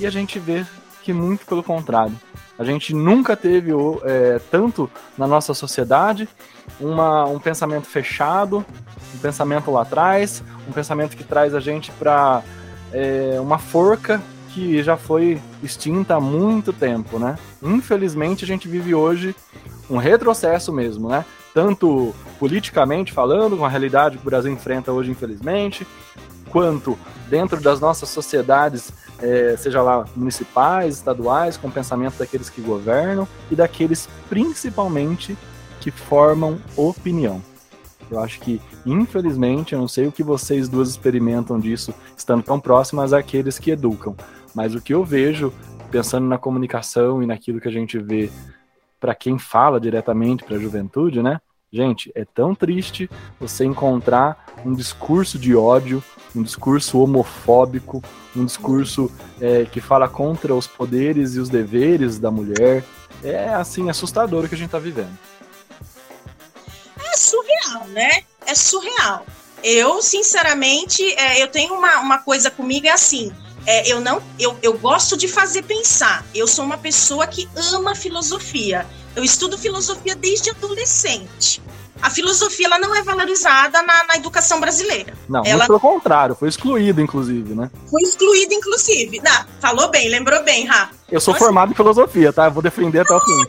E 0.00 0.04
a 0.04 0.10
gente 0.10 0.40
vê 0.40 0.66
que 1.04 1.12
muito 1.12 1.46
pelo 1.46 1.62
contrário. 1.62 2.16
A 2.58 2.64
gente 2.64 2.92
nunca 2.92 3.36
teve 3.36 3.70
é, 4.02 4.40
tanto 4.50 4.90
na 5.16 5.28
nossa 5.28 5.54
sociedade 5.54 6.28
uma, 6.80 7.26
um 7.26 7.38
pensamento 7.38 7.86
fechado, 7.86 8.66
um 9.14 9.18
pensamento 9.18 9.70
lá 9.70 9.82
atrás, 9.82 10.42
um 10.68 10.72
pensamento 10.72 11.16
que 11.16 11.22
traz 11.22 11.54
a 11.54 11.60
gente 11.60 11.92
para 11.92 12.42
é, 12.92 13.38
uma 13.40 13.58
forca 13.58 14.20
que 14.58 14.82
já 14.82 14.96
foi 14.96 15.40
extinta 15.62 16.16
há 16.16 16.20
muito 16.20 16.72
tempo, 16.72 17.18
né? 17.18 17.38
Infelizmente 17.62 18.44
a 18.44 18.46
gente 18.46 18.66
vive 18.66 18.92
hoje 18.92 19.34
um 19.88 19.96
retrocesso 19.96 20.72
mesmo, 20.72 21.08
né? 21.08 21.24
Tanto 21.54 22.12
politicamente 22.40 23.12
falando, 23.12 23.56
com 23.56 23.64
a 23.64 23.68
realidade 23.68 24.18
que 24.18 24.22
o 24.22 24.30
Brasil 24.30 24.52
enfrenta 24.52 24.90
hoje, 24.90 25.12
infelizmente, 25.12 25.86
quanto 26.50 26.98
dentro 27.28 27.60
das 27.60 27.78
nossas 27.78 28.08
sociedades 28.08 28.92
é, 29.20 29.56
seja 29.56 29.80
lá 29.80 30.04
municipais, 30.16 30.96
estaduais, 30.96 31.56
com 31.56 31.68
o 31.68 31.72
pensamento 31.72 32.18
daqueles 32.18 32.50
que 32.50 32.60
governam 32.60 33.26
e 33.50 33.54
daqueles 33.54 34.08
principalmente 34.28 35.38
que 35.80 35.92
formam 35.92 36.58
opinião. 36.76 37.40
Eu 38.10 38.20
acho 38.20 38.40
que, 38.40 38.60
infelizmente, 38.86 39.74
eu 39.74 39.78
não 39.78 39.88
sei 39.88 40.06
o 40.06 40.12
que 40.12 40.22
vocês 40.22 40.68
duas 40.68 40.88
experimentam 40.88 41.60
disso, 41.60 41.92
estando 42.16 42.42
tão 42.42 42.58
próximas 42.58 43.12
àqueles 43.12 43.58
que 43.58 43.70
educam, 43.70 44.16
mas 44.58 44.74
o 44.74 44.80
que 44.80 44.92
eu 44.92 45.04
vejo, 45.04 45.54
pensando 45.88 46.26
na 46.26 46.36
comunicação 46.36 47.22
e 47.22 47.26
naquilo 47.26 47.60
que 47.60 47.68
a 47.68 47.70
gente 47.70 47.96
vê 47.96 48.28
para 48.98 49.14
quem 49.14 49.38
fala 49.38 49.78
diretamente 49.78 50.42
para 50.42 50.56
a 50.56 50.58
juventude, 50.58 51.22
né? 51.22 51.40
Gente, 51.72 52.10
é 52.12 52.24
tão 52.24 52.56
triste 52.56 53.08
você 53.38 53.64
encontrar 53.64 54.52
um 54.66 54.74
discurso 54.74 55.38
de 55.38 55.54
ódio, 55.54 56.02
um 56.34 56.42
discurso 56.42 56.98
homofóbico, 56.98 58.02
um 58.34 58.44
discurso 58.44 59.08
é, 59.40 59.64
que 59.64 59.80
fala 59.80 60.08
contra 60.08 60.52
os 60.52 60.66
poderes 60.66 61.36
e 61.36 61.38
os 61.38 61.48
deveres 61.48 62.18
da 62.18 62.32
mulher. 62.32 62.82
É 63.22 63.50
assim, 63.50 63.88
assustador 63.88 64.44
o 64.44 64.48
que 64.48 64.56
a 64.56 64.58
gente 64.58 64.66
está 64.66 64.80
vivendo. 64.80 65.16
É 66.98 67.16
surreal, 67.16 67.86
né? 67.90 68.24
É 68.44 68.56
surreal. 68.56 69.24
Eu, 69.62 70.02
sinceramente, 70.02 71.04
é, 71.14 71.40
eu 71.40 71.46
tenho 71.46 71.74
uma, 71.74 72.00
uma 72.00 72.18
coisa 72.18 72.50
comigo, 72.50 72.88
é 72.88 72.90
assim. 72.90 73.32
É, 73.70 73.86
eu 73.86 74.00
não, 74.00 74.22
eu, 74.38 74.56
eu 74.62 74.78
gosto 74.78 75.14
de 75.14 75.28
fazer 75.28 75.62
pensar. 75.62 76.24
Eu 76.34 76.48
sou 76.48 76.64
uma 76.64 76.78
pessoa 76.78 77.26
que 77.26 77.46
ama 77.74 77.94
filosofia. 77.94 78.86
Eu 79.14 79.22
estudo 79.22 79.58
filosofia 79.58 80.16
desde 80.16 80.48
adolescente. 80.48 81.60
A 82.00 82.08
filosofia 82.08 82.64
ela 82.64 82.78
não 82.78 82.94
é 82.94 83.02
valorizada 83.02 83.82
na, 83.82 84.04
na 84.04 84.16
educação 84.16 84.58
brasileira. 84.58 85.12
Não, 85.28 85.44
ela 85.44 85.66
pelo 85.66 85.78
contrário, 85.78 86.34
foi 86.34 86.48
excluída, 86.48 87.02
inclusive, 87.02 87.54
né? 87.54 87.70
Foi 87.90 88.00
excluída, 88.00 88.54
inclusive. 88.54 89.20
Não, 89.22 89.44
falou 89.60 89.90
bem, 89.90 90.08
lembrou 90.08 90.42
bem, 90.44 90.64
Ra. 90.64 90.88
Eu 91.12 91.20
sou 91.20 91.34
formado 91.34 91.70
em 91.70 91.74
filosofia, 91.74 92.32
tá? 92.32 92.46
Eu 92.46 92.52
vou 92.52 92.62
defender 92.62 93.00
até 93.00 93.14
o 93.14 93.20
fim. 93.20 93.46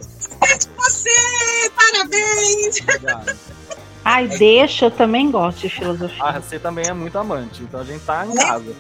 Você, 0.75 1.71
parabéns! 1.73 2.81
Obrigado. 2.81 3.39
Ai, 4.03 4.27
deixa, 4.27 4.87
eu 4.87 4.91
também 4.91 5.31
gosto 5.31 5.59
de 5.59 5.69
filosofia. 5.69 6.17
Ah, 6.21 6.41
você 6.41 6.59
também 6.59 6.85
é 6.85 6.93
muito 6.93 7.17
amante, 7.17 7.63
então 7.63 7.79
a 7.79 7.83
gente 7.85 8.03
tá 8.03 8.25
em 8.25 8.37
é? 8.37 8.73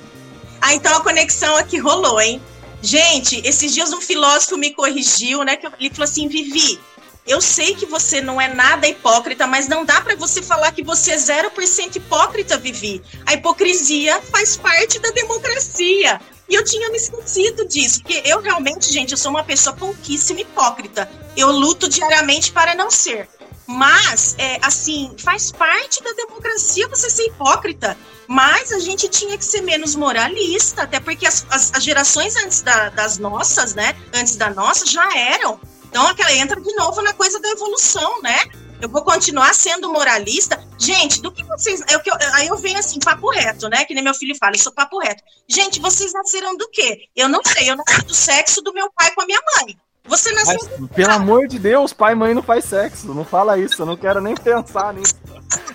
Ah, 0.61 0.73
então 0.73 0.95
a 0.95 1.01
conexão 1.01 1.55
aqui 1.55 1.77
rolou, 1.77 2.19
hein? 2.19 2.41
Gente, 2.81 3.41
esses 3.45 3.73
dias 3.73 3.91
um 3.91 4.01
filósofo 4.01 4.57
me 4.57 4.73
corrigiu, 4.73 5.43
né? 5.43 5.55
Que 5.55 5.67
ele 5.67 5.89
falou 5.89 6.05
assim, 6.05 6.27
Vivi, 6.27 6.79
eu 7.27 7.41
sei 7.41 7.75
que 7.75 7.85
você 7.85 8.21
não 8.21 8.41
é 8.41 8.53
nada 8.53 8.87
hipócrita, 8.87 9.45
mas 9.45 9.67
não 9.67 9.85
dá 9.85 10.01
para 10.01 10.15
você 10.15 10.41
falar 10.41 10.71
que 10.71 10.83
você 10.83 11.11
é 11.11 11.15
0% 11.15 11.95
hipócrita, 11.95 12.57
Vivi. 12.57 13.01
A 13.25 13.33
hipocrisia 13.33 14.19
faz 14.21 14.57
parte 14.57 14.97
da 14.99 15.11
democracia. 15.11 16.19
E 16.49 16.55
eu 16.55 16.65
tinha 16.65 16.89
me 16.89 16.97
esquecido 16.97 17.67
disso, 17.67 18.01
porque 18.01 18.23
eu 18.25 18.41
realmente, 18.41 18.91
gente, 18.91 19.11
eu 19.11 19.17
sou 19.17 19.29
uma 19.29 19.43
pessoa 19.43 19.75
pouquíssimo 19.75 20.39
hipócrita. 20.39 21.07
Eu 21.37 21.51
luto 21.51 21.87
diariamente 21.87 22.51
para 22.51 22.73
não 22.73 22.89
ser. 22.89 23.29
Mas, 23.71 24.33
é, 24.39 24.57
assim, 24.63 25.13
faz 25.19 25.51
parte 25.51 26.03
da 26.03 26.11
democracia 26.13 26.87
você 26.87 27.07
ser 27.07 27.27
hipócrita. 27.27 27.95
Mas 28.27 28.71
a 28.71 28.79
gente 28.79 29.07
tinha 29.07 29.37
que 29.37 29.45
ser 29.45 29.61
menos 29.61 29.93
moralista, 29.93 30.83
até 30.83 30.99
porque 30.99 31.27
as, 31.27 31.45
as, 31.51 31.71
as 31.75 31.83
gerações 31.83 32.35
antes 32.37 32.63
da, 32.63 32.89
das 32.89 33.19
nossas, 33.19 33.75
né? 33.75 33.95
Antes 34.11 34.37
da 34.37 34.49
nossa, 34.49 34.87
já 34.87 35.07
eram. 35.15 35.61
Então, 35.87 36.07
aquela 36.07 36.33
entra 36.33 36.59
de 36.59 36.73
novo 36.73 36.99
na 37.03 37.13
coisa 37.13 37.39
da 37.39 37.47
evolução, 37.49 38.23
né? 38.23 38.39
Eu 38.81 38.89
vou 38.89 39.03
continuar 39.03 39.53
sendo 39.53 39.93
moralista. 39.93 40.59
Gente, 40.79 41.21
do 41.21 41.31
que 41.31 41.43
vocês. 41.43 41.83
Eu, 41.91 42.01
eu, 42.03 42.15
aí 42.33 42.47
eu 42.47 42.57
venho 42.57 42.79
assim, 42.79 42.97
papo 42.97 43.29
reto, 43.29 43.69
né? 43.69 43.85
Que 43.85 43.93
nem 43.93 44.03
meu 44.03 44.15
filho 44.15 44.35
fala, 44.35 44.55
eu 44.55 44.59
sou 44.59 44.73
papo 44.73 44.97
reto. 44.97 45.23
Gente, 45.47 45.79
vocês 45.79 46.11
nasceram 46.11 46.57
do 46.57 46.67
quê? 46.71 47.07
Eu 47.15 47.29
não 47.29 47.41
sei, 47.45 47.69
eu 47.69 47.75
nasci 47.75 48.03
do 48.03 48.15
sexo 48.15 48.63
do 48.63 48.73
meu 48.73 48.91
pai 48.91 49.11
com 49.13 49.21
a 49.21 49.25
minha 49.27 49.41
mãe. 49.57 49.77
Você 50.09 50.31
nasceu. 50.31 50.57
Mas, 50.79 50.89
pelo 50.89 51.11
amor 51.11 51.47
de 51.47 51.59
Deus, 51.59 51.93
pai 51.93 52.13
e 52.13 52.15
mãe 52.15 52.33
não 52.33 52.41
faz 52.41 52.65
sexo. 52.65 53.13
Não 53.13 53.23
fala 53.23 53.57
isso, 53.57 53.81
eu 53.81 53.85
não 53.85 53.95
quero 53.95 54.19
nem 54.19 54.35
pensar 54.35 54.93
nisso. 54.93 55.13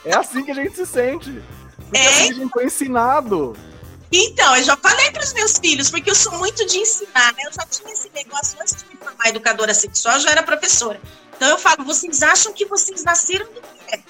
É 0.05 0.15
assim 0.15 0.45
que 0.45 0.51
a 0.51 0.55
gente 0.55 0.75
se 0.75 0.85
sente. 0.85 1.41
Porque 1.77 1.99
é? 1.99 2.09
assim 2.09 2.31
a 2.31 2.35
gente 2.35 2.51
foi 2.51 2.65
ensinado. 2.65 3.57
Então, 4.11 4.57
eu 4.57 4.63
já 4.63 4.77
falei 4.77 5.11
para 5.11 5.23
os 5.23 5.33
meus 5.33 5.59
filhos, 5.59 5.91
porque 5.91 6.11
eu 6.11 6.15
sou 6.15 6.33
muito 6.39 6.67
de 6.67 6.79
ensinar, 6.79 7.33
né? 7.33 7.45
Eu 7.47 7.53
já 7.53 7.65
tinha 7.67 7.93
esse 7.93 8.11
negócio 8.15 8.59
antes 8.61 8.77
de 8.77 8.89
me 8.89 8.97
formar 8.97 9.29
educadora 9.29 9.73
sexual, 9.73 10.17
eu 10.17 10.21
já 10.21 10.31
era 10.31 10.43
professora. 10.43 11.01
Então 11.37 11.49
eu 11.49 11.59
falo, 11.59 11.85
vocês 11.85 12.23
acham 12.23 12.53
que 12.53 12.65
vocês 12.65 13.03
nasceram 13.03 13.47
do 13.47 13.61
quê? 13.61 14.01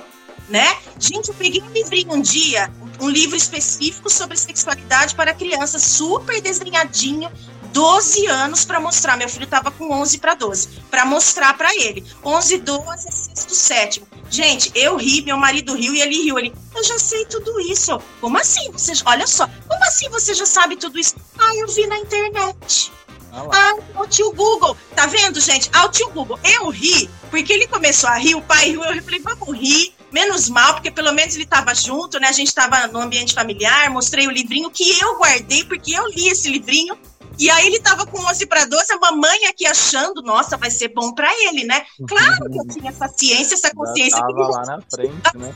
Né? 0.49 0.77
Gente, 0.99 1.29
eu 1.29 1.35
peguei 1.35 1.63
um 1.63 1.71
livrinho 1.71 2.13
um 2.13 2.21
dia, 2.21 2.71
um 3.01 3.09
livro 3.09 3.35
específico 3.35 4.11
sobre 4.11 4.37
sexualidade 4.37 5.15
para 5.15 5.33
crianças, 5.33 5.83
super 5.83 6.39
desenhadinho, 6.43 7.33
12 7.75 8.27
anos 8.29 8.65
para 8.65 8.79
mostrar. 8.79 9.17
Meu 9.17 9.29
filho 9.29 9.45
estava 9.45 9.71
com 9.73 9.91
11 9.91 10.19
para 10.19 10.35
12, 10.35 10.69
para 10.89 11.05
mostrar 11.05 11.53
para 11.55 11.75
ele. 11.75 12.05
11, 12.25 12.59
12, 12.59 13.03
sexto, 13.11 13.55
sétimo. 13.55 14.07
Gente, 14.31 14.71
eu 14.77 14.97
ri, 14.97 15.23
meu 15.23 15.37
marido 15.37 15.75
riu 15.75 15.93
e 15.93 16.01
ele 16.01 16.23
riu. 16.23 16.39
Ele, 16.39 16.55
eu 16.75 16.85
já 16.85 16.99
sei 17.01 17.25
tudo 17.27 17.61
isso. 17.61 18.01
Como 18.21 18.39
assim? 18.39 18.71
Você, 18.71 18.93
olha 19.05 19.27
só, 19.27 19.49
como 19.69 19.85
assim 19.85 20.09
você 20.09 20.33
já 20.33 20.47
sabe 20.47 20.77
tudo 20.77 20.99
isso? 21.01 21.17
Ah, 21.37 21.55
eu 21.57 21.67
vi 21.67 21.85
na 21.89 21.99
internet. 21.99 22.93
Ah, 23.33 23.75
o 24.01 24.07
tio 24.07 24.31
Google. 24.33 24.77
Tá 24.95 25.07
vendo, 25.07 25.41
gente? 25.41 25.69
Ah, 25.73 25.87
o 25.87 25.89
tio 25.89 26.09
Google. 26.11 26.39
Eu 26.45 26.69
ri, 26.69 27.11
porque 27.29 27.53
ele 27.53 27.67
começou 27.67 28.09
a 28.09 28.17
rir, 28.17 28.37
o 28.37 28.43
pai 28.43 28.71
riu, 28.71 28.85
eu 28.85 29.03
falei, 29.03 29.21
vamos 29.21 29.59
rir. 29.59 29.93
Menos 30.15 30.49
mal, 30.49 30.75
porque 30.75 30.93
pelo 30.93 31.13
menos 31.13 31.35
ele 31.35 31.43
estava 31.43 31.75
junto, 31.75 32.21
né? 32.21 32.29
A 32.29 32.33
gente 32.33 32.47
estava 32.47 32.87
no 32.87 33.01
ambiente 33.01 33.35
familiar, 33.35 33.91
mostrei 33.91 34.29
o 34.29 34.31
livrinho 34.31 34.71
que 34.71 34.97
eu 35.01 35.19
guardei, 35.19 35.65
porque 35.65 35.91
eu 35.91 36.07
li 36.07 36.29
esse 36.29 36.49
livrinho 36.49 36.97
e 37.37 37.51
aí 37.51 37.67
ele 37.67 37.81
tava 37.81 38.07
com 38.07 38.21
11 38.21 38.47
para 38.47 38.65
12, 38.65 38.93
a 38.93 38.99
mamãe 38.99 39.47
aqui 39.47 39.67
achando, 39.67 40.23
nossa, 40.23 40.57
vai 40.57 40.71
ser 40.71 40.95
bom 40.95 41.13
para 41.13 41.29
ele, 41.49 41.65
né? 41.65 41.83
Claro 42.07 42.49
que 42.49 42.61
eu 42.61 42.67
tinha 42.69 42.91
essa 42.91 43.09
ciência, 43.09 43.55
essa 43.55 43.75
consciência. 43.75 44.19
Já 44.19 44.25
tava 44.25 44.49
lá 44.51 44.63
na 44.65 44.81
frente, 44.89 45.37
né? 45.37 45.53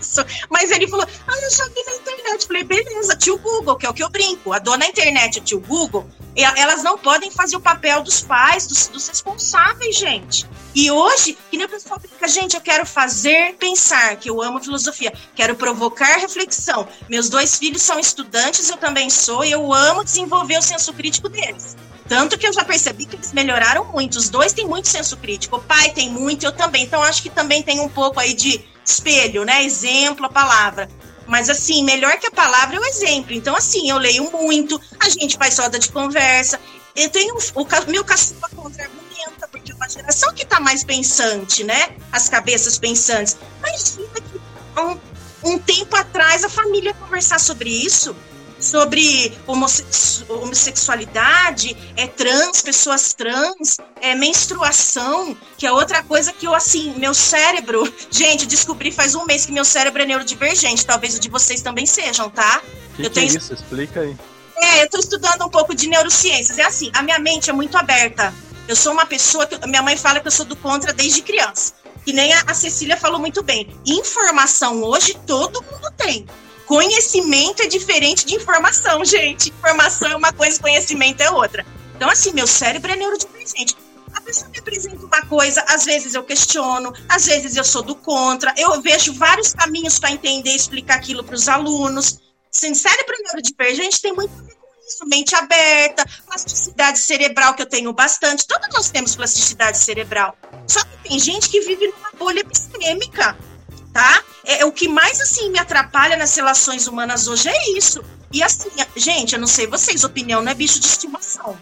Isso. 0.00 0.24
Mas 0.50 0.70
ele 0.70 0.88
falou, 0.88 1.06
ah, 1.26 1.32
eu 1.32 1.70
vi 1.70 1.84
na 1.86 1.94
internet. 1.96 2.46
Falei, 2.46 2.64
beleza, 2.64 3.16
tio 3.16 3.38
Google, 3.38 3.76
que 3.76 3.86
é 3.86 3.90
o 3.90 3.94
que 3.94 4.02
eu 4.02 4.10
brinco. 4.10 4.52
A 4.52 4.58
dona 4.58 4.86
internet, 4.86 5.38
o 5.38 5.42
tio 5.42 5.60
Google, 5.60 6.06
elas 6.34 6.82
não 6.82 6.96
podem 6.96 7.30
fazer 7.30 7.56
o 7.56 7.60
papel 7.60 8.02
dos 8.02 8.20
pais, 8.20 8.66
dos, 8.66 8.88
dos 8.88 9.08
responsáveis, 9.08 9.96
gente. 9.96 10.46
E 10.74 10.90
hoje, 10.90 11.36
que 11.50 11.56
nem 11.56 11.66
o 11.66 11.68
pessoal 11.68 12.00
fica, 12.00 12.26
gente, 12.26 12.54
eu 12.54 12.60
quero 12.60 12.86
fazer 12.86 13.54
pensar, 13.56 14.16
que 14.16 14.30
eu 14.30 14.40
amo 14.40 14.62
filosofia, 14.62 15.12
quero 15.34 15.54
provocar 15.54 16.16
reflexão. 16.16 16.88
Meus 17.08 17.28
dois 17.28 17.58
filhos 17.58 17.82
são 17.82 17.98
estudantes, 17.98 18.70
eu 18.70 18.78
também 18.78 19.10
sou, 19.10 19.44
e 19.44 19.50
eu 19.50 19.72
amo 19.72 20.02
desenvolver 20.02 20.58
o 20.58 20.62
senso 20.62 20.92
crítico 20.94 21.28
deles. 21.28 21.76
Tanto 22.08 22.38
que 22.38 22.46
eu 22.46 22.52
já 22.52 22.64
percebi 22.64 23.06
que 23.06 23.16
eles 23.16 23.32
melhoraram 23.32 23.84
muito. 23.86 24.16
Os 24.18 24.28
dois 24.28 24.52
têm 24.52 24.66
muito 24.66 24.88
senso 24.88 25.16
crítico. 25.16 25.56
O 25.56 25.60
pai 25.60 25.90
tem 25.90 26.10
muito, 26.10 26.44
eu 26.44 26.52
também. 26.52 26.82
Então, 26.82 27.02
acho 27.02 27.22
que 27.22 27.30
também 27.30 27.62
tem 27.62 27.80
um 27.80 27.88
pouco 27.88 28.20
aí 28.20 28.34
de 28.34 28.62
espelho, 28.84 29.44
né? 29.44 29.64
Exemplo, 29.64 30.26
a 30.26 30.28
palavra. 30.28 30.88
Mas 31.26 31.48
assim, 31.48 31.84
melhor 31.84 32.18
que 32.18 32.26
a 32.26 32.30
palavra 32.30 32.76
é 32.76 32.80
o 32.80 32.84
exemplo. 32.84 33.32
Então, 33.32 33.56
assim, 33.56 33.90
eu 33.90 33.98
leio 33.98 34.30
muito, 34.30 34.80
a 35.00 35.08
gente 35.08 35.36
faz 35.36 35.58
roda 35.58 35.78
de 35.78 35.90
conversa. 35.90 36.60
Eu 36.94 37.08
tenho 37.08 37.36
o 37.36 37.90
meu 37.90 38.04
caçula 38.04 38.48
contra 38.54 38.84
argumenta, 38.84 39.48
porque 39.50 39.72
é 39.72 39.74
uma 39.74 39.88
geração 39.88 40.32
que 40.34 40.42
está 40.42 40.60
mais 40.60 40.84
pensante, 40.84 41.64
né? 41.64 41.96
As 42.10 42.28
cabeças 42.28 42.78
pensantes. 42.78 43.36
Imagina 43.58 44.20
que 44.20 44.40
um, 44.80 45.52
um 45.54 45.58
tempo 45.58 45.96
atrás 45.96 46.44
a 46.44 46.48
família 46.48 46.92
conversar 46.94 47.38
sobre 47.38 47.70
isso 47.70 48.14
sobre 48.62 49.36
homossexualidade, 49.46 51.76
é 51.96 52.06
trans, 52.06 52.62
pessoas 52.62 53.12
trans, 53.12 53.76
é 54.00 54.14
menstruação, 54.14 55.36
que 55.58 55.66
é 55.66 55.72
outra 55.72 56.02
coisa 56.02 56.32
que 56.32 56.46
eu, 56.46 56.54
assim, 56.54 56.94
meu 56.96 57.12
cérebro. 57.12 57.82
Gente, 58.10 58.46
descobri 58.46 58.90
faz 58.92 59.14
um 59.14 59.24
mês 59.24 59.44
que 59.44 59.52
meu 59.52 59.64
cérebro 59.64 60.02
é 60.02 60.06
neurodivergente, 60.06 60.86
talvez 60.86 61.16
o 61.16 61.20
de 61.20 61.28
vocês 61.28 61.60
também 61.60 61.86
sejam, 61.86 62.30
tá? 62.30 62.62
Que 62.96 63.02
eu 63.02 63.10
que 63.10 63.14
tenho... 63.14 63.32
é 63.32 63.36
isso? 63.36 63.52
Explica 63.52 64.00
aí. 64.00 64.16
É, 64.56 64.84
eu 64.84 64.88
tô 64.88 64.98
estudando 64.98 65.44
um 65.44 65.50
pouco 65.50 65.74
de 65.74 65.88
neurociências. 65.88 66.56
É 66.56 66.62
assim, 66.62 66.90
a 66.94 67.02
minha 67.02 67.18
mente 67.18 67.50
é 67.50 67.52
muito 67.52 67.76
aberta. 67.76 68.32
Eu 68.68 68.76
sou 68.76 68.92
uma 68.92 69.04
pessoa 69.04 69.44
que. 69.44 69.58
Minha 69.66 69.82
mãe 69.82 69.96
fala 69.96 70.20
que 70.20 70.28
eu 70.28 70.32
sou 70.32 70.46
do 70.46 70.54
contra 70.54 70.92
desde 70.92 71.20
criança. 71.20 71.74
Que 72.04 72.12
nem 72.12 72.32
a 72.32 72.54
Cecília 72.54 72.96
falou 72.96 73.18
muito 73.18 73.42
bem. 73.42 73.68
Informação 73.84 74.80
hoje 74.82 75.18
todo 75.26 75.60
mundo 75.62 75.92
tem. 75.96 76.26
Conhecimento 76.72 77.60
é 77.62 77.66
diferente 77.66 78.24
de 78.24 78.34
informação, 78.34 79.04
gente. 79.04 79.50
Informação 79.50 80.10
é 80.10 80.16
uma 80.16 80.32
coisa, 80.32 80.58
conhecimento 80.58 81.20
é 81.20 81.30
outra. 81.30 81.66
Então, 81.94 82.08
assim, 82.08 82.32
meu 82.32 82.46
cérebro 82.46 82.90
é 82.90 82.96
neurodivergente. 82.96 83.76
A 84.14 84.22
pessoa 84.22 84.48
me 84.48 84.58
apresenta 84.58 85.04
uma 85.04 85.26
coisa, 85.26 85.62
às 85.68 85.84
vezes 85.84 86.14
eu 86.14 86.24
questiono, 86.24 86.90
às 87.10 87.26
vezes 87.26 87.56
eu 87.56 87.64
sou 87.64 87.82
do 87.82 87.94
contra, 87.94 88.54
eu 88.56 88.80
vejo 88.80 89.12
vários 89.12 89.52
caminhos 89.52 89.98
para 89.98 90.12
entender 90.12 90.52
e 90.52 90.56
explicar 90.56 90.94
aquilo 90.94 91.22
para 91.22 91.34
os 91.34 91.46
alunos. 91.46 92.18
Assim, 92.54 92.72
cérebro 92.72 93.16
neurodivergente 93.22 94.00
tem 94.00 94.14
muito 94.14 94.32
a 94.32 94.42
ver 94.42 94.54
com 94.54 94.88
isso, 94.88 95.06
mente 95.06 95.34
aberta, 95.34 96.06
plasticidade 96.24 97.00
cerebral, 97.00 97.52
que 97.52 97.60
eu 97.60 97.68
tenho 97.68 97.92
bastante. 97.92 98.46
Todos 98.46 98.68
nós 98.72 98.88
temos 98.88 99.14
plasticidade 99.14 99.76
cerebral. 99.76 100.34
Só 100.66 100.80
que 100.80 101.10
tem 101.10 101.18
gente 101.18 101.50
que 101.50 101.60
vive 101.60 101.88
numa 101.88 102.12
bolha 102.12 102.40
epistêmica 102.40 103.36
tá? 103.92 104.24
É, 104.44 104.60
é, 104.60 104.64
o 104.64 104.72
que 104.72 104.88
mais, 104.88 105.20
assim, 105.20 105.50
me 105.50 105.58
atrapalha 105.58 106.16
nas 106.16 106.34
relações 106.34 106.86
humanas 106.86 107.28
hoje 107.28 107.48
é 107.48 107.70
isso. 107.76 108.02
E 108.32 108.42
assim, 108.42 108.70
gente, 108.96 109.34
eu 109.34 109.40
não 109.40 109.46
sei 109.46 109.66
vocês, 109.66 110.04
opinião 110.04 110.42
não 110.42 110.50
é 110.50 110.54
bicho 110.54 110.80
de 110.80 110.86
estimação, 110.86 111.58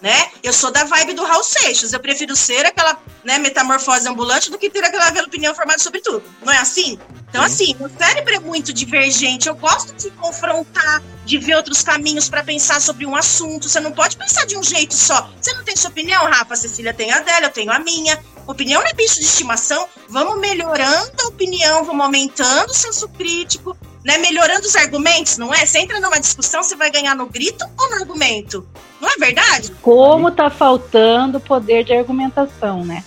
né? 0.00 0.30
Eu 0.42 0.52
sou 0.52 0.70
da 0.70 0.84
vibe 0.84 1.12
do 1.12 1.24
Raul 1.24 1.44
Seixas, 1.44 1.92
eu 1.92 2.00
prefiro 2.00 2.34
ser 2.34 2.64
aquela 2.64 2.98
né, 3.22 3.38
metamorfose 3.38 4.08
ambulante 4.08 4.50
do 4.50 4.56
que 4.56 4.70
ter 4.70 4.82
aquela 4.82 5.10
opinião 5.22 5.54
formada 5.54 5.78
sobre 5.78 6.00
tudo. 6.00 6.24
Não 6.42 6.52
é 6.52 6.58
assim? 6.58 6.98
Então, 7.28 7.44
assim, 7.44 7.76
o 7.78 7.88
cérebro 7.88 8.34
é 8.34 8.38
muito 8.38 8.72
divergente. 8.72 9.48
Eu 9.48 9.54
gosto 9.54 9.92
de 9.94 10.10
confrontar, 10.12 11.02
de 11.24 11.36
ver 11.36 11.56
outros 11.56 11.82
caminhos 11.82 12.30
para 12.30 12.42
pensar 12.42 12.80
sobre 12.80 13.04
um 13.04 13.14
assunto. 13.14 13.68
Você 13.68 13.80
não 13.80 13.92
pode 13.92 14.16
pensar 14.16 14.46
de 14.46 14.56
um 14.56 14.62
jeito 14.62 14.94
só. 14.94 15.30
Você 15.38 15.52
não 15.52 15.62
tem 15.62 15.76
sua 15.76 15.90
opinião, 15.90 16.24
Rafa? 16.24 16.56
Cecília 16.56 16.94
tem 16.94 17.12
a 17.12 17.20
dela, 17.20 17.46
eu 17.46 17.50
tenho 17.50 17.70
a 17.70 17.78
minha. 17.78 18.18
Opinião 18.46 18.80
não 18.80 18.88
é 18.88 18.94
bicho 18.94 19.16
de 19.16 19.26
estimação. 19.26 19.86
Vamos 20.08 20.38
melhorando 20.38 21.12
a 21.24 21.28
opinião, 21.28 21.84
vamos 21.84 22.04
aumentando 22.04 22.70
o 22.70 22.74
senso 22.74 23.08
crítico, 23.08 23.76
né? 24.04 24.18
Melhorando 24.18 24.66
os 24.66 24.76
argumentos, 24.76 25.36
não 25.36 25.52
é? 25.52 25.66
Você 25.66 25.78
entra 25.78 25.98
numa 26.00 26.20
discussão, 26.20 26.62
você 26.62 26.76
vai 26.76 26.90
ganhar 26.90 27.14
no 27.14 27.26
grito 27.26 27.64
ou 27.78 27.90
no 27.90 27.96
argumento? 27.96 28.66
Não 29.00 29.08
é 29.08 29.16
verdade? 29.18 29.72
Como 29.82 30.30
tá 30.30 30.48
faltando 30.48 31.40
poder 31.40 31.84
de 31.84 31.92
argumentação, 31.92 32.84
né? 32.84 33.04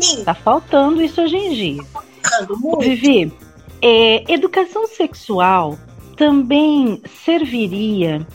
Sim. 0.00 0.24
Tá 0.24 0.34
faltando 0.34 1.02
isso 1.02 1.22
hoje 1.22 1.36
em 1.36 1.54
dia. 1.54 1.82
Tá 1.92 2.02
faltando 2.30 2.58
muito. 2.58 2.80
Vivi, 2.80 3.32
é, 3.80 4.32
educação 4.32 4.86
sexual 4.88 5.78
também 6.16 7.02
serviria, 7.24 8.26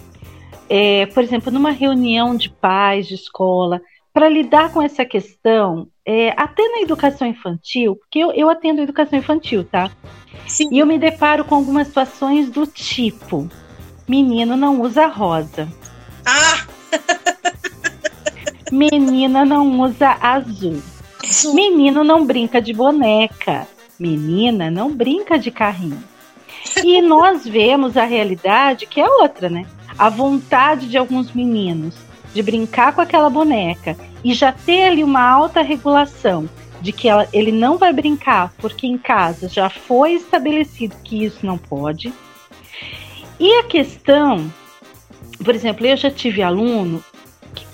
é, 0.69 1.05
por 1.07 1.23
exemplo, 1.23 1.51
numa 1.51 1.71
reunião 1.71 2.35
de 2.35 2.49
pais 2.49 3.07
de 3.07 3.15
escola, 3.15 3.81
para 4.13 4.29
lidar 4.29 4.71
com 4.71 4.81
essa 4.81 5.05
questão, 5.05 5.87
é, 6.11 6.33
até 6.35 6.67
na 6.69 6.81
educação 6.81 7.27
infantil, 7.27 7.95
porque 7.95 8.17
eu, 8.17 8.31
eu 8.31 8.49
atendo 8.49 8.81
educação 8.81 9.19
infantil, 9.19 9.63
tá? 9.63 9.91
Sim. 10.47 10.67
E 10.71 10.79
eu 10.79 10.87
me 10.87 10.97
deparo 10.97 11.45
com 11.45 11.53
algumas 11.53 11.85
situações 11.85 12.49
do 12.49 12.65
tipo: 12.65 13.47
menino 14.07 14.57
não 14.57 14.81
usa 14.81 15.05
rosa. 15.05 15.71
Ah! 16.25 16.65
Menina 18.71 19.45
não 19.45 19.81
usa 19.81 20.17
azul. 20.19 20.81
Menino 21.53 22.03
não 22.03 22.25
brinca 22.25 22.59
de 22.59 22.73
boneca. 22.73 23.67
Menina 23.99 24.71
não 24.71 24.91
brinca 24.91 25.37
de 25.37 25.51
carrinho. 25.51 26.03
E 26.83 27.01
nós 27.01 27.47
vemos 27.47 27.97
a 27.97 28.03
realidade 28.03 28.85
que 28.85 28.99
é 28.99 29.07
outra, 29.07 29.49
né? 29.49 29.65
A 29.97 30.09
vontade 30.09 30.87
de 30.87 30.97
alguns 30.97 31.31
meninos 31.33 31.95
de 32.33 32.43
brincar 32.43 32.93
com 32.93 33.01
aquela 33.01 33.29
boneca 33.29 33.95
e 34.23 34.33
já 34.33 34.51
ter 34.51 34.87
ali 34.87 35.03
uma 35.03 35.21
alta 35.21 35.61
regulação 35.61 36.49
de 36.81 36.91
que 36.91 37.07
ela, 37.09 37.27
ele 37.33 37.51
não 37.51 37.77
vai 37.77 37.91
brincar 37.91 38.53
porque 38.57 38.87
em 38.87 38.97
casa 38.97 39.49
já 39.49 39.69
foi 39.69 40.13
estabelecido 40.13 40.95
que 41.03 41.25
isso 41.25 41.45
não 41.45 41.57
pode. 41.57 42.13
E 43.39 43.53
a 43.59 43.63
questão, 43.63 44.51
por 45.43 45.55
exemplo, 45.55 45.85
eu 45.85 45.97
já 45.97 46.11
tive 46.11 46.41
aluno 46.41 47.03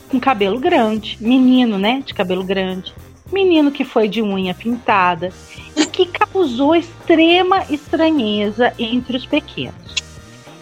com 0.10 0.20
cabelo 0.20 0.60
grande, 0.60 1.18
menino, 1.20 1.78
né, 1.78 2.04
de 2.06 2.14
cabelo 2.14 2.44
grande, 2.44 2.94
menino 3.32 3.72
que 3.72 3.84
foi 3.84 4.08
de 4.08 4.22
unha 4.22 4.54
pintada 4.54 5.32
e 5.76 5.86
que 5.86 6.06
causou 6.06 6.76
extrema 6.76 7.64
estranheza 7.70 8.74
entre 8.78 9.18
os 9.18 9.26
pequenos. 9.26 9.96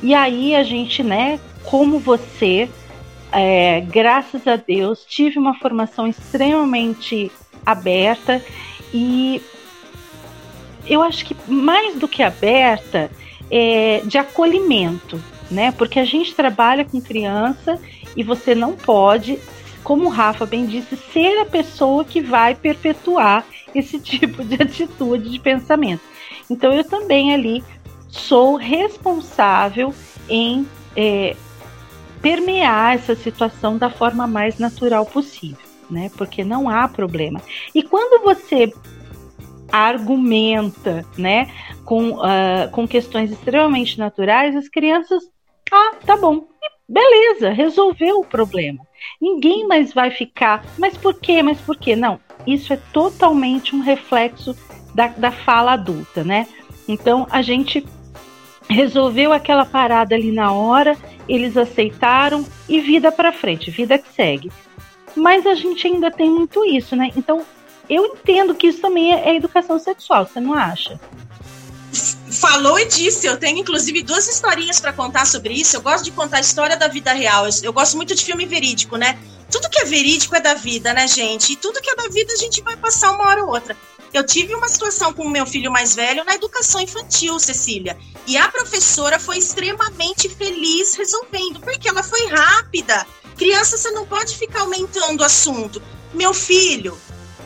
E 0.01 0.13
aí 0.13 0.55
a 0.55 0.63
gente, 0.63 1.03
né, 1.03 1.39
como 1.63 1.99
você, 1.99 2.69
é, 3.33 3.81
graças 3.81 4.47
a 4.47 4.55
Deus, 4.55 5.05
tive 5.05 5.39
uma 5.39 5.53
formação 5.55 6.07
extremamente 6.07 7.31
aberta 7.65 8.41
e 8.93 9.41
eu 10.85 11.01
acho 11.01 11.25
que 11.25 11.35
mais 11.47 11.95
do 11.95 12.07
que 12.07 12.21
aberta, 12.21 13.09
é, 13.49 14.01
de 14.05 14.17
acolhimento, 14.17 15.21
né? 15.49 15.71
Porque 15.71 15.99
a 15.99 16.05
gente 16.05 16.35
trabalha 16.35 16.83
com 16.85 17.01
criança 17.01 17.79
e 18.15 18.23
você 18.23 18.53
não 18.53 18.73
pode 18.73 19.39
como 19.83 20.05
o 20.05 20.09
Rafa 20.09 20.45
bem 20.45 20.65
disse, 20.65 20.95
ser 20.95 21.39
a 21.39 21.45
pessoa 21.45 22.05
que 22.05 22.21
vai 22.21 22.55
perpetuar 22.55 23.45
esse 23.75 23.99
tipo 24.01 24.43
de 24.43 24.55
atitude 24.55 25.29
de 25.29 25.39
pensamento. 25.39 26.01
Então 26.49 26.73
eu 26.73 26.83
também 26.83 27.33
ali 27.33 27.63
sou 28.07 28.55
responsável 28.55 29.93
em 30.29 30.65
é, 30.95 31.35
permear 32.23 32.95
essa 32.95 33.15
situação 33.15 33.77
da 33.77 33.89
forma 33.89 34.25
mais 34.25 34.57
natural 34.57 35.05
possível, 35.05 35.67
né? 35.91 36.09
Porque 36.17 36.41
não 36.43 36.69
há 36.69 36.87
problema. 36.87 37.41
E 37.75 37.83
quando 37.83 38.23
você 38.23 38.73
argumenta, 39.69 41.05
né, 41.17 41.51
com, 41.83 42.11
uh, 42.11 42.69
com 42.71 42.87
questões 42.87 43.29
extremamente 43.29 43.99
naturais, 43.99 44.55
as 44.55 44.69
crianças, 44.69 45.23
ah, 45.71 45.95
tá 46.05 46.15
bom, 46.15 46.47
beleza, 46.87 47.49
resolveu 47.49 48.19
o 48.19 48.25
problema. 48.25 48.85
Ninguém 49.19 49.67
mais 49.67 49.91
vai 49.91 50.11
ficar, 50.11 50.63
mas 50.77 50.95
por 50.95 51.19
quê? 51.19 51.43
Mas 51.43 51.59
por 51.59 51.75
quê? 51.75 51.95
Não, 51.95 52.19
isso 52.47 52.71
é 52.71 52.77
totalmente 52.93 53.75
um 53.75 53.81
reflexo 53.81 54.55
da, 54.93 55.07
da 55.07 55.31
fala 55.31 55.73
adulta, 55.73 56.23
né? 56.23 56.47
Então 56.87 57.27
a 57.29 57.41
gente 57.41 57.85
resolveu 58.69 59.33
aquela 59.33 59.65
parada 59.65 60.15
ali 60.15 60.31
na 60.31 60.53
hora, 60.53 60.95
eles 61.27 61.57
aceitaram 61.57 62.45
e 62.67 62.79
vida 62.79 63.11
para 63.11 63.31
frente, 63.31 63.71
vida 63.71 63.97
que 63.97 64.13
segue. 64.13 64.51
Mas 65.15 65.45
a 65.45 65.55
gente 65.55 65.85
ainda 65.87 66.09
tem 66.09 66.29
muito 66.29 66.65
isso, 66.65 66.95
né? 66.95 67.11
Então 67.15 67.45
eu 67.89 68.05
entendo 68.05 68.55
que 68.55 68.67
isso 68.67 68.81
também 68.81 69.13
é 69.13 69.35
educação 69.35 69.77
sexual, 69.77 70.25
você 70.25 70.39
não 70.39 70.53
acha? 70.53 70.99
falou 72.33 72.79
e 72.79 72.85
disse. 72.85 73.25
Eu 73.27 73.37
tenho, 73.37 73.59
inclusive, 73.59 74.01
duas 74.01 74.27
historinhas 74.27 74.79
para 74.79 74.91
contar 74.91 75.25
sobre 75.25 75.53
isso. 75.53 75.77
Eu 75.77 75.81
gosto 75.81 76.03
de 76.03 76.11
contar 76.11 76.37
a 76.37 76.41
história 76.41 76.75
da 76.75 76.87
vida 76.87 77.13
real. 77.13 77.45
Eu, 77.45 77.53
eu, 77.63 77.73
gosto 77.73 77.95
muito 77.95 78.15
de 78.15 78.23
filme 78.23 78.45
verídico, 78.45 78.97
né? 78.97 79.17
Tudo 79.49 79.69
que 79.69 79.79
é 79.79 79.85
verídico 79.85 80.35
é 80.35 80.41
da 80.41 80.55
vida, 80.55 80.93
né, 80.93 81.07
gente? 81.07 81.53
E 81.53 81.55
tudo 81.55 81.79
que 81.79 81.89
é 81.89 81.95
da 81.95 82.07
vida 82.09 82.33
a 82.33 82.37
gente 82.37 82.61
vai 82.61 82.75
passar 82.75 83.11
uma 83.11 83.27
hora 83.27 83.43
ou 83.43 83.51
outra. 83.51 83.77
Eu 84.13 84.23
tive 84.23 84.53
uma 84.53 84.69
situação 84.69 85.11
com 85.11 85.23
o 85.23 85.29
meu 85.29 85.45
filho 85.45 85.71
mais 85.71 85.95
velho 85.95 86.23
na 86.23 86.35
educação 86.35 86.79
infantil, 86.79 87.39
Cecília. 87.39 87.97
E 88.27 88.37
a 88.37 88.47
professora 88.47 89.19
foi 89.19 89.39
extremamente 89.39 90.29
feliz 90.29 90.93
resolvendo, 90.93 91.59
porque 91.59 91.89
ela 91.89 92.03
foi 92.03 92.27
rápida. 92.27 93.07
Criança, 93.35 93.75
você 93.75 93.89
não 93.89 94.05
pode 94.05 94.37
ficar 94.37 94.61
aumentando 94.61 95.21
o 95.21 95.23
assunto. 95.23 95.81
Meu 96.13 96.31
filho, 96.31 96.95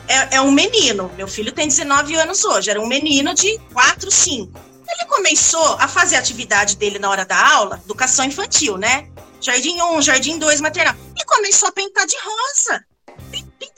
é, 0.06 0.36
é, 0.36 0.40
um 0.42 0.52
menino. 0.52 1.10
Meu 1.16 1.26
filho 1.26 1.52
tem 1.52 1.66
19 1.66 2.14
anos 2.16 2.44
hoje. 2.44 2.70
Era 2.70 2.80
um 2.80 2.86
menino 2.86 3.32
de 3.32 3.58
4, 3.72 4.10
5. 4.10 4.60
Ele 4.90 5.08
começou 5.08 5.74
a 5.78 5.88
fazer 5.88 6.16
a 6.16 6.18
atividade 6.18 6.76
dele 6.76 6.98
na 6.98 7.08
hora 7.08 7.24
da 7.24 7.54
aula, 7.54 7.80
educação 7.82 8.24
infantil, 8.24 8.76
né? 8.76 9.08
Jardim 9.40 9.80
1, 9.80 10.02
Jardim 10.02 10.38
2, 10.38 10.60
maternal. 10.60 10.94
E 11.16 11.24
começou 11.24 11.68
a 11.68 11.72
pintar 11.72 12.06
de 12.06 12.16
rosa. 12.16 12.84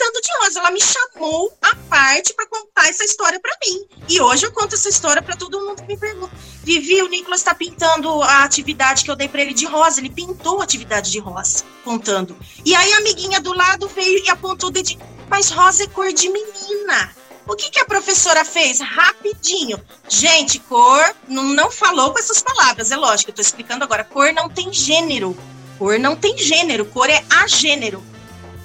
Pintando 0.01 0.21
de 0.23 0.31
rosa. 0.41 0.61
Ela 0.61 0.71
me 0.71 0.81
chamou 0.81 1.53
à 1.61 1.77
parte 1.91 2.33
para 2.33 2.47
contar 2.47 2.89
essa 2.89 3.05
história 3.05 3.39
para 3.39 3.55
mim. 3.63 3.85
E 4.09 4.19
hoje 4.19 4.47
eu 4.47 4.53
conto 4.53 4.75
essa 4.75 4.89
história 4.89 5.21
para 5.21 5.37
todo 5.37 5.61
mundo 5.61 5.83
que 5.83 5.89
me 5.89 5.99
pergunta. 5.99 6.35
Vivi, 6.65 7.03
o 7.03 7.09
Nicolas 7.09 7.41
está 7.41 7.55
pintando 7.55 8.23
a 8.23 8.43
atividade 8.43 9.05
que 9.05 9.11
eu 9.11 9.17
dei 9.17 9.29
para 9.29 9.43
ele 9.43 9.53
de 9.53 9.67
rosa. 9.67 10.01
Ele 10.01 10.09
pintou 10.09 10.63
a 10.63 10.65
atividade 10.65 11.11
de 11.11 11.19
rosa, 11.19 11.65
contando. 11.85 12.35
E 12.65 12.75
aí 12.75 12.95
a 12.95 12.97
amiguinha 12.97 13.41
do 13.41 13.53
lado 13.53 13.89
veio 13.89 14.25
e 14.25 14.31
apontou 14.31 14.71
o 14.71 14.73
dedinho. 14.73 15.01
Mas 15.29 15.51
rosa 15.51 15.85
é 15.85 15.87
cor 15.87 16.11
de 16.15 16.31
menina. 16.31 17.15
O 17.47 17.55
que, 17.55 17.69
que 17.69 17.81
a 17.81 17.85
professora 17.85 18.43
fez? 18.43 18.81
Rapidinho. 18.81 19.79
Gente, 20.09 20.61
cor 20.61 21.15
não, 21.29 21.45
não 21.45 21.71
falou 21.71 22.13
com 22.13 22.19
essas 22.19 22.41
palavras, 22.41 22.91
é 22.91 22.97
lógico, 22.97 23.31
eu 23.31 23.35
tô 23.35 23.43
explicando 23.43 23.85
agora. 23.85 24.03
Cor 24.03 24.33
não 24.33 24.49
tem 24.49 24.73
gênero. 24.73 25.37
Cor 25.79 25.99
não 25.99 26.17
tem 26.17 26.39
gênero, 26.39 26.87
cor 26.87 27.11
é 27.11 27.23
agênero. 27.29 28.03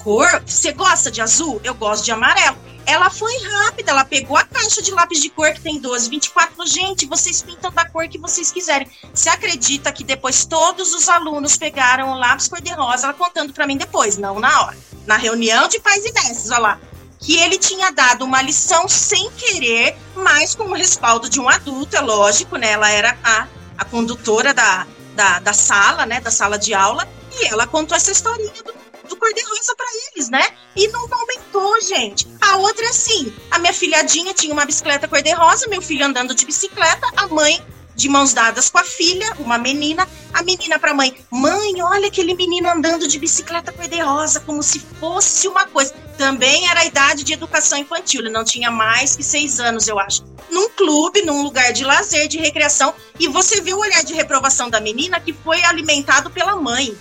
Cor, 0.05 0.39
você 0.45 0.71
gosta 0.71 1.09
de 1.09 1.19
azul? 1.19 1.59
Eu 1.63 1.73
gosto 1.73 2.05
de 2.05 2.11
amarelo. 2.11 2.55
Ela 2.85 3.09
foi 3.09 3.35
rápida, 3.39 3.89
ela 3.89 4.05
pegou 4.05 4.37
a 4.37 4.43
caixa 4.43 4.79
de 4.79 4.91
lápis 4.91 5.19
de 5.19 5.31
cor 5.31 5.51
que 5.51 5.61
tem 5.61 5.81
12, 5.81 6.07
24. 6.11 6.67
Gente, 6.67 7.07
vocês 7.07 7.41
pintam 7.41 7.71
da 7.71 7.89
cor 7.89 8.07
que 8.07 8.19
vocês 8.19 8.51
quiserem. 8.51 8.87
Você 9.11 9.29
acredita 9.29 9.91
que 9.91 10.03
depois 10.03 10.45
todos 10.45 10.93
os 10.93 11.09
alunos 11.09 11.57
pegaram 11.57 12.11
o 12.11 12.19
lápis 12.19 12.47
cor-de-rosa, 12.47 13.07
ela 13.07 13.13
contando 13.15 13.51
para 13.51 13.65
mim 13.65 13.77
depois, 13.77 14.15
não 14.15 14.39
na 14.39 14.61
hora. 14.61 14.77
Na 15.07 15.17
reunião 15.17 15.67
de 15.67 15.79
pais 15.79 16.05
e 16.05 16.13
mestres, 16.13 16.51
olha 16.51 16.59
lá 16.59 16.79
que 17.19 17.39
ele 17.39 17.57
tinha 17.57 17.91
dado 17.91 18.23
uma 18.23 18.43
lição 18.43 18.87
sem 18.87 19.31
querer, 19.31 19.97
mas 20.13 20.53
com 20.53 20.65
o 20.65 20.75
respaldo 20.75 21.27
de 21.27 21.39
um 21.39 21.49
adulto, 21.49 21.95
é 21.95 22.01
lógico, 22.01 22.57
né? 22.57 22.73
Ela 22.73 22.91
era 22.91 23.17
a, 23.23 23.47
a 23.79 23.85
condutora 23.85 24.53
da, 24.53 24.85
da, 25.15 25.39
da 25.39 25.53
sala, 25.53 26.05
né? 26.05 26.21
Da 26.21 26.29
sala 26.29 26.59
de 26.59 26.75
aula, 26.75 27.09
e 27.31 27.47
ela 27.47 27.65
contou 27.65 27.97
essa 27.97 28.11
historinha 28.11 28.53
do, 28.63 28.75
do 29.05 29.15
cor-de-rosa 29.15 29.75
para 29.75 29.87
eles, 30.11 30.29
né? 30.29 30.43
E 30.75 30.87
não 30.89 31.07
aumentou, 31.11 31.81
gente. 31.81 32.27
A 32.41 32.57
outra 32.57 32.85
é 32.85 32.89
assim: 32.89 33.33
a 33.51 33.59
minha 33.59 33.73
filhadinha 33.73 34.33
tinha 34.33 34.53
uma 34.53 34.65
bicicleta 34.65 35.07
cor-de-rosa, 35.07 35.67
meu 35.67 35.81
filho 35.81 36.05
andando 36.05 36.35
de 36.35 36.45
bicicleta, 36.45 37.07
a 37.15 37.27
mãe 37.27 37.63
de 37.95 38.09
mãos 38.09 38.33
dadas 38.33 38.69
com 38.69 38.77
a 38.77 38.83
filha, 38.83 39.33
uma 39.39 39.57
menina, 39.57 40.07
a 40.33 40.43
menina 40.43 40.77
para 40.77 40.91
a 40.91 40.93
mãe: 40.93 41.15
Mãe, 41.31 41.81
olha 41.81 42.07
aquele 42.07 42.35
menino 42.35 42.69
andando 42.69 43.07
de 43.07 43.17
bicicleta 43.17 43.71
cor-de-rosa, 43.71 44.41
como 44.41 44.61
se 44.61 44.79
fosse 44.79 45.47
uma 45.47 45.65
coisa. 45.65 45.93
Também 46.17 46.69
era 46.69 46.81
a 46.81 46.85
idade 46.85 47.23
de 47.23 47.33
educação 47.33 47.77
infantil, 47.77 48.21
ele 48.21 48.29
não 48.29 48.43
tinha 48.43 48.69
mais 48.69 49.15
que 49.15 49.23
seis 49.23 49.59
anos, 49.59 49.87
eu 49.87 49.97
acho. 49.99 50.23
Num 50.49 50.69
clube, 50.69 51.23
num 51.23 51.41
lugar 51.41 51.73
de 51.73 51.83
lazer, 51.83 52.27
de 52.27 52.37
recreação, 52.37 52.93
e 53.19 53.27
você 53.27 53.61
viu 53.61 53.77
o 53.77 53.81
olhar 53.81 54.03
de 54.03 54.13
reprovação 54.13 54.69
da 54.69 54.79
menina 54.79 55.19
que 55.19 55.33
foi 55.33 55.63
alimentado 55.63 56.29
pela 56.29 56.55
mãe, 56.55 56.95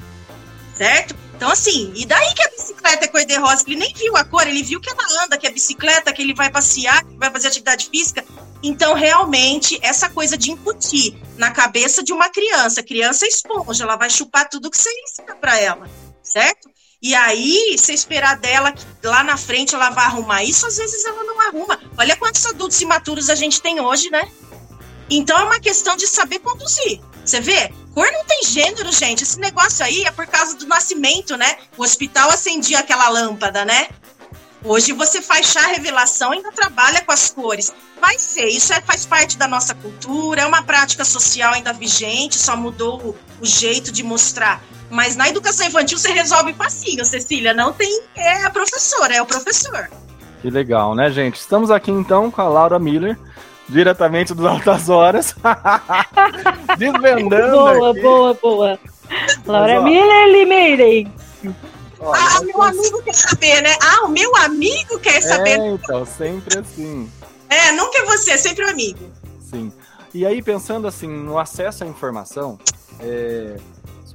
certo? 0.75 1.15
Então, 1.37 1.51
assim, 1.51 1.93
e 1.95 2.07
daí 2.07 2.32
que 2.32 2.43
a 2.43 2.49
bicicleta 2.49 3.05
é 3.05 3.09
cor-de-rosa? 3.09 3.64
Ele 3.66 3.76
nem 3.76 3.93
viu 3.93 4.16
a 4.16 4.24
cor, 4.24 4.47
ele 4.47 4.62
viu 4.62 4.80
que 4.80 4.89
ela 4.89 5.24
anda, 5.24 5.37
que 5.37 5.47
é 5.47 5.51
bicicleta, 5.51 6.12
que 6.12 6.22
ele 6.22 6.32
vai 6.32 6.51
passear, 6.51 7.05
que 7.05 7.16
vai 7.16 7.30
fazer 7.30 7.49
atividade 7.49 7.89
física. 7.91 8.24
Então, 8.62 8.95
realmente, 8.95 9.78
essa 9.82 10.09
coisa 10.09 10.39
de 10.39 10.51
incutir 10.51 11.16
na 11.37 11.51
cabeça 11.51 12.03
de 12.03 12.12
uma 12.12 12.30
criança, 12.30 12.82
criança 12.82 13.26
é 13.26 13.28
esponja, 13.28 13.85
ela 13.85 13.97
vai 13.97 14.09
chupar 14.09 14.49
tudo 14.49 14.70
que 14.70 14.78
você 14.78 14.89
ensina 15.03 15.35
para 15.35 15.59
ela, 15.61 15.91
certo? 16.22 16.70
E 17.03 17.14
aí, 17.14 17.76
você 17.76 17.93
esperar 17.93 18.39
dela 18.39 18.72
que 18.72 18.85
lá 19.03 19.22
na 19.22 19.37
frente 19.37 19.74
ela 19.74 19.91
vai 19.91 20.07
arrumar 20.07 20.43
isso, 20.43 20.66
às 20.66 20.78
vezes 20.78 21.05
ela 21.05 21.22
não 21.24 21.39
arruma. 21.41 21.78
Olha 21.99 22.16
quantos 22.16 22.47
adultos 22.47 22.80
imaturos 22.80 23.28
a 23.28 23.35
gente 23.35 23.61
tem 23.61 23.80
hoje, 23.80 24.09
né? 24.09 24.30
Então 25.11 25.39
é 25.39 25.45
uma 25.45 25.61
questão 25.61 25.97
de 25.97 26.07
saber 26.07 26.39
conduzir. 26.39 27.01
Você 27.25 27.41
vê? 27.41 27.72
Cor 27.95 28.11
não 28.12 28.25
tem 28.25 28.43
gênero, 28.45 28.93
gente. 28.93 29.22
Esse 29.22 29.39
negócio 29.39 29.85
aí 29.85 30.03
é 30.05 30.11
por 30.11 30.27
causa 30.27 30.57
do 30.57 30.66
nascimento, 30.66 31.37
né? 31.37 31.57
O 31.77 31.83
hospital 31.83 32.29
acendia 32.31 32.81
aquela 32.81 33.09
lâmpada, 33.09 33.64
né? 33.64 33.89
Hoje 34.64 34.93
você 34.93 35.20
faz 35.20 35.47
chá 35.47 35.61
revelação 35.68 36.33
ainda 36.33 36.51
trabalha 36.51 37.03
com 37.03 37.12
as 37.12 37.31
cores. 37.31 37.72
Vai 38.01 38.18
ser, 38.18 38.47
isso 38.47 38.72
é, 38.72 38.81
faz 38.81 39.05
parte 39.05 39.37
da 39.37 39.47
nossa 39.47 39.75
cultura, 39.75 40.43
é 40.43 40.47
uma 40.47 40.62
prática 40.62 41.05
social 41.05 41.53
ainda 41.53 41.72
vigente, 41.72 42.39
só 42.39 42.57
mudou 42.57 42.99
o, 43.01 43.16
o 43.43 43.47
jeito 43.47 43.93
de 43.93 44.03
mostrar. 44.03 44.62
Mas 44.91 45.16
na 45.16 45.29
educação 45.29 45.66
infantil 45.66 45.99
você 45.99 46.12
resolve 46.12 46.55
facinho, 46.55 47.05
Cecília. 47.05 47.53
Não 47.53 47.72
tem. 47.72 48.03
É 48.14 48.45
a 48.45 48.51
professora, 48.51 49.14
é 49.14 49.22
o 49.22 49.27
professor. 49.27 49.91
Que 50.41 50.51
legal, 50.51 50.95
né, 50.95 51.11
gente? 51.11 51.37
Estamos 51.37 51.70
aqui 51.70 51.91
então 51.91 52.31
com 52.31 52.41
a 52.41 52.49
Laura 52.49 52.79
Miller 52.79 53.18
diretamente 53.69 54.35
dos 54.35 54.47
Altas 54.47 54.89
Horas. 54.89 55.35
Desvendando. 56.79 57.57
Boa, 57.57 57.91
aqui. 57.91 58.01
boa, 58.01 58.35
boa. 58.35 58.79
Laura 59.47 59.83
Miller 59.83 60.33
Limeirei. 60.33 61.09
Ah, 62.01 62.41
o 62.41 62.45
meu 62.45 62.62
amigo 62.62 63.03
quer 63.03 63.15
saber, 63.15 63.62
né? 63.62 63.77
Ah, 63.83 64.05
o 64.05 64.09
meu 64.09 64.35
amigo 64.37 64.99
quer 64.99 65.23
saber. 65.23 65.59
É, 65.59 65.69
então, 65.69 66.05
sempre 66.05 66.59
assim. 66.59 67.11
É, 67.49 67.73
nunca 67.73 67.99
é 67.99 68.05
você, 68.05 68.33
é 68.33 68.37
sempre 68.37 68.65
o 68.65 68.71
amigo. 68.71 69.11
Sim. 69.41 69.73
E 70.12 70.27
aí, 70.27 70.43
pensando 70.43 70.87
assim, 70.87 71.09
no 71.09 71.39
acesso 71.39 71.85
à 71.85 71.87
informação, 71.87 72.59
é, 73.01 73.57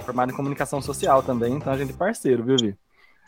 formado 0.04 0.32
em 0.32 0.36
comunicação 0.36 0.82
social 0.82 1.24
também, 1.24 1.54
então 1.54 1.74
a 1.74 1.78
gente 1.78 1.92
é 1.92 1.96
parceiro, 1.96 2.44
viu, 2.44 2.58
Vi? 2.60 2.76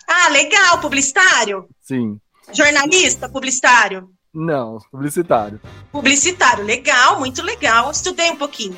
Ah, 0.08 0.30
legal, 0.30 0.80
publicitário? 0.80 1.68
Sim. 1.82 2.20
Jornalista, 2.52 3.30
publicitário? 3.30 4.10
Não, 4.34 4.78
publicitário. 4.92 5.60
Publicitário, 5.92 6.64
legal, 6.64 7.20
muito 7.20 7.42
legal. 7.42 7.92
Estudei 7.92 8.32
um 8.32 8.38
pouquinho. 8.38 8.78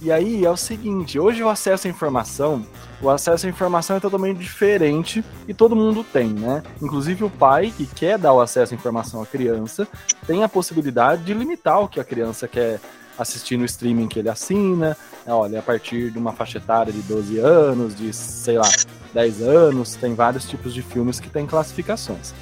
E 0.00 0.10
aí 0.12 0.44
é 0.44 0.50
o 0.50 0.56
seguinte, 0.56 1.18
hoje 1.18 1.42
o 1.42 1.48
acesso 1.48 1.86
à 1.86 1.90
informação, 1.90 2.66
o 3.00 3.08
acesso 3.08 3.46
à 3.46 3.48
informação 3.48 3.96
é 3.96 4.00
totalmente 4.00 4.38
diferente 4.38 5.24
e 5.48 5.54
todo 5.54 5.74
mundo 5.74 6.04
tem, 6.04 6.28
né? 6.28 6.62
Inclusive 6.82 7.24
o 7.24 7.30
pai 7.30 7.72
que 7.74 7.86
quer 7.86 8.18
dar 8.18 8.34
o 8.34 8.40
acesso 8.40 8.74
à 8.74 8.76
informação 8.76 9.22
à 9.22 9.26
criança 9.26 9.88
tem 10.26 10.42
a 10.42 10.48
possibilidade 10.48 11.24
de 11.24 11.32
limitar 11.32 11.80
o 11.80 11.88
que 11.88 12.00
a 12.00 12.04
criança 12.04 12.46
quer 12.46 12.80
assistir 13.18 13.56
no 13.56 13.64
streaming 13.64 14.08
que 14.08 14.18
ele 14.18 14.28
assina. 14.28 14.96
Olha, 15.26 15.60
a 15.60 15.62
partir 15.62 16.10
de 16.10 16.18
uma 16.18 16.32
faixa 16.32 16.58
etária 16.58 16.92
de 16.92 17.00
12 17.00 17.38
anos, 17.38 17.94
de 17.94 18.12
sei 18.12 18.58
lá, 18.58 18.68
10 19.14 19.42
anos, 19.42 19.94
tem 19.94 20.14
vários 20.14 20.46
tipos 20.46 20.74
de 20.74 20.82
filmes 20.82 21.18
que 21.18 21.30
têm 21.30 21.46
classificações. 21.46 22.34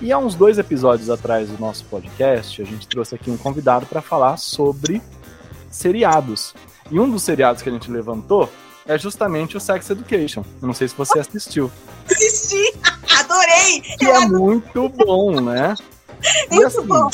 E 0.00 0.12
há 0.12 0.18
uns 0.18 0.34
dois 0.34 0.58
episódios 0.58 1.08
atrás 1.08 1.48
do 1.48 1.58
nosso 1.58 1.84
podcast, 1.86 2.60
a 2.60 2.64
gente 2.64 2.86
trouxe 2.86 3.14
aqui 3.14 3.30
um 3.30 3.36
convidado 3.36 3.86
para 3.86 4.02
falar 4.02 4.36
sobre 4.36 5.00
seriados. 5.70 6.54
E 6.90 7.00
um 7.00 7.10
dos 7.10 7.22
seriados 7.22 7.62
que 7.62 7.68
a 7.70 7.72
gente 7.72 7.90
levantou 7.90 8.50
é 8.86 8.98
justamente 8.98 9.56
o 9.56 9.60
Sex 9.60 9.88
Education. 9.88 10.44
Eu 10.60 10.66
não 10.66 10.74
sei 10.74 10.86
se 10.86 10.94
você 10.94 11.18
assistiu. 11.18 11.72
Assisti! 12.10 12.74
Adorei! 13.18 13.80
Que 13.98 14.06
é 14.06 14.20
muito 14.20 14.88
bom, 14.90 15.40
né? 15.40 15.74
Muito 16.50 16.62
e, 16.62 16.64
assim, 16.64 16.86
bom. 16.86 17.10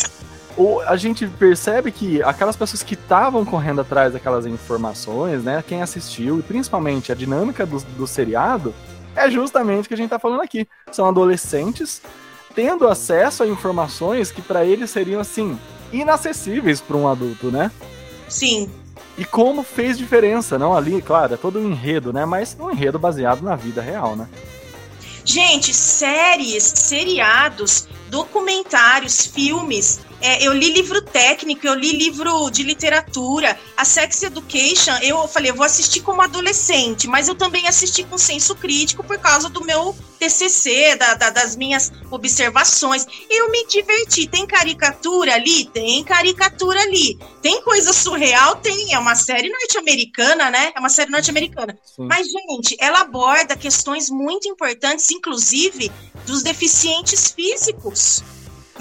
O, 0.56 0.80
a 0.80 0.96
gente 0.96 1.26
percebe 1.26 1.90
que 1.90 2.22
aquelas 2.22 2.56
pessoas 2.56 2.82
que 2.82 2.94
estavam 2.94 3.44
correndo 3.44 3.80
atrás 3.80 4.12
daquelas 4.12 4.46
informações, 4.46 5.42
né? 5.42 5.62
Quem 5.66 5.82
assistiu, 5.82 6.38
e 6.38 6.42
principalmente 6.42 7.10
a 7.10 7.14
dinâmica 7.14 7.66
do, 7.66 7.78
do 7.96 8.06
seriado, 8.06 8.72
é 9.16 9.28
justamente 9.30 9.86
o 9.86 9.88
que 9.88 9.94
a 9.94 9.96
gente 9.96 10.06
está 10.06 10.18
falando 10.18 10.40
aqui. 10.42 10.68
São 10.92 11.06
adolescentes 11.06 12.00
tendo 12.54 12.88
acesso 12.88 13.42
a 13.42 13.46
informações 13.46 14.30
que 14.30 14.42
para 14.42 14.64
eles 14.64 14.90
seriam 14.90 15.20
assim 15.20 15.58
inacessíveis 15.92 16.80
para 16.80 16.96
um 16.96 17.08
adulto, 17.08 17.50
né? 17.50 17.70
Sim. 18.28 18.70
E 19.16 19.24
como 19.24 19.62
fez 19.62 19.98
diferença, 19.98 20.58
não 20.58 20.74
ali, 20.74 21.02
claro, 21.02 21.34
é 21.34 21.36
todo 21.36 21.58
um 21.58 21.70
enredo, 21.70 22.12
né? 22.12 22.24
Mas 22.24 22.56
um 22.58 22.70
enredo 22.70 22.98
baseado 22.98 23.42
na 23.42 23.54
vida 23.54 23.82
real, 23.82 24.16
né? 24.16 24.28
Gente, 25.24 25.72
séries, 25.72 26.64
seriados, 26.64 27.86
documentários, 28.08 29.26
filmes, 29.26 30.00
é, 30.22 30.46
eu 30.46 30.52
li 30.52 30.70
livro 30.70 31.02
técnico, 31.02 31.66
eu 31.66 31.74
li 31.74 31.92
livro 31.92 32.48
de 32.50 32.62
literatura. 32.62 33.58
A 33.76 33.84
Sex 33.84 34.22
Education, 34.22 34.96
eu 35.02 35.26
falei, 35.26 35.50
eu 35.50 35.54
vou 35.56 35.66
assistir 35.66 36.00
como 36.00 36.22
adolescente, 36.22 37.08
mas 37.08 37.26
eu 37.26 37.34
também 37.34 37.66
assisti 37.66 38.04
com 38.04 38.16
senso 38.16 38.54
crítico 38.54 39.02
por 39.02 39.18
causa 39.18 39.48
do 39.48 39.64
meu 39.64 39.94
TCC, 40.20 40.94
da, 40.94 41.14
da, 41.14 41.30
das 41.30 41.56
minhas 41.56 41.92
observações. 42.08 43.04
Eu 43.28 43.50
me 43.50 43.66
diverti. 43.66 44.28
Tem 44.28 44.46
caricatura 44.46 45.34
ali? 45.34 45.64
Tem 45.64 46.04
caricatura 46.04 46.80
ali. 46.80 47.18
Tem 47.42 47.60
coisa 47.62 47.92
surreal? 47.92 48.56
Tem. 48.56 48.94
É 48.94 48.98
uma 49.00 49.16
série 49.16 49.50
norte-americana, 49.50 50.50
né? 50.50 50.72
É 50.76 50.78
uma 50.78 50.88
série 50.88 51.10
norte-americana. 51.10 51.76
Mas, 51.98 52.28
gente, 52.28 52.76
ela 52.78 53.00
aborda 53.00 53.56
questões 53.56 54.08
muito 54.08 54.48
importantes, 54.48 55.10
inclusive 55.10 55.90
dos 56.24 56.44
deficientes 56.44 57.32
físicos 57.32 58.22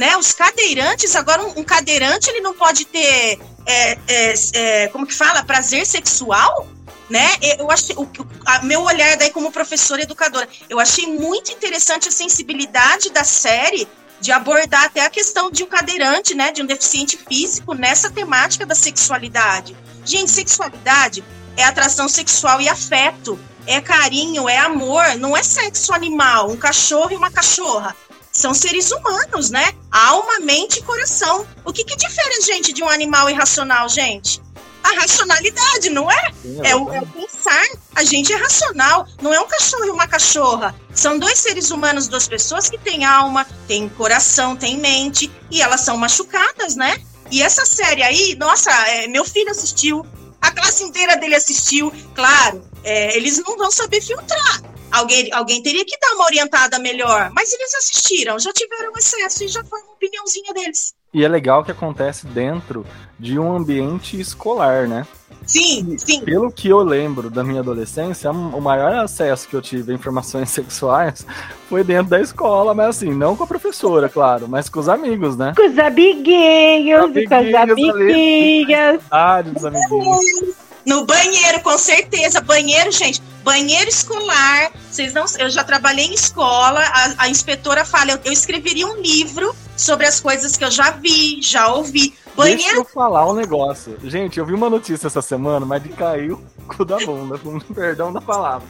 né? 0.02 0.18
Os 0.18 0.32
cadeirantes, 0.32 1.16
agora 1.16 1.44
um, 1.44 1.60
um 1.60 1.64
cadeirante 1.64 2.28
ele 2.28 2.42
não 2.42 2.56
pode 2.56 2.86
ter, 2.86 3.40
é, 3.68 4.00
é, 4.08 4.34
é, 4.54 4.88
como 4.88 5.06
que 5.06 5.14
fala, 5.14 5.44
prazer 5.44 5.86
sexual, 5.86 6.68
né? 7.08 7.30
Eu 7.60 7.70
achei, 7.70 7.96
o, 7.96 8.10
a, 8.44 8.64
meu 8.64 8.82
olhar 8.82 9.16
daí 9.16 9.30
como 9.30 9.52
professora 9.52 10.02
educadora, 10.02 10.50
eu 10.68 10.80
achei 10.80 11.06
muito 11.06 11.52
interessante 11.52 12.08
a 12.08 12.12
sensibilidade 12.12 13.12
da 13.12 13.24
série 13.24 13.88
de 14.20 14.32
abordar 14.32 14.86
até 14.86 15.06
a 15.06 15.10
questão 15.10 15.52
de 15.52 15.64
um 15.64 15.68
cadeirante, 15.68 16.34
né, 16.34 16.52
de 16.52 16.64
um 16.64 16.66
deficiente 16.66 17.18
físico 17.18 17.76
nessa 17.76 18.10
temática 18.10 18.66
da 18.66 18.74
sexualidade. 18.74 19.78
Gente, 20.04 20.32
sexualidade 20.32 21.24
é 21.56 21.64
atração 21.64 22.08
sexual 22.08 22.60
e 22.60 22.68
afeto, 22.68 23.40
é 23.68 23.80
carinho, 23.80 24.50
é 24.50 24.58
amor, 24.58 25.16
não 25.18 25.38
é 25.38 25.44
sexo 25.44 25.94
animal, 25.94 26.50
um 26.50 26.58
cachorro 26.58 27.12
e 27.12 27.16
uma 27.16 27.30
cachorra 27.30 27.96
são 28.32 28.54
seres 28.54 28.92
humanos, 28.92 29.50
né? 29.50 29.74
Alma, 29.92 30.40
mente 30.40 30.80
e 30.80 30.84
coração. 30.84 31.46
O 31.66 31.74
que, 31.74 31.84
que 31.84 31.96
difere 31.96 32.42
gente 32.42 32.74
de 32.74 32.84
um 32.84 32.90
animal 32.90 33.30
irracional, 33.30 33.90
gente? 33.90 34.42
A 34.84 34.94
racionalidade, 35.02 35.90
não 35.90 36.10
é? 36.10 36.34
Sim, 36.42 36.60
é, 36.64 36.76
o, 36.76 36.92
é 36.92 37.02
o 37.02 37.08
pensar. 37.08 37.66
A 37.96 38.04
gente 38.04 38.34
é 38.34 38.36
racional, 38.36 39.08
não 39.22 39.34
é 39.34 39.40
um 39.40 39.48
cachorro 39.48 39.86
e 39.86 39.90
uma 39.90 40.08
cachorra. 40.08 40.74
São 40.94 41.20
dois 41.20 41.38
seres 41.40 41.70
humanos, 41.72 42.08
duas 42.08 42.28
pessoas 42.28 42.70
que 42.70 42.78
têm 42.78 43.06
alma, 43.06 43.46
têm 43.68 43.88
coração, 43.90 44.56
têm 44.56 44.78
mente, 44.78 45.32
e 45.52 45.62
elas 45.62 45.82
são 45.82 45.98
machucadas, 45.98 46.76
né? 46.76 46.98
E 47.30 47.42
essa 47.42 47.66
série 47.66 48.02
aí, 48.02 48.36
nossa, 48.36 48.72
é, 48.90 49.08
meu 49.08 49.24
filho 49.24 49.52
assistiu, 49.52 50.06
a 50.42 50.52
classe 50.52 50.84
inteira 50.84 51.16
dele 51.18 51.36
assistiu. 51.36 51.94
Claro, 52.16 52.64
é, 52.84 53.16
eles 53.16 53.38
não 53.38 53.58
vão 53.58 53.70
saber 53.70 54.02
filtrar. 54.02 54.62
Alguém, 54.92 55.32
alguém 55.34 55.64
teria 55.64 55.86
que 55.86 55.98
dar 56.00 56.14
uma 56.16 56.26
orientada 56.26 56.78
melhor, 56.80 57.32
mas 57.34 57.52
eles 57.54 57.74
assistiram, 57.76 58.38
já 58.38 58.52
tiveram 58.52 58.92
acesso 58.96 59.44
e 59.44 59.48
já 59.48 59.64
foi 59.64 59.82
uma 59.82 59.94
opiniãozinha 59.94 60.54
deles. 60.54 60.94
E 61.14 61.26
é 61.26 61.28
legal 61.28 61.64
que 61.64 61.72
acontece 61.72 62.26
dentro 62.28 62.86
de 63.20 63.38
um 63.38 63.56
ambiente 63.56 64.20
escolar, 64.20 64.88
né? 64.88 65.06
Sim, 65.46 65.98
sim. 65.98 66.22
Pelo 66.22 66.52
que 66.52 66.70
eu 66.70 66.80
lembro 66.80 67.30
da 67.30 67.44
minha 67.44 67.60
adolescência, 67.60 68.32
o 68.32 68.62
maior 68.62 68.94
acesso 68.94 69.48
que 69.48 69.56
eu 69.56 69.62
tive 69.62 69.92
a 69.92 69.96
informações 69.96 70.50
sexuais 70.52 71.26
foi 71.68 71.84
dentro 71.84 72.12
da 72.12 72.22
escola, 72.22 72.74
mas 72.74 72.98
assim, 72.98 73.14
não 73.14 73.36
com 73.36 73.44
a 73.44 73.48
professora, 73.48 74.08
claro, 74.08 74.48
mas 74.48 74.70
com 74.70 74.80
os 74.80 74.88
amigos, 74.88 75.36
né? 75.36 75.54
Com 75.56 75.70
os 75.70 75.78
amiguinhos, 75.78 77.04
amiguinhos 77.04 77.30
com 77.30 77.36
as 77.36 77.70
amiguinhas. 77.70 79.02
Ah, 79.12 79.42
dos 79.42 79.66
amiguinhos. 79.66 80.56
No 80.86 81.06
banheiro, 81.06 81.62
com 81.62 81.78
certeza. 81.78 82.42
Banheiro, 82.42 82.92
gente, 82.92 83.22
banheiro 83.44 83.90
escolar. 83.90 84.72
Vocês 84.90 85.14
não, 85.14 85.26
eu 85.38 85.50
já 85.50 85.64
trabalhei 85.64 86.06
em 86.06 86.14
escola. 86.14 86.80
A, 86.80 87.26
a 87.26 87.30
inspetora 87.30 87.86
fala, 87.86 88.12
eu, 88.12 88.20
eu, 88.26 88.32
escreveria 88.32 88.88
um 88.88 89.00
livro 89.02 89.56
sobre 89.78 90.06
as 90.06 90.20
coisas 90.20 90.58
que 90.58 90.64
eu 90.64 90.72
já 90.72 90.92
vi, 90.92 91.42
já 91.42 91.68
ouvi. 91.74 92.14
Banheiro. 92.36 92.62
Deixa 92.62 92.78
eu 92.78 92.86
falar 92.86 93.30
um 93.30 93.34
negócio. 93.34 93.98
Gente, 94.04 94.40
eu 94.40 94.46
vi 94.46 94.54
uma 94.54 94.70
notícia 94.70 95.08
essa 95.08 95.22
semana, 95.22 95.66
mas 95.66 95.84
de 95.84 95.90
caiu 95.90 96.42
o 96.58 96.76
cu 96.76 96.86
da 96.86 96.98
bunda, 96.98 97.38
com 97.38 97.60
perdão 97.74 98.12
da 98.12 98.22
palavra. 98.22 98.68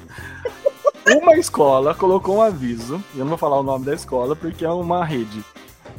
Uma 1.08 1.36
escola 1.36 1.94
colocou 1.94 2.38
um 2.38 2.42
aviso, 2.42 3.04
eu 3.16 3.20
não 3.20 3.30
vou 3.30 3.38
falar 3.38 3.60
o 3.60 3.64
nome 3.64 3.86
da 3.86 3.94
escola 3.94 4.36
porque 4.36 4.64
é 4.64 4.70
uma 4.70 5.04
rede 5.04 5.44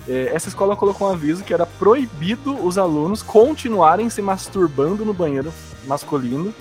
é, 0.08 0.30
essa 0.34 0.48
escola 0.48 0.76
colocou 0.76 1.08
um 1.08 1.12
aviso 1.12 1.44
que 1.44 1.54
era 1.54 1.66
proibido 1.66 2.54
os 2.64 2.76
alunos 2.78 3.22
continuarem 3.22 4.10
se 4.10 4.20
masturbando 4.20 5.04
no 5.04 5.14
banheiro 5.14 5.52
masculino 5.85 6.55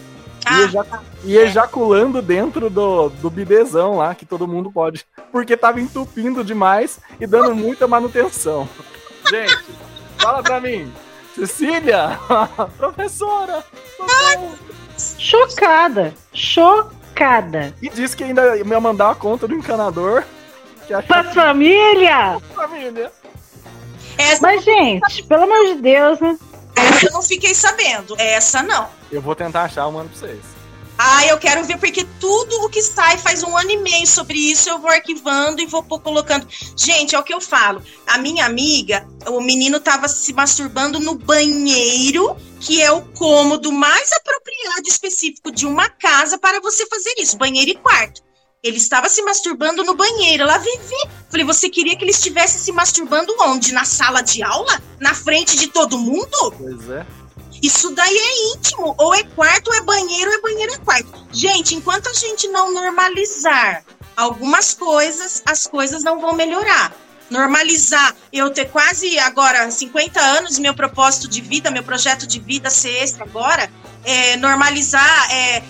ah, 0.45 0.59
e, 0.59 0.63
ejac 0.63 0.89
e, 1.23 1.37
ejaculando 1.37 2.21
dentro 2.21 2.69
do, 2.69 3.09
do 3.09 3.29
bidezão 3.29 3.97
lá, 3.97 4.15
que 4.15 4.25
todo 4.25 4.47
mundo 4.47 4.71
pode. 4.71 5.05
Porque 5.31 5.55
tava 5.55 5.79
entupindo 5.79 6.43
demais 6.43 6.99
e 7.19 7.27
dando 7.27 7.55
muita 7.55 7.87
manutenção. 7.87 8.67
Gente, 9.29 9.65
fala 10.17 10.41
pra 10.41 10.59
mim. 10.59 10.91
Cecília! 11.35 12.19
Professora! 12.77 13.63
Chocada! 15.17 16.13
Chocada! 16.33 17.73
E 17.81 17.89
disse 17.89 18.17
que 18.17 18.23
ainda 18.23 18.57
ia 18.57 18.79
mandar 18.79 19.11
a 19.11 19.15
conta 19.15 19.47
do 19.47 19.55
encanador. 19.55 20.23
Pra 21.07 21.23
família! 21.23 22.37
Família! 22.53 23.11
Essa, 24.17 24.41
Mas, 24.41 24.63
gente, 24.63 25.23
pelo 25.23 25.43
amor 25.43 25.65
de 25.67 25.81
Deus, 25.81 26.19
né? 26.19 26.37
Essa 26.75 27.05
eu 27.05 27.11
não 27.11 27.21
fiquei 27.21 27.53
sabendo. 27.53 28.15
Essa 28.19 28.61
não. 28.61 28.89
Eu 29.11 29.21
vou 29.21 29.35
tentar 29.35 29.63
achar 29.63 29.87
um 29.87 29.97
ano 29.97 30.09
pra 30.09 30.19
vocês. 30.19 30.61
Ah, 31.03 31.25
eu 31.25 31.39
quero 31.39 31.63
ver, 31.63 31.77
porque 31.77 32.05
tudo 32.19 32.63
o 32.63 32.69
que 32.69 32.81
sai 32.81 33.17
faz 33.17 33.41
um 33.41 33.57
ano 33.57 33.71
e 33.71 33.77
meio 33.77 34.05
sobre 34.05 34.37
isso, 34.37 34.69
eu 34.69 34.77
vou 34.77 34.91
arquivando 34.91 35.59
e 35.59 35.65
vou 35.65 35.81
colocando. 35.81 36.47
Gente, 36.77 37.15
é 37.15 37.19
o 37.19 37.23
que 37.23 37.33
eu 37.33 37.41
falo. 37.41 37.81
A 38.05 38.19
minha 38.19 38.45
amiga, 38.45 39.07
o 39.25 39.41
menino 39.41 39.79
tava 39.79 40.07
se 40.07 40.31
masturbando 40.31 40.99
no 40.99 41.15
banheiro, 41.15 42.37
que 42.59 42.83
é 42.83 42.91
o 42.91 43.01
cômodo 43.01 43.71
mais 43.71 44.11
apropriado 44.11 44.87
específico 44.87 45.51
de 45.51 45.65
uma 45.65 45.89
casa 45.89 46.37
para 46.37 46.59
você 46.59 46.85
fazer 46.85 47.15
isso, 47.17 47.35
banheiro 47.35 47.71
e 47.71 47.75
quarto. 47.75 48.21
Ele 48.63 48.77
estava 48.77 49.09
se 49.09 49.23
masturbando 49.23 49.83
no 49.83 49.95
banheiro. 49.95 50.45
Lá 50.45 50.59
Vivi. 50.59 51.09
Falei, 51.29 51.45
você 51.45 51.67
queria 51.67 51.95
que 51.95 52.03
ele 52.03 52.11
estivesse 52.11 52.59
se 52.59 52.71
masturbando 52.71 53.33
onde? 53.39 53.73
Na 53.73 53.85
sala 53.85 54.21
de 54.21 54.43
aula? 54.43 54.79
Na 54.99 55.15
frente 55.15 55.57
de 55.57 55.67
todo 55.67 55.97
mundo? 55.97 56.53
Pois 56.55 56.89
é. 56.89 57.05
Isso 57.61 57.89
daí 57.91 58.15
é 58.15 58.53
íntimo. 58.53 58.93
Ou 58.99 59.15
é 59.15 59.23
quarto, 59.23 59.69
ou 59.69 59.73
é 59.73 59.81
banheiro, 59.81 60.29
ou 60.29 60.37
é 60.37 60.41
banheiro, 60.41 60.73
é 60.73 60.77
quarto. 60.77 61.27
Gente, 61.31 61.73
enquanto 61.73 62.07
a 62.07 62.13
gente 62.13 62.47
não 62.49 62.71
normalizar 62.71 63.83
algumas 64.15 64.75
coisas, 64.75 65.41
as 65.43 65.65
coisas 65.65 66.03
não 66.03 66.19
vão 66.19 66.33
melhorar. 66.33 66.93
Normalizar 67.31 68.15
eu 68.31 68.49
ter 68.51 68.65
quase 68.65 69.17
agora 69.17 69.71
50 69.71 70.19
anos, 70.19 70.59
meu 70.59 70.73
propósito 70.73 71.27
de 71.27 71.41
vida, 71.41 71.71
meu 71.71 71.81
projeto 71.81 72.27
de 72.27 72.39
vida 72.39 72.69
ser 72.69 73.03
esse 73.03 73.23
agora, 73.23 73.71
é 74.03 74.35
normalizar 74.37 75.31
é, 75.31 75.57
é, 75.57 75.63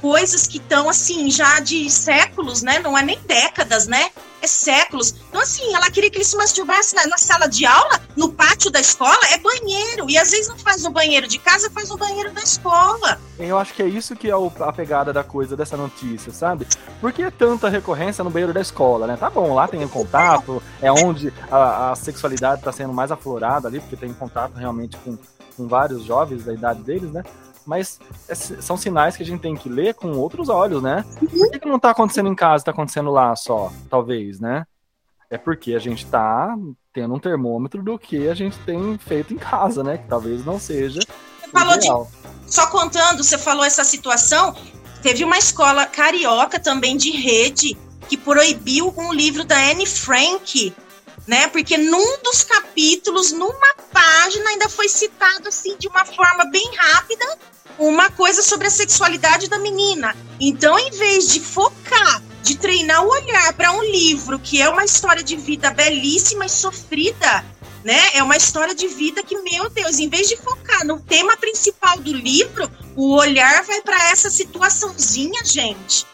coisas 0.00 0.46
que 0.46 0.58
estão 0.58 0.88
assim 0.88 1.30
já 1.30 1.60
de 1.60 1.88
séculos, 1.88 2.60
né? 2.60 2.80
Não 2.80 2.98
é 2.98 3.02
nem 3.02 3.18
décadas, 3.20 3.86
né? 3.86 4.10
É 4.42 4.46
séculos. 4.48 5.14
Então, 5.28 5.40
assim, 5.40 5.72
ela 5.72 5.88
queria 5.90 6.10
que 6.10 6.16
ele 6.16 6.24
se 6.24 6.36
masturbasse 6.36 6.96
na, 6.96 7.06
na, 7.06 7.16
sala 7.16 7.46
de 7.46 7.64
aula, 7.64 8.00
no 8.16 8.32
pátio 8.32 8.70
da 8.70 8.80
escola, 8.80 9.20
é 9.30 9.38
banheiro. 9.38 10.10
E 10.10 10.18
às 10.18 10.32
vezes 10.32 10.48
não 10.48 10.58
faz 10.58 10.82
no 10.82 10.90
banheiro 10.90 11.28
de 11.28 11.38
casa, 11.38 11.70
faz 11.70 11.88
no 11.88 11.96
banheiro 11.96 12.32
da 12.32 12.42
escola. 12.42 13.20
Eu 13.38 13.56
acho 13.56 13.72
que 13.72 13.82
é 13.82 13.86
isso 13.86 14.16
que 14.16 14.28
é 14.28 14.36
o, 14.36 14.50
a 14.60 14.72
pegada 14.72 15.12
da 15.12 15.22
coisa, 15.22 15.56
dessa 15.56 15.76
notícia, 15.76 16.32
sabe? 16.32 16.66
Por 17.00 17.12
que 17.12 17.30
tanta 17.30 17.68
recorrência 17.68 18.24
no 18.24 18.30
banheiro 18.30 18.52
da 18.52 18.60
escola, 18.60 19.06
né? 19.06 19.16
Tá 19.16 19.30
bom, 19.30 19.54
lá 19.54 19.68
tem 19.68 19.86
contato, 19.86 20.60
é 20.80 20.90
onde 20.90 21.32
a, 21.50 21.92
a 21.92 21.94
sexualidade 21.94 22.60
está 22.60 22.72
sendo 22.72 22.92
mais 22.92 23.12
aflorada 23.12 23.68
ali, 23.68 23.78
porque 23.78 23.96
tem 23.96 24.12
contato 24.12 24.54
realmente 24.56 24.96
com, 24.98 25.16
com 25.56 25.68
vários 25.68 26.02
jovens 26.02 26.44
da 26.44 26.52
idade 26.52 26.82
deles, 26.82 27.12
né? 27.12 27.22
Mas 27.66 27.98
é 28.28 28.34
são 28.34 28.76
sinais 28.76 29.16
que 29.16 29.22
a 29.22 29.26
gente 29.26 29.40
tem 29.40 29.54
que 29.54 29.68
ler 29.68 29.94
com 29.94 30.12
outros 30.12 30.48
olhos, 30.48 30.82
né? 30.82 31.04
Por 31.18 31.50
que, 31.50 31.58
que 31.58 31.68
não 31.68 31.78
tá 31.78 31.90
acontecendo 31.90 32.28
em 32.28 32.34
casa, 32.34 32.64
tá 32.64 32.70
acontecendo 32.70 33.10
lá 33.10 33.34
só, 33.36 33.72
talvez, 33.88 34.40
né? 34.40 34.66
É 35.30 35.38
porque 35.38 35.74
a 35.74 35.78
gente 35.78 36.06
tá 36.06 36.56
tendo 36.92 37.14
um 37.14 37.18
termômetro 37.18 37.82
do 37.82 37.98
que 37.98 38.28
a 38.28 38.34
gente 38.34 38.58
tem 38.60 38.98
feito 38.98 39.32
em 39.32 39.38
casa, 39.38 39.82
né? 39.82 39.98
Que 39.98 40.06
talvez 40.06 40.44
não 40.44 40.58
seja. 40.58 41.00
Você 41.00 41.50
falou 41.50 41.74
ideal. 41.74 42.08
de. 42.46 42.52
Só 42.52 42.66
contando, 42.66 43.24
você 43.24 43.38
falou 43.38 43.64
essa 43.64 43.82
situação. 43.82 44.54
Teve 45.02 45.24
uma 45.24 45.38
escola 45.38 45.86
carioca 45.86 46.60
também 46.60 46.96
de 46.96 47.10
rede 47.10 47.76
que 48.08 48.16
proibiu 48.16 48.92
um 48.96 49.12
livro 49.12 49.42
da 49.42 49.56
Anne 49.56 49.86
Frank, 49.86 50.74
né? 51.26 51.46
Porque 51.48 51.76
num 51.76 52.22
dos 52.22 52.42
capítulos, 52.42 53.32
numa 53.32 53.74
página, 53.92 54.50
ainda 54.50 54.68
foi 54.68 54.88
citado 54.88 55.48
assim 55.48 55.76
de 55.76 55.88
uma 55.88 56.04
forma 56.04 56.44
bem 56.46 56.70
rápida 56.76 57.38
uma 57.78 58.10
coisa 58.10 58.42
sobre 58.42 58.66
a 58.66 58.70
sexualidade 58.70 59.48
da 59.48 59.58
menina. 59.58 60.14
Então, 60.40 60.78
em 60.78 60.90
vez 60.90 61.32
de 61.32 61.40
focar, 61.40 62.22
de 62.42 62.56
treinar 62.56 63.04
o 63.04 63.08
olhar 63.08 63.52
para 63.54 63.72
um 63.72 63.82
livro 63.82 64.38
que 64.38 64.60
é 64.60 64.68
uma 64.68 64.84
história 64.84 65.22
de 65.22 65.36
vida 65.36 65.70
belíssima 65.70 66.46
e 66.46 66.48
sofrida, 66.48 67.44
né? 67.84 68.00
É 68.14 68.22
uma 68.22 68.36
história 68.36 68.74
de 68.74 68.86
vida 68.88 69.22
que, 69.22 69.36
meu 69.38 69.68
Deus, 69.70 69.98
em 69.98 70.08
vez 70.08 70.28
de 70.28 70.36
focar 70.36 70.84
no 70.86 71.00
tema 71.00 71.36
principal 71.36 71.98
do 71.98 72.12
livro, 72.12 72.70
o 72.96 73.14
olhar 73.14 73.64
vai 73.64 73.80
para 73.82 74.10
essa 74.10 74.30
situaçãozinha, 74.30 75.44
gente. 75.44 76.06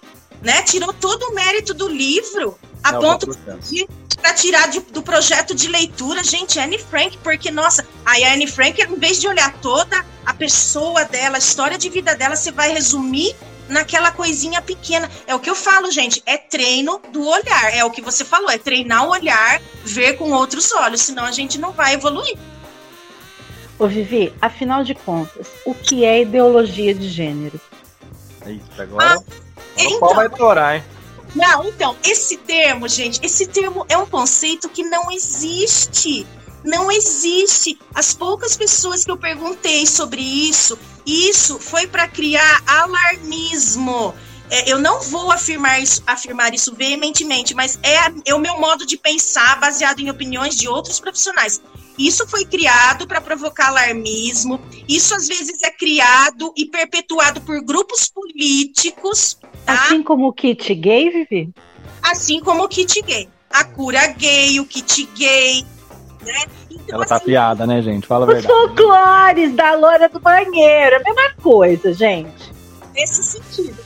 Né? 0.43 0.63
Tirou 0.63 0.93
todo 0.93 1.25
o 1.25 1.35
mérito 1.35 1.75
do 1.75 1.89
livro 1.89 2.57
a 2.83 2.93
Não, 2.93 3.01
ponto 3.01 3.37
de 3.61 3.89
para 4.21 4.35
tirar 4.35 4.69
de, 4.69 4.81
do 4.81 5.03
projeto 5.03 5.55
de 5.55 5.69
leitura, 5.69 6.23
gente, 6.25 6.59
Anne 6.59 6.79
Frank, 6.79 7.19
porque, 7.19 7.51
nossa, 7.51 7.87
aí 8.05 8.25
a 8.25 8.35
Anne 8.35 8.47
Frank, 8.47 8.81
em 8.81 8.95
vez 8.97 9.21
de 9.21 9.29
olhar 9.29 9.53
toda 9.61 10.05
a 10.27 10.35
pessoa 10.35 11.05
dela, 11.05 11.37
a 11.37 11.39
história 11.39 11.79
de 11.79 11.89
vida 11.89 12.15
dela, 12.15 12.37
você 12.37 12.51
vai 12.51 12.73
resumir 12.73 13.35
naquela 13.69 14.11
coisinha 14.11 14.61
pequena. 14.61 15.11
É 15.27 15.35
o 15.35 15.39
que 15.39 15.49
eu 15.49 15.55
falo, 15.55 15.91
gente, 15.91 16.23
é 16.27 16.37
treino 16.37 17.01
do 17.13 17.27
olhar. 17.27 17.75
É 17.75 17.85
o 17.85 17.91
que 17.91 18.01
você 18.01 18.25
falou, 18.25 18.51
é 18.51 18.59
treinar 18.59 19.07
o 19.07 19.11
olhar, 19.11 19.61
ver 19.85 20.15
com 20.15 20.33
outros 20.33 20.73
olhos, 20.73 21.03
senão 21.03 21.25
a 21.25 21.33
gente 21.33 21.59
não 21.59 21.73
vai 21.73 21.95
evoluir. 21.95 22.37
Ô 23.79 23.87
Vivi, 23.87 24.35
afinal 24.41 24.83
de 24.83 24.95
contas, 24.95 25.47
o 25.65 25.73
que 25.73 26.05
é 26.05 26.23
ideologia 26.23 26.93
de 26.93 27.09
gênero? 27.09 27.61
Eita, 28.45 28.83
agora, 28.83 29.15
ah, 29.15 29.33
então, 29.77 29.97
o 29.97 30.01
pau 30.01 30.15
vai 30.15 30.29
torar, 30.29 30.77
hein? 30.77 30.85
Não, 31.39 31.69
então, 31.69 31.97
esse 32.03 32.37
termo, 32.37 32.89
gente, 32.89 33.21
esse 33.23 33.47
termo 33.47 33.87
é 33.89 33.97
um 33.97 34.07
conceito 34.07 34.69
que 34.69 34.83
não 34.83 35.09
existe. 35.09 36.27
Não 36.65 36.91
existe. 36.91 37.79
As 37.95 38.13
poucas 38.13 38.57
pessoas 38.57 39.05
que 39.05 39.11
eu 39.13 39.17
perguntei 39.17 39.87
sobre 39.87 40.21
isso, 40.21 40.77
isso 41.07 41.61
foi 41.61 41.87
para 41.87 42.09
criar 42.09 42.63
alarmismo. 42.67 44.13
É, 44.51 44.71
eu 44.71 44.79
não 44.79 45.01
vou 45.03 45.31
afirmar 45.31 45.81
isso, 45.83 46.03
afirmar 46.07 46.55
isso 46.55 46.75
veementemente, 46.75 47.55
mas 47.55 47.79
é, 47.83 48.31
é 48.31 48.35
o 48.35 48.39
meu 48.39 48.59
modo 48.59 48.87
de 48.87 48.97
pensar 48.97 49.61
baseado 49.61 50.01
em 50.01 50.11
opiniões 50.11 50.57
de 50.57 50.69
outros 50.69 50.99
profissionais. 50.99 51.61
Isso 51.99 52.27
foi 52.29 52.45
criado 52.45 53.07
para 53.07 53.21
provocar 53.21 53.69
alarmismo. 53.69 54.61
Isso 54.89 55.15
às 55.15 55.27
vezes 55.27 55.63
é 55.63 55.71
criado 55.71 56.53
e 56.57 56.67
perpetuado 56.67 57.41
por 57.41 57.61
grupos 57.63 58.09
políticos. 58.09 59.37
Tá? 59.67 59.75
Assim 59.75 60.03
como 60.03 60.29
o 60.29 60.33
kit 60.33 60.75
gay, 60.75 61.11
Vivi? 61.11 61.53
Assim 62.03 62.41
como 62.41 62.65
o 62.65 62.69
kit 62.69 63.03
gay. 63.03 63.29
A 63.51 63.65
cura 63.65 64.07
gay, 64.09 64.61
o 64.61 64.65
kit 64.65 65.09
gay, 65.17 65.65
né? 66.25 66.45
Então, 66.71 66.97
Ela 66.97 67.07
tá 67.07 67.17
assim, 67.17 67.25
piada, 67.27 67.67
né, 67.67 67.83
gente? 67.83 68.07
Fala 68.07 68.25
a 68.25 68.29
verdade. 68.29 68.47
Os 68.47 68.53
folclores 68.53 69.55
da 69.55 69.75
loura 69.75 70.09
do 70.09 70.21
banheiro, 70.21 70.97
a 70.97 71.01
mesma 71.01 71.35
coisa, 71.43 71.93
gente. 71.93 72.53
Nesse 72.95 73.23
sentido, 73.23 73.79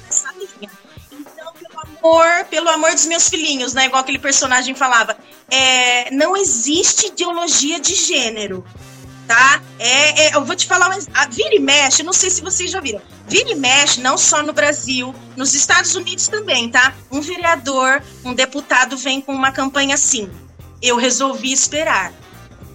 amor, 2.03 2.45
pelo 2.51 2.69
amor 2.69 2.93
dos 2.93 3.07
meus 3.07 3.29
filhinhos, 3.29 3.73
né? 3.73 3.87
Igual 3.87 4.03
aquele 4.03 4.19
personagem 4.19 4.75
falava, 4.75 5.17
é, 5.51 6.11
não 6.11 6.37
existe 6.37 7.07
ideologia 7.07 7.79
de 7.79 7.95
gênero, 7.95 8.65
tá? 9.27 9.63
É, 9.79 10.27
é, 10.27 10.37
eu 10.37 10.45
vou 10.45 10.57
te 10.57 10.67
falar, 10.67 10.89
mas 10.89 11.09
a 11.15 11.27
vira 11.27 11.55
e 11.55 11.61
mexe, 11.61 12.03
não 12.03 12.13
sei 12.13 12.31
se 12.31 12.43
vocês 12.43 12.71
já 12.71 12.81
viram. 12.81 13.01
Vira 13.29 13.51
e 13.51 13.55
mexe, 13.55 14.01
não 14.01 14.19
só 14.19 14.43
no 14.43 14.53
Brasil, 14.53 15.15
nos 15.37 15.55
Estados 15.55 15.95
Unidos 15.95 16.27
também, 16.29 16.69
tá? 16.69 16.93
Um 17.11 17.21
vereador, 17.21 18.03
um 18.25 18.35
deputado 18.35 18.97
vem 18.97 19.21
com 19.21 19.33
uma 19.33 19.53
campanha 19.53 19.95
assim. 19.95 20.29
Eu 20.83 20.97
resolvi 20.97 21.53
esperar. 21.53 22.13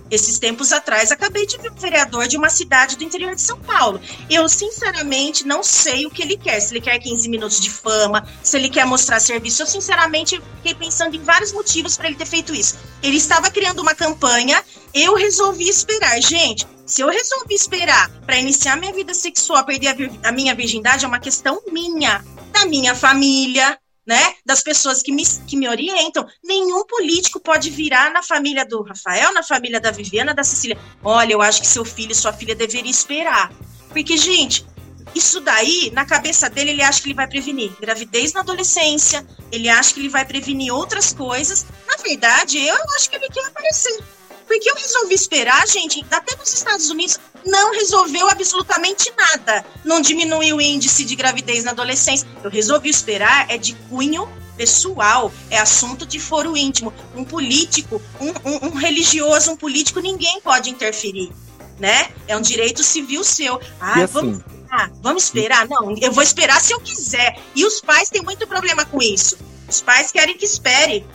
Esses 0.09 0.39
tempos 0.39 0.71
atrás, 0.71 1.11
acabei 1.11 1.45
de 1.45 1.57
ver 1.57 1.71
um 1.71 1.75
vereador 1.75 2.27
de 2.27 2.37
uma 2.37 2.49
cidade 2.49 2.95
do 2.95 3.03
interior 3.03 3.35
de 3.35 3.41
São 3.41 3.59
Paulo. 3.59 3.99
Eu, 4.29 4.47
sinceramente, 4.47 5.45
não 5.45 5.61
sei 5.63 6.05
o 6.05 6.09
que 6.09 6.21
ele 6.21 6.37
quer. 6.37 6.59
Se 6.59 6.73
ele 6.73 6.81
quer 6.81 6.97
15 6.99 7.29
minutos 7.29 7.59
de 7.59 7.69
fama, 7.69 8.27
se 8.41 8.57
ele 8.57 8.69
quer 8.69 8.85
mostrar 8.85 9.19
serviço. 9.19 9.61
Eu, 9.61 9.67
sinceramente, 9.67 10.41
fiquei 10.57 10.73
pensando 10.73 11.15
em 11.15 11.21
vários 11.21 11.51
motivos 11.51 11.97
para 11.97 12.07
ele 12.07 12.15
ter 12.15 12.25
feito 12.25 12.55
isso. 12.55 12.75
Ele 13.03 13.17
estava 13.17 13.49
criando 13.49 13.81
uma 13.81 13.93
campanha, 13.93 14.63
eu 14.93 15.15
resolvi 15.15 15.67
esperar. 15.67 16.21
Gente, 16.21 16.65
se 16.85 17.01
eu 17.01 17.09
resolvi 17.09 17.53
esperar 17.53 18.09
para 18.25 18.37
iniciar 18.37 18.77
minha 18.77 18.93
vida 18.93 19.13
sexual, 19.13 19.65
perder 19.65 19.89
a, 20.23 20.29
a 20.29 20.31
minha 20.31 20.55
virgindade, 20.55 21.03
é 21.03 21.07
uma 21.07 21.19
questão 21.19 21.61
minha, 21.69 22.23
da 22.53 22.65
minha 22.65 22.95
família, 22.95 23.77
né, 24.07 24.35
das 24.45 24.63
pessoas 24.63 25.03
que 25.03 25.11
me, 25.11 25.23
que 25.45 25.57
me 25.57 25.67
orientam. 25.67 26.25
Nenhum 26.41 26.85
político 26.85 27.41
pode 27.41 27.69
virar 27.69 28.09
na 28.11 28.23
família 28.23 28.65
do 28.65 28.81
Rafael, 28.81 29.33
na 29.33 29.43
família 29.43 29.81
da 29.81 29.91
Viviana, 29.91 30.33
da 30.33 30.45
Cecília. 30.45 30.77
Olha, 31.03 31.33
eu 31.33 31.41
acho 31.41 31.59
que 31.59 31.67
seu 31.67 31.83
filho 31.83 32.13
e 32.13 32.15
sua 32.15 32.31
filha 32.31 32.55
deveriam 32.55 32.89
esperar. 32.89 33.51
Porque, 33.89 34.15
gente, 34.15 34.65
isso 35.13 35.41
daí, 35.41 35.91
na 35.93 36.05
cabeça 36.05 36.49
dele, 36.49 36.71
ele 36.71 36.83
acha 36.83 37.01
que 37.01 37.07
ele 37.07 37.15
vai 37.15 37.27
prevenir 37.27 37.71
gravidez 37.81 38.31
na 38.31 38.39
adolescência, 38.39 39.25
ele 39.51 39.67
acha 39.67 39.93
que 39.93 39.99
ele 39.99 40.09
vai 40.09 40.23
prevenir 40.23 40.73
outras 40.73 41.11
coisas. 41.11 41.65
Na 41.85 41.97
verdade, 41.97 42.57
eu 42.59 42.77
acho 42.95 43.09
que 43.09 43.17
ele 43.17 43.27
quer 43.27 43.45
aparecer. 43.45 44.03
Porque 44.47 44.69
eu 44.69 44.75
resolvi 44.75 45.13
esperar, 45.13 45.67
gente, 45.67 46.05
até 46.09 46.33
nos 46.37 46.53
Estados 46.53 46.89
Unidos 46.89 47.19
não 47.47 47.73
resolveu 47.73 48.29
absolutamente 48.29 49.11
nada. 49.17 49.65
Não 49.83 50.01
diminuiu 50.01 50.57
o 50.57 50.61
índice 50.61 51.03
de 51.05 51.15
gravidez 51.15 51.63
na 51.63 51.71
adolescência. 51.71 52.27
Eu 52.43 52.49
resolvi 52.49 52.89
esperar 52.89 53.49
é 53.49 53.57
de 53.57 53.73
cunho 53.89 54.27
pessoal, 54.55 55.31
é 55.49 55.59
assunto 55.59 56.05
de 56.05 56.19
foro 56.19 56.57
íntimo. 56.57 56.93
Um 57.15 57.23
político, 57.23 58.01
um, 58.19 58.29
um, 58.49 58.67
um 58.67 58.75
religioso, 58.75 59.51
um 59.51 59.55
político, 59.55 59.99
ninguém 59.99 60.41
pode 60.41 60.69
interferir. 60.69 61.31
né? 61.79 62.09
É 62.27 62.35
um 62.35 62.41
direito 62.41 62.83
civil 62.83 63.23
seu. 63.23 63.59
Ah, 63.79 64.01
assim, 64.01 64.11
vamos 64.11 64.37
esperar, 64.39 64.91
vamos 65.01 65.23
esperar. 65.23 65.67
Não, 65.67 65.95
eu 66.01 66.11
vou 66.11 66.23
esperar 66.23 66.59
se 66.59 66.73
eu 66.73 66.79
quiser. 66.79 67.39
E 67.55 67.65
os 67.65 67.79
pais 67.81 68.09
têm 68.09 68.23
muito 68.23 68.45
problema 68.47 68.83
com 68.85 69.01
isso. 69.01 69.37
Os 69.69 69.81
pais 69.81 70.11
querem 70.11 70.37
que 70.37 70.45
espere. 70.45 71.05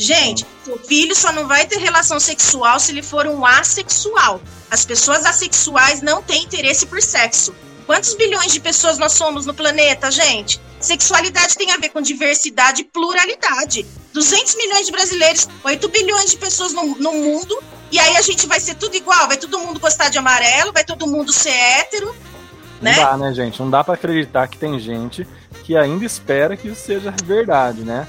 Gente, 0.00 0.46
o 0.66 0.78
filho 0.78 1.14
só 1.14 1.30
não 1.30 1.46
vai 1.46 1.66
ter 1.66 1.78
relação 1.78 2.18
sexual 2.18 2.80
se 2.80 2.90
ele 2.90 3.02
for 3.02 3.26
um 3.26 3.44
assexual. 3.44 4.40
As 4.70 4.82
pessoas 4.82 5.26
assexuais 5.26 6.00
não 6.00 6.22
têm 6.22 6.42
interesse 6.42 6.86
por 6.86 7.02
sexo. 7.02 7.54
Quantos 7.84 8.14
bilhões 8.14 8.50
de 8.50 8.60
pessoas 8.60 8.96
nós 8.96 9.12
somos 9.12 9.44
no 9.44 9.52
planeta, 9.52 10.10
gente? 10.10 10.58
Sexualidade 10.80 11.54
tem 11.54 11.70
a 11.70 11.76
ver 11.76 11.90
com 11.90 12.00
diversidade 12.00 12.80
e 12.80 12.84
pluralidade. 12.84 13.84
200 14.14 14.54
milhões 14.54 14.86
de 14.86 14.92
brasileiros, 14.92 15.46
8 15.62 15.88
bilhões 15.90 16.30
de 16.30 16.38
pessoas 16.38 16.72
no, 16.72 16.96
no 16.96 17.12
mundo, 17.12 17.62
e 17.92 17.98
aí 17.98 18.16
a 18.16 18.22
gente 18.22 18.46
vai 18.46 18.58
ser 18.58 18.76
tudo 18.76 18.96
igual, 18.96 19.28
vai 19.28 19.36
todo 19.36 19.58
mundo 19.58 19.78
gostar 19.78 20.08
de 20.08 20.16
amarelo, 20.16 20.72
vai 20.72 20.82
todo 20.82 21.06
mundo 21.06 21.30
ser 21.30 21.50
hétero, 21.50 22.16
né? 22.80 22.96
Não 22.96 23.04
dá, 23.04 23.16
né, 23.18 23.34
gente? 23.34 23.60
Não 23.60 23.68
dá 23.68 23.84
para 23.84 23.94
acreditar 23.94 24.48
que 24.48 24.56
tem 24.56 24.80
gente 24.80 25.28
que 25.62 25.76
ainda 25.76 26.06
espera 26.06 26.56
que 26.56 26.68
isso 26.68 26.86
seja 26.86 27.14
verdade, 27.22 27.82
né? 27.82 28.08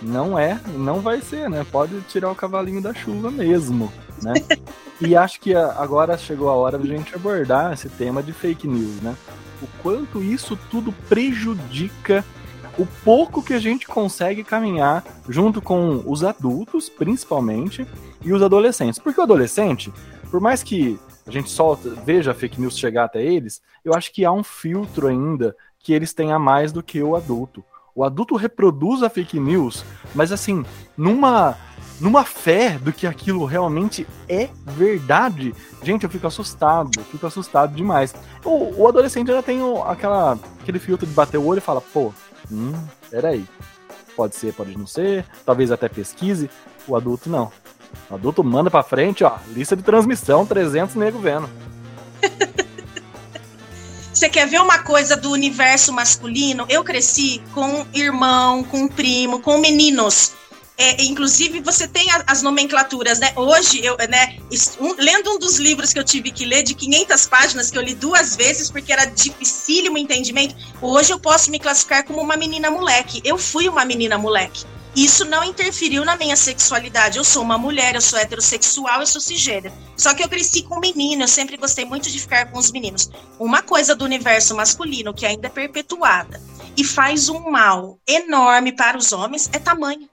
Não 0.00 0.38
é, 0.38 0.60
não 0.76 1.00
vai 1.00 1.20
ser, 1.20 1.50
né? 1.50 1.66
Pode 1.70 2.00
tirar 2.02 2.30
o 2.30 2.34
cavalinho 2.34 2.80
da 2.80 2.94
chuva 2.94 3.30
mesmo, 3.30 3.92
né? 4.22 4.34
e 5.00 5.16
acho 5.16 5.40
que 5.40 5.54
agora 5.54 6.16
chegou 6.16 6.48
a 6.48 6.54
hora 6.54 6.78
de 6.78 6.92
a 6.92 6.96
gente 6.96 7.14
abordar 7.14 7.72
esse 7.72 7.88
tema 7.88 8.22
de 8.22 8.32
fake 8.32 8.66
news, 8.66 9.00
né? 9.00 9.16
O 9.60 9.66
quanto 9.82 10.22
isso 10.22 10.56
tudo 10.70 10.92
prejudica 11.08 12.24
o 12.78 12.86
pouco 13.04 13.42
que 13.42 13.52
a 13.52 13.58
gente 13.58 13.86
consegue 13.86 14.44
caminhar 14.44 15.04
junto 15.28 15.60
com 15.60 16.02
os 16.06 16.22
adultos, 16.22 16.88
principalmente, 16.88 17.84
e 18.24 18.32
os 18.32 18.40
adolescentes. 18.40 19.00
Porque 19.00 19.20
o 19.20 19.24
adolescente, 19.24 19.92
por 20.30 20.40
mais 20.40 20.62
que 20.62 20.98
a 21.26 21.30
gente 21.30 21.50
só 21.50 21.74
veja 21.74 22.30
a 22.30 22.34
fake 22.34 22.60
news 22.60 22.78
chegar 22.78 23.04
até 23.04 23.22
eles, 23.22 23.60
eu 23.84 23.94
acho 23.94 24.12
que 24.12 24.24
há 24.24 24.30
um 24.30 24.44
filtro 24.44 25.08
ainda 25.08 25.56
que 25.80 25.92
eles 25.92 26.12
têm 26.12 26.32
a 26.32 26.38
mais 26.38 26.72
do 26.72 26.82
que 26.82 27.02
o 27.02 27.16
adulto. 27.16 27.64
O 27.98 28.04
adulto 28.04 28.36
reproduz 28.36 29.02
a 29.02 29.10
fake 29.10 29.40
news, 29.40 29.84
mas 30.14 30.30
assim, 30.30 30.64
numa 30.96 31.58
numa 32.00 32.22
fé 32.22 32.78
do 32.78 32.92
que 32.92 33.08
aquilo 33.08 33.44
realmente 33.44 34.06
é 34.28 34.48
verdade. 34.64 35.52
Gente, 35.82 36.04
eu 36.04 36.08
fico 36.08 36.24
assustado, 36.24 37.02
fico 37.10 37.26
assustado 37.26 37.74
demais. 37.74 38.14
O, 38.44 38.82
o 38.82 38.86
adolescente 38.86 39.32
já 39.32 39.42
tem 39.42 39.58
aquela, 39.84 40.38
aquele 40.60 40.78
filtro 40.78 41.08
de 41.08 41.12
bater 41.12 41.38
o 41.38 41.44
olho 41.44 41.58
e 41.58 41.60
fala, 41.60 41.80
pô, 41.80 42.12
hum, 42.52 42.72
peraí. 43.10 43.44
Pode 44.14 44.36
ser, 44.36 44.54
pode 44.54 44.78
não 44.78 44.86
ser, 44.86 45.24
talvez 45.44 45.72
até 45.72 45.88
pesquise. 45.88 46.48
O 46.86 46.94
adulto 46.94 47.28
não. 47.28 47.50
O 48.08 48.14
adulto 48.14 48.44
manda 48.44 48.70
pra 48.70 48.84
frente, 48.84 49.24
ó, 49.24 49.38
lista 49.48 49.74
de 49.74 49.82
transmissão, 49.82 50.46
300 50.46 50.94
nego 50.94 51.18
vendo. 51.18 51.50
Você 54.18 54.28
quer 54.28 54.48
ver 54.48 54.60
uma 54.60 54.80
coisa 54.80 55.16
do 55.16 55.30
universo 55.30 55.92
masculino? 55.92 56.66
Eu 56.68 56.82
cresci 56.82 57.40
com 57.54 57.86
irmão, 57.94 58.64
com 58.64 58.88
primo, 58.88 59.38
com 59.38 59.58
meninos. 59.58 60.32
É, 60.76 61.04
inclusive, 61.04 61.60
você 61.60 61.86
tem 61.86 62.10
a, 62.10 62.24
as 62.26 62.42
nomenclaturas, 62.42 63.20
né? 63.20 63.32
Hoje, 63.36 63.80
eu, 63.80 63.96
né, 64.08 64.36
um, 64.80 64.92
lendo 64.98 65.30
um 65.30 65.38
dos 65.38 65.58
livros 65.58 65.92
que 65.92 66.00
eu 66.00 66.04
tive 66.04 66.32
que 66.32 66.44
ler, 66.44 66.64
de 66.64 66.74
500 66.74 67.26
páginas, 67.28 67.70
que 67.70 67.78
eu 67.78 67.82
li 67.82 67.94
duas 67.94 68.34
vezes, 68.34 68.68
porque 68.68 68.92
era 68.92 69.04
dificílimo 69.04 69.94
o 69.94 69.98
entendimento, 69.98 70.56
hoje 70.82 71.12
eu 71.12 71.20
posso 71.20 71.48
me 71.48 71.60
classificar 71.60 72.04
como 72.04 72.20
uma 72.20 72.36
menina 72.36 72.72
moleque. 72.72 73.20
Eu 73.24 73.38
fui 73.38 73.68
uma 73.68 73.84
menina 73.84 74.18
moleque. 74.18 74.64
Isso 74.98 75.24
não 75.24 75.44
interferiu 75.44 76.04
na 76.04 76.16
minha 76.16 76.34
sexualidade. 76.34 77.18
Eu 77.18 77.24
sou 77.24 77.44
uma 77.44 77.56
mulher, 77.56 77.94
eu 77.94 78.00
sou 78.00 78.18
heterossexual, 78.18 78.98
eu 78.98 79.06
sou 79.06 79.20
cisgênero. 79.20 79.72
Só 79.96 80.12
que 80.12 80.24
eu 80.24 80.28
cresci 80.28 80.64
com 80.64 80.80
menino, 80.80 81.22
eu 81.22 81.28
sempre 81.28 81.56
gostei 81.56 81.84
muito 81.84 82.10
de 82.10 82.18
ficar 82.18 82.50
com 82.50 82.58
os 82.58 82.72
meninos. 82.72 83.08
Uma 83.38 83.62
coisa 83.62 83.94
do 83.94 84.04
universo 84.04 84.56
masculino 84.56 85.14
que 85.14 85.24
ainda 85.24 85.46
é 85.46 85.50
perpetuada 85.50 86.42
e 86.76 86.82
faz 86.82 87.28
um 87.28 87.48
mal 87.48 88.00
enorme 88.08 88.72
para 88.72 88.98
os 88.98 89.12
homens 89.12 89.48
é 89.52 89.60
tamanho. 89.60 90.10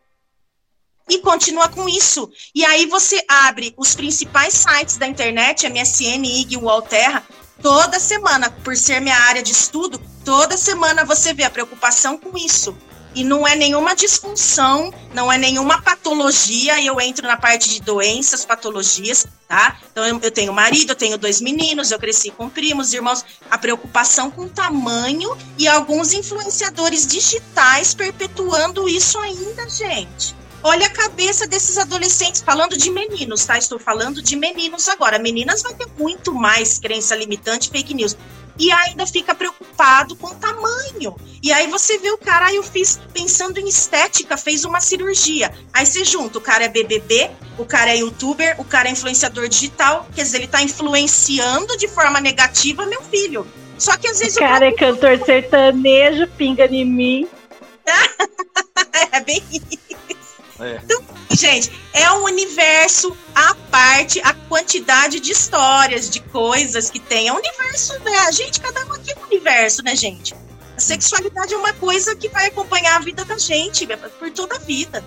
E 1.10 1.18
continua 1.18 1.68
com 1.68 1.90
isso. 1.90 2.30
E 2.54 2.64
aí 2.64 2.86
você 2.86 3.26
abre 3.28 3.74
os 3.78 3.96
principais 3.96 4.54
sites 4.54 4.98
da 4.98 5.08
internet, 5.08 5.68
MSN, 5.68 6.24
IG, 6.42 6.58
Walterra, 6.58 7.24
toda 7.60 8.00
semana, 8.00 8.52
por 8.52 8.78
ser 8.78 9.02
minha 9.02 9.18
área 9.18 9.42
de 9.42 9.52
estudo, 9.52 10.00
toda 10.24 10.56
semana 10.56 11.04
você 11.04 11.34
vê 11.34 11.44
a 11.44 11.50
preocupação 11.50 12.20
com 12.20 12.38
isso 12.38 12.78
e 13.16 13.24
não 13.24 13.48
é 13.48 13.56
nenhuma 13.56 13.96
disfunção, 13.96 14.94
não 15.14 15.32
é 15.32 15.38
nenhuma 15.38 15.82
patologia. 15.82 16.84
Eu 16.84 17.00
entro 17.00 17.26
na 17.26 17.38
parte 17.38 17.70
de 17.70 17.82
doenças, 17.82 18.46
patologias, 18.46 19.26
tá? 19.48 19.78
Então 19.92 20.06
eu, 20.06 20.32
tenho 20.32 20.54
marido, 20.54 20.92
eu 20.92 20.96
tenho 20.96 21.18
dois 21.18 21.40
meninos, 21.40 21.92
eu 21.92 21.98
cresci 21.98 22.30
com 22.30 22.50
primos, 22.50 22.94
irmãos. 22.94 23.26
A 23.50 23.58
preocupação 23.58 24.30
com 24.30 24.44
o 24.44 24.50
tamanho 24.50 25.36
e 25.58 25.68
alguns 25.68 26.14
influenciadores 26.14 27.08
digitais 27.08 27.94
perpetuando 27.94 28.90
isso 28.90 29.18
ainda, 29.18 29.68
gente. 29.70 30.36
Olha 30.68 30.88
a 30.88 30.90
cabeça 30.90 31.46
desses 31.46 31.78
adolescentes, 31.78 32.42
falando 32.42 32.76
de 32.76 32.90
meninos, 32.90 33.46
tá? 33.46 33.56
Estou 33.56 33.78
falando 33.78 34.20
de 34.20 34.36
meninos 34.36 34.90
agora. 34.90 35.20
Meninas 35.20 35.62
vai 35.62 35.76
ter 35.76 35.86
muito 35.96 36.34
mais 36.34 36.80
crença 36.80 37.16
limitante, 37.16 37.70
fake 37.70 37.94
news 37.94 38.18
e 38.58 38.72
ainda 38.72 39.06
fica 39.06 39.36
preocupado 39.36 40.16
com 40.16 40.26
o 40.26 40.34
tamanho. 40.34 41.16
E 41.44 41.54
aí 41.54 41.68
você 41.68 42.00
vê 42.00 42.10
o 42.10 42.18
cara, 42.18 42.48
aí 42.48 42.56
eu 42.56 42.64
fiz 42.64 43.00
pensando 43.14 43.60
em 43.60 43.68
estética, 43.68 44.38
fez 44.38 44.66
uma 44.66 44.82
cirurgia. 44.82 45.54
Aí 45.72 45.86
você 45.86 46.04
junta, 46.04 46.40
o 46.40 46.42
cara 46.42 46.64
é 46.64 46.68
BBB, 46.68 47.30
o 47.60 47.66
cara 47.66 47.92
é 47.92 47.98
youtuber, 47.98 48.60
o 48.60 48.66
cara 48.66 48.90
é 48.90 48.92
influenciador 48.92 49.48
digital, 49.48 50.08
quer 50.16 50.24
dizer, 50.24 50.38
ele 50.38 50.48
tá 50.48 50.64
influenciando 50.64 51.78
de 51.78 51.88
forma 51.88 52.20
negativa 52.20 52.88
meu 52.88 53.04
filho. 53.04 53.46
Só 53.78 53.96
que 53.98 54.08
às 54.08 54.18
vezes 54.18 54.38
o 54.38 54.40
cara 54.40 54.66
é 54.66 54.72
cantor 54.72 55.24
sertanejo, 55.24 56.28
pinga 56.30 56.66
em 56.66 56.86
mim. 56.86 57.28
é 59.12 59.22
bem 59.22 59.44
isso. 59.52 60.25
É. 60.60 60.80
Então, 60.84 61.04
gente, 61.32 61.72
é 61.94 62.10
um 62.12 62.24
universo 62.24 63.16
à 63.34 63.54
parte, 63.70 64.22
a 64.22 64.34
quantidade 64.34 65.20
de 65.20 65.32
histórias, 65.32 66.10
de 66.10 66.20
coisas 66.20 66.90
que 66.90 67.00
tem. 67.00 67.28
É 67.28 67.34
um 67.34 67.38
universo, 67.38 67.94
né? 68.00 68.18
A 68.20 68.32
gente, 68.32 68.62
cada 68.62 68.86
um 68.86 68.94
aqui 68.94 69.12
é 69.12 69.20
um 69.20 69.24
universo, 69.24 69.84
né, 69.84 69.96
gente? 69.96 70.34
A 70.76 70.80
sexualidade 70.80 71.54
é 71.54 71.58
uma 71.58 71.74
coisa 71.74 72.16
que 72.16 72.30
vai 72.30 72.48
acompanhar 72.48 72.96
a 72.98 73.00
vida 73.00 73.24
da 73.26 73.38
gente 73.38 73.88
por 74.20 74.32
toda 74.32 74.56
a 74.56 74.60
vida. 74.60 75.04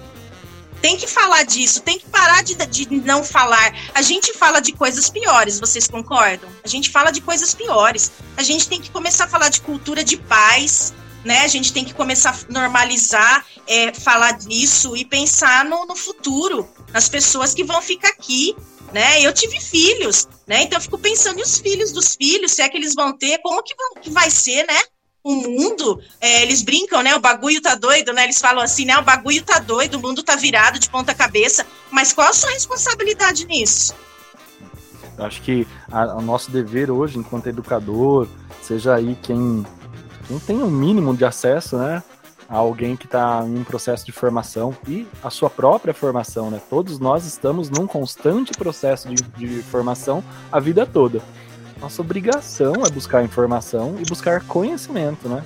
Tem 0.80 0.96
que 0.96 1.08
falar 1.08 1.42
disso, 1.42 1.82
tem 1.82 1.98
que 1.98 2.06
parar 2.06 2.42
de, 2.42 2.54
de 2.54 2.88
não 3.00 3.24
falar. 3.24 3.74
A 3.94 4.00
gente 4.00 4.32
fala 4.32 4.60
de 4.60 4.72
coisas 4.72 5.10
piores, 5.10 5.58
vocês 5.58 5.88
concordam? 5.88 6.48
A 6.62 6.68
gente 6.68 6.90
fala 6.90 7.10
de 7.10 7.20
coisas 7.20 7.52
piores. 7.52 8.12
A 8.36 8.42
gente 8.42 8.68
tem 8.68 8.80
que 8.80 8.90
começar 8.90 9.24
a 9.24 9.28
falar 9.28 9.48
de 9.48 9.60
cultura 9.60 10.04
de 10.04 10.16
paz, 10.16 10.94
né? 11.24 11.40
A 11.40 11.48
gente 11.48 11.72
tem 11.72 11.84
que 11.84 11.94
começar 11.94 12.30
a 12.30 12.52
normalizar, 12.52 13.44
é, 13.66 13.92
falar 13.92 14.32
disso 14.32 14.96
e 14.96 15.04
pensar 15.04 15.64
no, 15.64 15.86
no 15.86 15.96
futuro, 15.96 16.68
nas 16.92 17.08
pessoas 17.08 17.54
que 17.54 17.64
vão 17.64 17.82
ficar 17.82 18.08
aqui, 18.08 18.56
né? 18.92 19.20
Eu 19.20 19.32
tive 19.32 19.60
filhos, 19.60 20.28
né? 20.46 20.62
Então 20.62 20.78
eu 20.78 20.82
fico 20.82 20.98
pensando 20.98 21.38
nos 21.38 21.58
filhos 21.58 21.92
dos 21.92 22.14
filhos, 22.14 22.52
se 22.52 22.62
é 22.62 22.68
que 22.68 22.76
eles 22.76 22.94
vão 22.94 23.16
ter, 23.16 23.38
como 23.38 23.62
que, 23.62 23.74
vão, 23.74 24.02
que 24.02 24.10
vai 24.10 24.30
ser, 24.30 24.66
né? 24.66 24.80
O 25.22 25.34
mundo, 25.34 26.00
é, 26.20 26.42
eles 26.42 26.62
brincam, 26.62 27.02
né? 27.02 27.14
O 27.14 27.20
bagulho 27.20 27.60
tá 27.60 27.74
doido, 27.74 28.12
né? 28.12 28.24
Eles 28.24 28.40
falam 28.40 28.62
assim, 28.62 28.84
né? 28.84 28.96
O 28.98 29.02
bagulho 29.02 29.42
tá 29.42 29.58
doido, 29.58 29.96
o 29.96 30.00
mundo 30.00 30.22
tá 30.22 30.36
virado 30.36 30.78
de 30.78 30.88
ponta 30.88 31.14
cabeça. 31.14 31.66
Mas 31.90 32.12
qual 32.12 32.28
a 32.28 32.32
sua 32.32 32.50
responsabilidade 32.50 33.44
nisso? 33.44 33.94
Eu 35.18 35.24
acho 35.24 35.42
que 35.42 35.66
o 36.16 36.22
nosso 36.22 36.50
dever 36.50 36.90
hoje, 36.90 37.18
enquanto 37.18 37.48
educador, 37.48 38.28
seja 38.62 38.94
aí 38.94 39.18
quem 39.20 39.66
não 40.30 40.38
tem 40.38 40.62
um 40.62 40.70
mínimo 40.70 41.16
de 41.16 41.24
acesso, 41.24 41.76
né? 41.76 42.02
A 42.48 42.56
alguém 42.56 42.96
que 42.96 43.04
está 43.04 43.44
em 43.46 43.58
um 43.58 43.64
processo 43.64 44.06
de 44.06 44.12
formação 44.12 44.74
e 44.86 45.06
a 45.22 45.28
sua 45.28 45.50
própria 45.50 45.92
formação, 45.92 46.50
né? 46.50 46.60
Todos 46.70 46.98
nós 46.98 47.26
estamos 47.26 47.68
num 47.68 47.86
constante 47.86 48.52
processo 48.52 49.08
de, 49.08 49.22
de 49.36 49.62
formação 49.64 50.24
a 50.50 50.58
vida 50.58 50.86
toda. 50.86 51.20
Nossa 51.80 52.00
obrigação 52.02 52.74
é 52.86 52.90
buscar 52.90 53.22
informação 53.22 53.96
e 54.00 54.04
buscar 54.04 54.42
conhecimento, 54.44 55.28
né? 55.28 55.44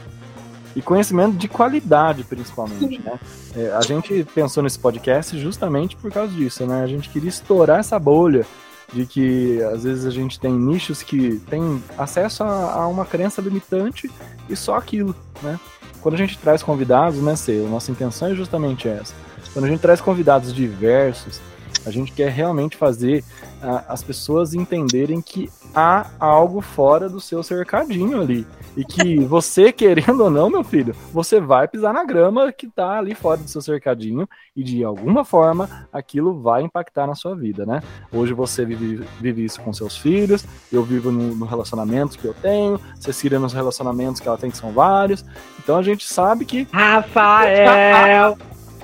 E 0.74 0.80
conhecimento 0.80 1.36
de 1.36 1.48
qualidade, 1.48 2.24
principalmente, 2.24 3.02
né? 3.02 3.18
É, 3.54 3.72
a 3.72 3.82
gente 3.82 4.24
pensou 4.34 4.62
nesse 4.62 4.78
podcast 4.78 5.38
justamente 5.38 5.96
por 5.96 6.10
causa 6.10 6.32
disso, 6.32 6.64
né? 6.64 6.82
A 6.82 6.86
gente 6.86 7.10
queria 7.10 7.28
estourar 7.28 7.80
essa 7.80 7.98
bolha 7.98 8.46
de 8.92 9.06
que 9.06 9.62
às 9.62 9.84
vezes 9.84 10.04
a 10.04 10.10
gente 10.10 10.38
tem 10.38 10.52
nichos 10.52 11.02
que 11.02 11.38
tem 11.48 11.82
acesso 11.96 12.44
a, 12.44 12.72
a, 12.74 12.86
uma 12.86 13.04
crença 13.04 13.40
limitante 13.40 14.10
e 14.48 14.54
só 14.54 14.76
aquilo, 14.76 15.14
né? 15.42 15.58
Quando 16.00 16.14
a 16.14 16.18
gente 16.18 16.36
traz 16.36 16.62
convidados, 16.62 17.20
né, 17.22 17.36
Cê, 17.36 17.62
a 17.64 17.70
nossa 17.70 17.90
intenção 17.90 18.28
é 18.28 18.34
justamente 18.34 18.88
essa. 18.88 19.14
Quando 19.52 19.66
a 19.66 19.68
gente 19.68 19.80
traz 19.80 20.00
convidados 20.00 20.52
diversos, 20.52 21.40
A 21.84 21.90
gente 21.90 22.12
quer 22.12 22.30
realmente 22.30 22.76
fazer 22.76 23.24
uh, 23.62 23.84
as 23.88 24.02
pessoas 24.02 24.54
entenderem 24.54 25.20
que 25.20 25.50
há 25.74 26.06
algo 26.18 26.60
fora 26.60 27.08
do 27.08 27.20
seu 27.20 27.42
cercadinho 27.42 28.20
ali. 28.20 28.46
E 28.76 28.84
que 28.84 29.18
você, 29.26 29.72
querendo 29.72 30.24
ou 30.24 30.30
não, 30.30 30.48
meu 30.48 30.62
filho, 30.62 30.94
você 31.12 31.40
vai 31.40 31.66
pisar 31.66 31.92
na 31.92 32.04
grama 32.04 32.52
que 32.52 32.68
tá 32.68 32.98
ali 32.98 33.14
fora 33.14 33.38
do 33.38 33.48
seu 33.48 33.60
cercadinho 33.60 34.28
e 34.56 34.62
de 34.62 34.84
alguma 34.84 35.24
forma 35.24 35.88
aquilo 35.92 36.40
vai 36.40 36.62
impactar 36.62 37.06
na 37.06 37.14
sua 37.14 37.34
vida, 37.34 37.66
né? 37.66 37.82
Hoje 38.12 38.32
você 38.32 38.64
vive, 38.64 39.04
vive 39.20 39.44
isso 39.44 39.60
com 39.60 39.72
seus 39.72 39.96
filhos, 39.96 40.44
eu 40.72 40.82
vivo 40.82 41.10
no, 41.10 41.34
no 41.34 41.46
relacionamento 41.46 42.18
que 42.18 42.26
eu 42.26 42.34
tenho, 42.34 42.80
Cecília 43.00 43.38
nos 43.38 43.52
relacionamentos 43.52 44.20
que 44.20 44.28
ela 44.28 44.38
tem, 44.38 44.50
que 44.50 44.56
são 44.56 44.72
vários. 44.72 45.24
Então 45.58 45.76
a 45.76 45.82
gente 45.82 46.06
sabe 46.06 46.44
que. 46.44 46.66
Rafael! 46.72 48.36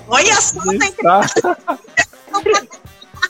Olha 0.08 0.40
só, 0.40 0.60
tá 1.02 1.20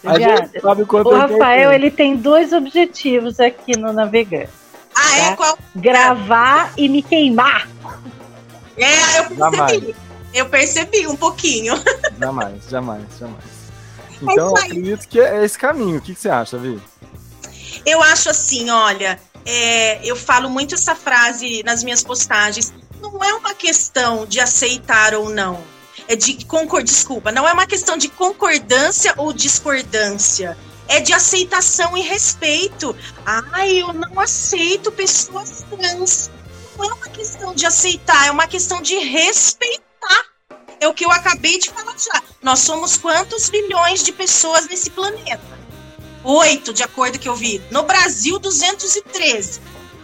A 0.08 0.18
gente 0.18 0.60
sabe 0.60 0.84
quanto 0.84 1.10
o 1.10 1.16
Rafael 1.16 1.72
ele 1.72 1.90
tem 1.90 2.16
dois 2.16 2.52
objetivos 2.52 3.38
aqui 3.38 3.76
no 3.76 3.92
Navegante. 3.92 4.50
Ah, 4.94 5.16
é? 5.16 5.20
tá? 5.20 5.26
é? 5.32 5.36
Qual? 5.36 5.58
Gravar 5.76 6.72
e 6.76 6.88
me 6.88 7.02
queimar. 7.02 7.68
É, 8.76 9.18
eu 9.18 9.24
percebi. 9.24 9.56
Jamais. 9.56 9.94
Eu 10.34 10.46
percebi 10.46 11.06
um 11.06 11.16
pouquinho. 11.16 11.74
Jamais, 12.18 12.68
jamais, 12.68 13.04
jamais. 13.18 13.44
Então, 14.20 14.48
eu 14.48 14.56
acredito 14.56 15.08
que 15.08 15.20
é 15.20 15.44
esse 15.44 15.58
caminho. 15.58 15.98
O 15.98 16.00
que, 16.00 16.14
que 16.14 16.20
você 16.20 16.28
acha, 16.28 16.58
Vi? 16.58 16.80
Eu 17.86 18.02
acho 18.02 18.28
assim, 18.28 18.68
olha, 18.68 19.18
é, 19.46 20.04
eu 20.04 20.16
falo 20.16 20.50
muito 20.50 20.74
essa 20.74 20.94
frase 20.94 21.62
nas 21.64 21.82
minhas 21.84 22.02
postagens. 22.02 22.74
Não 23.00 23.22
é 23.22 23.32
uma 23.34 23.54
questão 23.54 24.26
de 24.26 24.40
aceitar 24.40 25.14
ou 25.14 25.30
não 25.30 25.62
é 26.06 26.14
de 26.14 26.44
concor, 26.44 26.82
desculpa, 26.82 27.32
não 27.32 27.46
é 27.48 27.52
uma 27.52 27.66
questão 27.66 27.96
de 27.96 28.08
concordância 28.08 29.14
ou 29.16 29.32
discordância. 29.32 30.56
É 30.86 31.00
de 31.00 31.12
aceitação 31.12 31.96
e 31.96 32.00
respeito. 32.00 32.96
Ai, 33.26 33.82
eu 33.82 33.92
não 33.92 34.18
aceito 34.18 34.90
pessoas 34.90 35.64
trans. 35.68 36.30
Não 36.76 36.84
é 36.84 36.94
uma 36.94 37.08
questão 37.08 37.54
de 37.54 37.66
aceitar, 37.66 38.26
é 38.26 38.30
uma 38.30 38.46
questão 38.46 38.80
de 38.80 38.96
respeitar. 38.96 39.84
É 40.80 40.88
o 40.88 40.94
que 40.94 41.04
eu 41.04 41.10
acabei 41.10 41.58
de 41.58 41.70
falar 41.70 41.96
já. 41.98 42.22
Nós 42.40 42.60
somos 42.60 42.96
quantos 42.96 43.50
bilhões 43.50 44.02
de 44.02 44.12
pessoas 44.12 44.66
nesse 44.66 44.90
planeta? 44.90 45.58
Oito, 46.24 46.72
de 46.72 46.82
acordo 46.82 47.18
que 47.18 47.28
eu 47.28 47.34
vi. 47.34 47.60
No 47.70 47.82
Brasil, 47.82 48.38
213. 48.38 49.60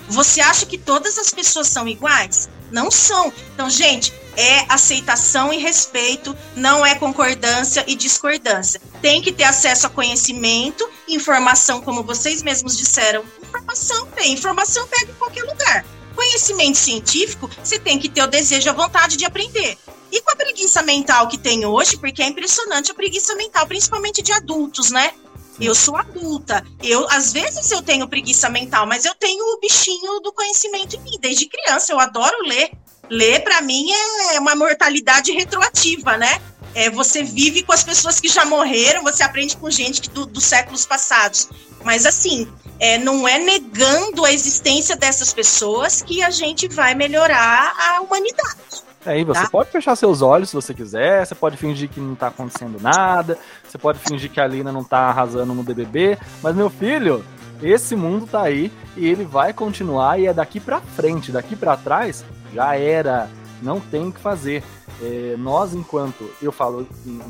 Você 0.09 0.41
acha 0.41 0.67
que 0.67 0.77
todas 0.77 1.17
as 1.17 1.31
pessoas 1.31 1.69
são 1.69 1.89
iguais? 1.89 2.49
Não 2.71 2.91
são. 2.91 3.33
Então, 3.55 3.71
gente, 3.71 4.13
é 4.37 4.65
aceitação 4.69 5.53
e 5.53 5.59
respeito, 5.59 6.37
não 6.57 6.85
é 6.85 6.95
concordância 6.95 7.85
e 7.87 7.95
discordância. 7.95 8.81
Tem 9.01 9.23
que 9.23 9.33
ter 9.33 9.45
acesso 9.45 9.87
a 9.87 9.91
conhecimento, 9.91 10.89
informação, 11.09 11.81
como 11.81 12.03
vocês 12.03 12.43
mesmos 12.43 12.77
disseram. 12.77 13.25
Informação 13.43 14.07
tem, 14.09 14.33
informação 14.33 14.87
pega 14.89 15.11
em 15.11 15.15
qualquer 15.15 15.45
lugar. 15.45 15.85
Conhecimento 16.15 16.79
científico, 16.79 17.51
você 17.63 17.79
tem 17.79 17.99
que 17.99 18.09
ter 18.09 18.23
o 18.23 18.27
desejo 18.27 18.71
a 18.71 18.73
vontade 18.73 19.17
de 19.17 19.25
aprender. 19.25 19.77
E 20.13 20.21
com 20.23 20.31
a 20.31 20.37
preguiça 20.37 20.81
mental 20.83 21.27
que 21.27 21.37
tem 21.37 21.67
hoje, 21.67 21.97
porque 21.97 22.23
é 22.23 22.29
impressionante 22.29 22.91
a 22.91 22.95
preguiça 22.95 23.35
mental, 23.35 23.67
principalmente 23.67 24.23
de 24.23 24.33
adultos, 24.33 24.91
né? 24.91 25.13
Eu 25.61 25.75
sou 25.75 25.97
adulta. 25.97 26.65
Eu, 26.83 27.07
às 27.11 27.33
vezes, 27.33 27.71
eu 27.71 27.83
tenho 27.83 28.09
preguiça 28.09 28.49
mental, 28.49 28.87
mas 28.87 29.05
eu 29.05 29.15
tenho 29.15 29.45
o 29.45 29.61
bichinho 29.61 30.21
do 30.21 30.33
conhecimento 30.33 30.97
em 30.97 31.01
mim. 31.01 31.19
Desde 31.21 31.47
criança, 31.47 31.93
eu 31.93 32.01
adoro 32.01 32.37
ler. 32.47 32.71
Ler, 33.11 33.41
para 33.41 33.61
mim, 33.61 33.87
é 34.33 34.41
uma 34.41 34.55
mortalidade 34.55 35.33
retroativa, 35.33 36.17
né? 36.17 36.41
É, 36.75 36.91
você 36.91 37.23
vive 37.23 37.63
com 37.63 37.73
as 37.73 37.85
pessoas 37.85 38.19
que 38.19 38.29
já 38.29 38.45
morreram, 38.45 39.03
você 39.03 39.23
aprende 39.23 39.57
com 39.57 39.71
gente 39.71 40.01
que, 40.01 40.11
do, 40.11 40.27
dos 40.27 40.45
séculos 40.45 40.85
passados. 40.85 41.49
Mas, 41.85 42.05
assim, 42.07 42.49
é, 42.81 42.99
não 42.99 43.29
é 43.29 43.39
negando 43.39 44.25
a 44.25 44.33
existência 44.33 44.97
dessas 44.97 45.33
pessoas 45.33 46.03
que 46.03 46.23
a 46.23 46.31
gente 46.31 46.67
vai 46.69 46.95
melhorar 46.95 47.75
a 47.79 48.01
humanidade. 48.01 48.83
É, 49.07 49.19
e 49.19 49.25
você 49.25 49.43
tá? 49.43 49.51
pode 49.51 49.71
fechar 49.71 49.95
seus 49.97 50.23
olhos 50.23 50.49
se 50.49 50.57
você 50.57 50.73
quiser, 50.73 51.27
você 51.27 51.35
pode 51.35 51.57
fingir 51.59 51.91
que 51.91 52.01
não 52.01 52.15
tá 52.15 52.29
acontecendo 52.29 52.81
nada, 52.81 53.39
você 53.63 53.77
pode 53.77 53.99
fingir 53.99 54.31
que 54.31 54.41
a 54.41 54.47
Lina 54.47 54.73
não 54.73 54.83
tá 54.83 55.01
arrasando 55.11 55.55
no 55.55 55.63
BBB, 55.63 56.19
mas 56.43 56.57
meu 56.57 56.71
filho, 56.71 57.23
esse 57.63 57.95
mundo 57.95 58.27
tá 58.27 58.43
aí 58.43 58.73
e 58.97 59.07
ele 59.07 59.25
vai 59.25 59.53
continuar 59.53 60.19
e 60.19 60.27
é 60.27 60.33
daqui 60.33 60.59
para 60.59 60.81
frente, 60.81 61.31
daqui 61.31 61.55
para 61.55 61.77
trás 61.77 62.25
já 62.55 62.77
era, 62.77 63.29
não 63.61 63.81
tem 63.81 64.09
o 64.09 64.13
que 64.13 64.21
fazer. 64.21 64.63
É, 65.03 65.35
nós, 65.39 65.75
enquanto, 65.75 66.31
eu 66.41 66.53
falo, 66.53 66.87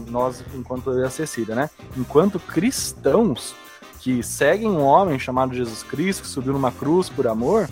nós, 0.08 0.44
enquanto 0.54 0.90
eu 0.90 1.00
e 1.00 1.04
a 1.04 1.10
Cecília, 1.10 1.54
né? 1.54 1.70
Enquanto 1.96 2.38
cristãos 2.38 3.54
que 4.00 4.22
seguem 4.22 4.68
um 4.68 4.82
homem 4.82 5.18
chamado 5.18 5.54
Jesus 5.54 5.82
Cristo, 5.82 6.22
que 6.22 6.28
subiu 6.28 6.52
numa 6.52 6.70
cruz 6.70 7.08
por 7.08 7.26
amor, 7.26 7.68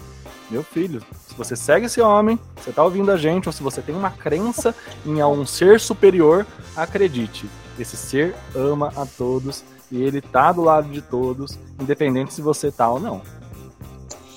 meu 0.50 0.62
filho, 0.62 1.02
se 1.28 1.34
você 1.34 1.54
segue 1.54 1.86
esse 1.86 2.00
homem, 2.00 2.38
você 2.56 2.70
está 2.70 2.82
ouvindo 2.82 3.10
a 3.10 3.16
gente, 3.16 3.48
ou 3.48 3.52
se 3.52 3.62
você 3.62 3.82
tem 3.82 3.94
uma 3.94 4.10
crença 4.10 4.74
em 5.04 5.22
um 5.22 5.44
ser 5.44 5.78
superior, 5.78 6.46
acredite, 6.74 7.46
esse 7.78 7.96
ser 7.96 8.34
ama 8.54 8.92
a 8.96 9.04
todos 9.04 9.62
e 9.90 10.02
ele 10.02 10.22
tá 10.22 10.52
do 10.52 10.62
lado 10.62 10.88
de 10.88 11.02
todos, 11.02 11.58
independente 11.78 12.32
se 12.32 12.40
você 12.40 12.70
tá 12.70 12.90
ou 12.90 12.98
não. 12.98 13.20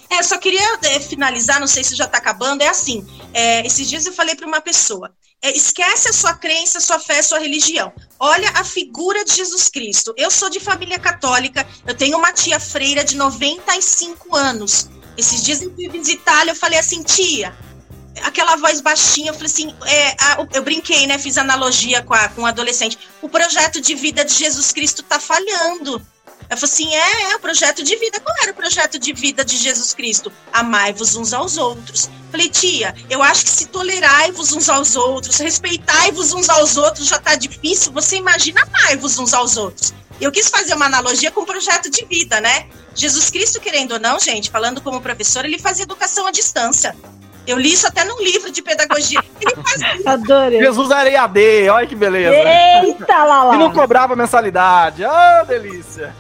É, 0.10 0.22
só 0.24 0.38
queria 0.38 0.80
é, 0.84 1.00
finalizar, 1.00 1.60
não 1.60 1.68
sei 1.68 1.84
se 1.84 1.96
já 1.96 2.06
está 2.06 2.18
acabando, 2.18 2.62
é 2.62 2.68
assim, 2.68 3.06
é, 3.34 3.66
esses 3.66 3.90
dias 3.90 4.06
eu 4.06 4.14
falei 4.14 4.36
para 4.36 4.48
uma 4.48 4.62
pessoa, 4.62 5.14
é, 5.42 5.56
esquece 5.56 6.10
a 6.10 6.14
sua 6.14 6.34
crença, 6.34 6.80
sua 6.80 7.00
fé, 7.00 7.22
sua 7.22 7.40
religião. 7.40 7.94
Olha 8.20 8.50
a 8.52 8.64
figura 8.64 9.24
de 9.24 9.36
Jesus 9.36 9.68
Cristo. 9.68 10.14
Eu 10.18 10.32
sou 10.32 10.50
de 10.50 10.60
família 10.60 10.98
católica, 10.98 11.68
eu 11.86 11.96
tenho 11.96 12.18
uma 12.18 12.34
tia 12.34 12.60
freira 12.60 13.04
de 13.04 13.16
95 13.16 14.36
anos. 14.36 14.90
Esses 15.18 15.44
dias 15.44 15.62
eu 15.62 15.74
fui 15.74 15.88
visitar, 15.88 16.48
eu 16.48 16.56
falei 16.56 16.80
assim, 16.80 17.04
tia, 17.04 17.56
aquela 18.24 18.56
voz 18.56 18.82
baixinha, 18.82 19.30
eu 19.30 19.34
falei 19.34 19.48
assim, 19.48 19.76
é, 19.86 20.10
a, 20.20 20.48
eu 20.54 20.64
brinquei, 20.64 21.06
né? 21.08 21.18
Fiz 21.18 21.38
analogia 21.38 22.02
com, 22.02 22.14
a, 22.14 22.28
com 22.30 22.42
um 22.42 22.46
adolescente. 22.46 22.98
O 23.22 23.30
projeto 23.30 23.80
de 23.80 23.96
vida 23.96 24.26
de 24.26 24.34
Jesus 24.34 24.72
Cristo 24.72 25.02
está 25.02 25.20
falhando. 25.20 26.06
Ela 26.50 26.60
falou 26.60 26.72
assim: 26.72 26.94
é, 26.94 27.32
é 27.32 27.36
o 27.36 27.40
projeto 27.40 27.84
de 27.84 27.96
vida. 27.96 28.20
Qual 28.20 28.36
era 28.42 28.52
o 28.52 28.56
projeto 28.56 29.00
de 29.00 29.14
vida 29.14 29.44
de 29.44 29.58
Jesus 29.58 29.94
Cristo? 29.94 30.32
Amai-vos 30.52 31.16
uns 31.16 31.34
aos 31.34 31.58
outros. 31.58 32.10
Falei, 32.32 32.50
tia, 32.50 32.94
eu 33.10 33.24
acho 33.24 33.46
que 33.46 33.50
se 33.50 33.66
tolerai-vos 33.68 34.52
uns 34.52 34.68
aos 34.68 34.96
outros, 34.96 35.38
respeitai-vos 35.38 36.34
uns 36.34 36.50
aos 36.50 36.76
outros 36.76 37.08
já 37.08 37.18
tá 37.18 37.36
difícil, 37.36 37.94
você 37.94 38.18
imagina 38.18 38.62
amai-vos 38.62 39.18
uns 39.18 39.34
aos 39.34 39.56
outros. 39.56 39.94
Eu 40.20 40.32
quis 40.32 40.50
fazer 40.50 40.74
uma 40.74 40.86
analogia 40.86 41.32
com 41.32 41.42
o 41.42 41.46
projeto 41.46 41.90
de 41.90 42.06
vida, 42.06 42.40
né? 42.42 42.68
Jesus 42.94 43.30
Cristo, 43.30 43.60
querendo 43.60 43.94
ou 43.94 44.00
não, 44.00 44.20
gente, 44.20 44.50
falando 44.50 44.82
como 44.82 45.02
professor, 45.02 45.46
ele 45.46 45.60
fazia 45.60 45.84
educação 45.84 46.26
à 46.28 46.32
distância. 46.32 46.96
Eu 47.48 47.58
li 47.58 47.74
isso 47.74 47.88
até 47.88 48.04
num 48.04 48.22
livro 48.22 48.52
de 48.52 48.62
pedagogia. 48.62 49.22
Ele 49.40 49.56
fazia. 49.64 50.02
Adorei. 50.12 50.60
Jesus 50.60 50.92
era 50.92 51.10
EAD, 51.10 51.70
olha 51.70 51.88
que 51.88 51.96
beleza. 51.96 52.36
Eita 52.84 53.24
lá 53.24 53.44
lá. 53.44 53.56
E 53.56 53.58
não 53.58 53.72
cobrava 53.72 54.16
mensalidade. 54.16 55.04
Ah, 55.04 55.42
oh, 55.44 55.46
delícia. 55.46 56.16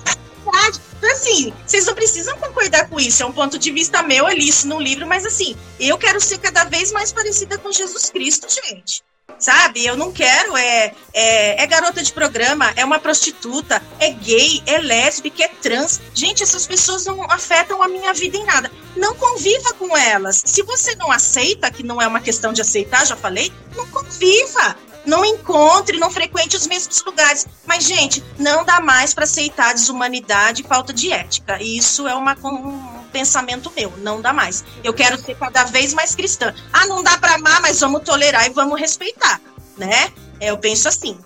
Então, 0.97 1.11
assim, 1.11 1.53
vocês 1.65 1.85
não 1.85 1.93
precisam 1.93 2.37
concordar 2.37 2.87
com 2.87 2.99
isso. 2.99 3.21
É 3.21 3.25
um 3.25 3.31
ponto 3.31 3.57
de 3.59 3.71
vista 3.71 4.01
meu, 4.01 4.27
eu 4.27 4.35
li 4.35 4.47
isso 4.47 4.67
num 4.67 4.79
livro, 4.79 5.05
mas 5.05 5.25
assim, 5.25 5.55
eu 5.79 5.97
quero 5.97 6.19
ser 6.19 6.37
cada 6.39 6.63
vez 6.63 6.91
mais 6.91 7.11
parecida 7.11 7.57
com 7.57 7.71
Jesus 7.71 8.09
Cristo, 8.09 8.47
gente 8.49 9.03
sabe? 9.37 9.85
Eu 9.85 9.97
não 9.97 10.11
quero, 10.11 10.55
é, 10.57 10.93
é, 11.13 11.63
é, 11.63 11.67
garota 11.67 12.01
de 12.01 12.11
programa, 12.11 12.71
é 12.75 12.85
uma 12.85 12.99
prostituta, 12.99 13.81
é 13.99 14.11
gay, 14.11 14.61
é 14.65 14.77
lésbica, 14.77 15.43
é 15.43 15.47
trans. 15.47 16.01
Gente, 16.13 16.43
essas 16.43 16.65
pessoas 16.65 17.05
não 17.05 17.23
afetam 17.23 17.81
a 17.81 17.87
minha 17.87 18.13
vida 18.13 18.37
em 18.37 18.45
nada. 18.45 18.71
Não 18.95 19.15
conviva 19.15 19.73
com 19.73 19.95
elas. 19.95 20.41
Se 20.45 20.63
você 20.63 20.95
não 20.95 21.11
aceita, 21.11 21.71
que 21.71 21.83
não 21.83 22.01
é 22.01 22.07
uma 22.07 22.21
questão 22.21 22.53
de 22.53 22.61
aceitar, 22.61 23.05
já 23.05 23.15
falei, 23.15 23.51
não 23.75 23.85
conviva 23.87 24.75
não 25.05 25.23
encontre, 25.23 25.97
não 25.97 26.09
frequente 26.09 26.55
os 26.55 26.67
mesmos 26.67 27.03
lugares. 27.05 27.47
Mas, 27.65 27.83
gente, 27.83 28.23
não 28.37 28.63
dá 28.63 28.79
mais 28.79 29.13
para 29.13 29.23
aceitar 29.23 29.73
desumanidade 29.73 30.61
e 30.61 30.67
falta 30.67 30.93
de 30.93 31.11
ética. 31.11 31.61
E 31.61 31.77
isso 31.77 32.07
é 32.07 32.15
uma, 32.15 32.35
um 32.43 33.03
pensamento 33.11 33.71
meu, 33.75 33.93
não 33.97 34.21
dá 34.21 34.33
mais. 34.33 34.63
Eu 34.83 34.93
quero 34.93 35.17
ser 35.17 35.35
cada 35.35 35.63
vez 35.63 35.93
mais 35.93 36.15
cristã. 36.15 36.53
Ah, 36.73 36.85
não 36.85 37.03
dá 37.03 37.17
para 37.17 37.35
amar, 37.35 37.61
mas 37.61 37.79
vamos 37.79 38.01
tolerar 38.03 38.45
e 38.45 38.49
vamos 38.49 38.79
respeitar, 38.79 39.39
né? 39.77 40.11
É, 40.39 40.51
eu 40.51 40.57
penso 40.57 40.87
assim. 40.87 41.17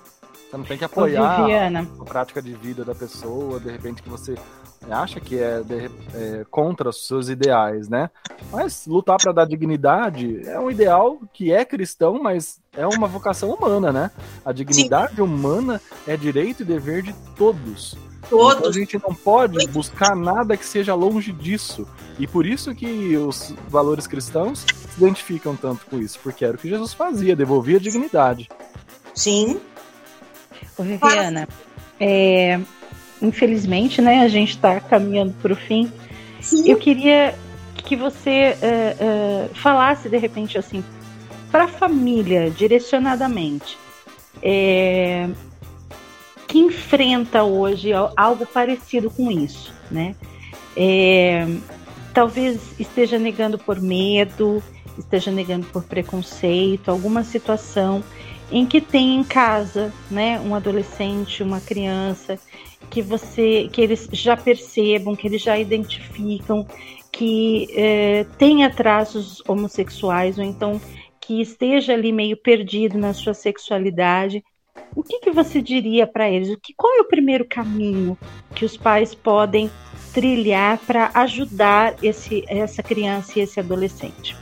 Você 0.50 0.58
não 0.58 0.64
tem 0.64 0.78
que 0.78 0.86
apoiar 0.86 1.46
a 2.00 2.06
prática 2.06 2.42
de 2.42 2.54
vida 2.56 2.84
da 2.84 2.96
pessoa, 2.96 3.60
de 3.60 3.72
repente 3.72 4.02
que 4.02 4.10
você 4.10 4.36
acha 4.90 5.20
que 5.20 5.38
é, 5.38 5.62
de, 5.62 5.86
é, 6.14 6.46
contra 6.50 6.90
os 6.90 7.08
seus 7.08 7.30
ideais, 7.30 7.90
né? 7.90 8.10
Mas 8.52 8.86
lutar 8.88 9.18
para 9.22 9.34
dar 9.34 9.46
dignidade 9.46 10.42
é 10.48 10.60
um 10.60 10.72
ideal 10.72 11.20
que 11.34 11.52
é 11.52 11.66
cristão, 11.66 12.22
mas 12.22 12.60
é 12.74 12.88
uma 12.88 13.08
vocação 13.08 13.52
humana, 13.52 13.92
né? 13.92 14.12
A 14.44 14.52
dignidade 14.52 15.16
Sim. 15.16 15.22
humana 15.22 15.82
é 16.08 16.16
direito 16.16 16.64
e 16.64 16.66
dever 16.66 17.04
de 17.04 17.14
todos. 17.36 17.98
Todos. 18.30 18.58
Então 18.58 18.70
a 18.70 18.74
gente 18.74 19.00
não 19.00 19.14
pode 19.14 19.68
buscar 19.68 20.16
nada 20.16 20.56
que 20.56 20.66
seja 20.66 20.94
longe 20.94 21.32
disso. 21.32 21.88
E 22.18 22.28
por 22.28 22.46
isso 22.46 22.76
que 22.76 23.16
os 23.18 23.54
valores 23.68 24.06
cristãos 24.06 24.60
se 24.60 24.98
identificam 24.98 25.56
tanto 25.56 25.86
com 25.86 26.00
isso, 26.00 26.20
porque 26.22 26.46
era 26.46 26.56
o 26.56 26.60
que 26.60 26.70
Jesus 26.70 26.94
fazia, 26.94 27.36
devolvia 27.36 27.78
a 27.78 27.82
dignidade. 27.82 28.50
Sim. 29.16 29.60
Ô, 30.78 30.84
Viviana, 30.84 31.48
é, 32.00 32.60
infelizmente, 33.22 34.02
né, 34.02 34.22
a 34.22 34.28
gente 34.28 34.52
está 34.52 34.80
caminhando 34.80 35.34
para 35.42 35.54
o 35.54 35.56
fim. 35.56 35.92
Sim. 36.42 36.70
Eu 36.70 36.78
queria 36.78 37.36
que 37.76 37.96
você 37.96 38.56
uh, 38.56 39.52
uh, 39.52 39.56
falasse 39.56 40.10
de 40.10 40.18
repente 40.18 40.58
assim 40.58 40.84
para 41.52 41.66
a 41.66 41.68
família 41.68 42.50
direcionadamente 42.50 43.78
é, 44.42 45.30
que 46.48 46.60
enfrenta 46.60 47.44
hoje 47.44 47.92
algo 48.16 48.46
parecido 48.46 49.10
com 49.10 49.32
isso, 49.32 49.74
né? 49.90 50.16
É, 50.76 51.48
talvez 52.14 52.80
esteja 52.80 53.20
negando 53.20 53.58
por 53.58 53.82
medo, 53.82 54.64
esteja 54.98 55.32
negando 55.32 55.66
por 55.68 55.84
preconceito, 55.84 56.90
alguma 56.90 57.24
situação 57.24 58.04
em 58.52 58.66
que 58.66 58.82
tem 58.82 59.16
em 59.16 59.24
casa, 59.24 59.94
né, 60.10 60.40
um 60.40 60.56
adolescente, 60.56 61.44
uma 61.44 61.62
criança, 61.62 62.40
que 62.90 63.02
você, 63.02 63.70
que 63.72 63.82
eles 63.82 64.08
já 64.12 64.36
percebam, 64.36 65.16
que 65.16 65.28
eles 65.28 65.42
já 65.42 65.58
identificam 65.58 66.68
que 67.12 67.68
é, 67.76 68.26
tem 68.38 68.64
atrasos 68.64 69.44
homossexuais 69.48 70.38
ou 70.38 70.44
então 70.44 70.80
que 71.20 71.42
esteja 71.42 71.94
ali 71.94 72.12
meio 72.12 72.38
perdido 72.38 72.98
na 72.98 73.14
sua 73.14 73.34
sexualidade, 73.34 74.44
o 74.96 75.04
que, 75.04 75.20
que 75.20 75.32
você 75.32 75.62
diria 75.62 76.08
para 76.08 76.30
eles? 76.30 76.50
O 76.50 76.58
que, 76.58 76.74
qual 76.74 76.92
é 76.98 77.02
o 77.02 77.08
primeiro 77.08 77.46
caminho 77.48 78.18
que 78.56 78.66
os 78.66 78.76
pais 78.76 79.14
podem 79.14 79.70
trilhar 80.14 80.80
para 80.80 81.12
ajudar 81.14 81.96
esse, 82.02 82.44
essa 82.48 82.82
criança 82.82 83.38
e 83.38 83.42
esse 83.42 83.60
adolescente? 83.60 84.36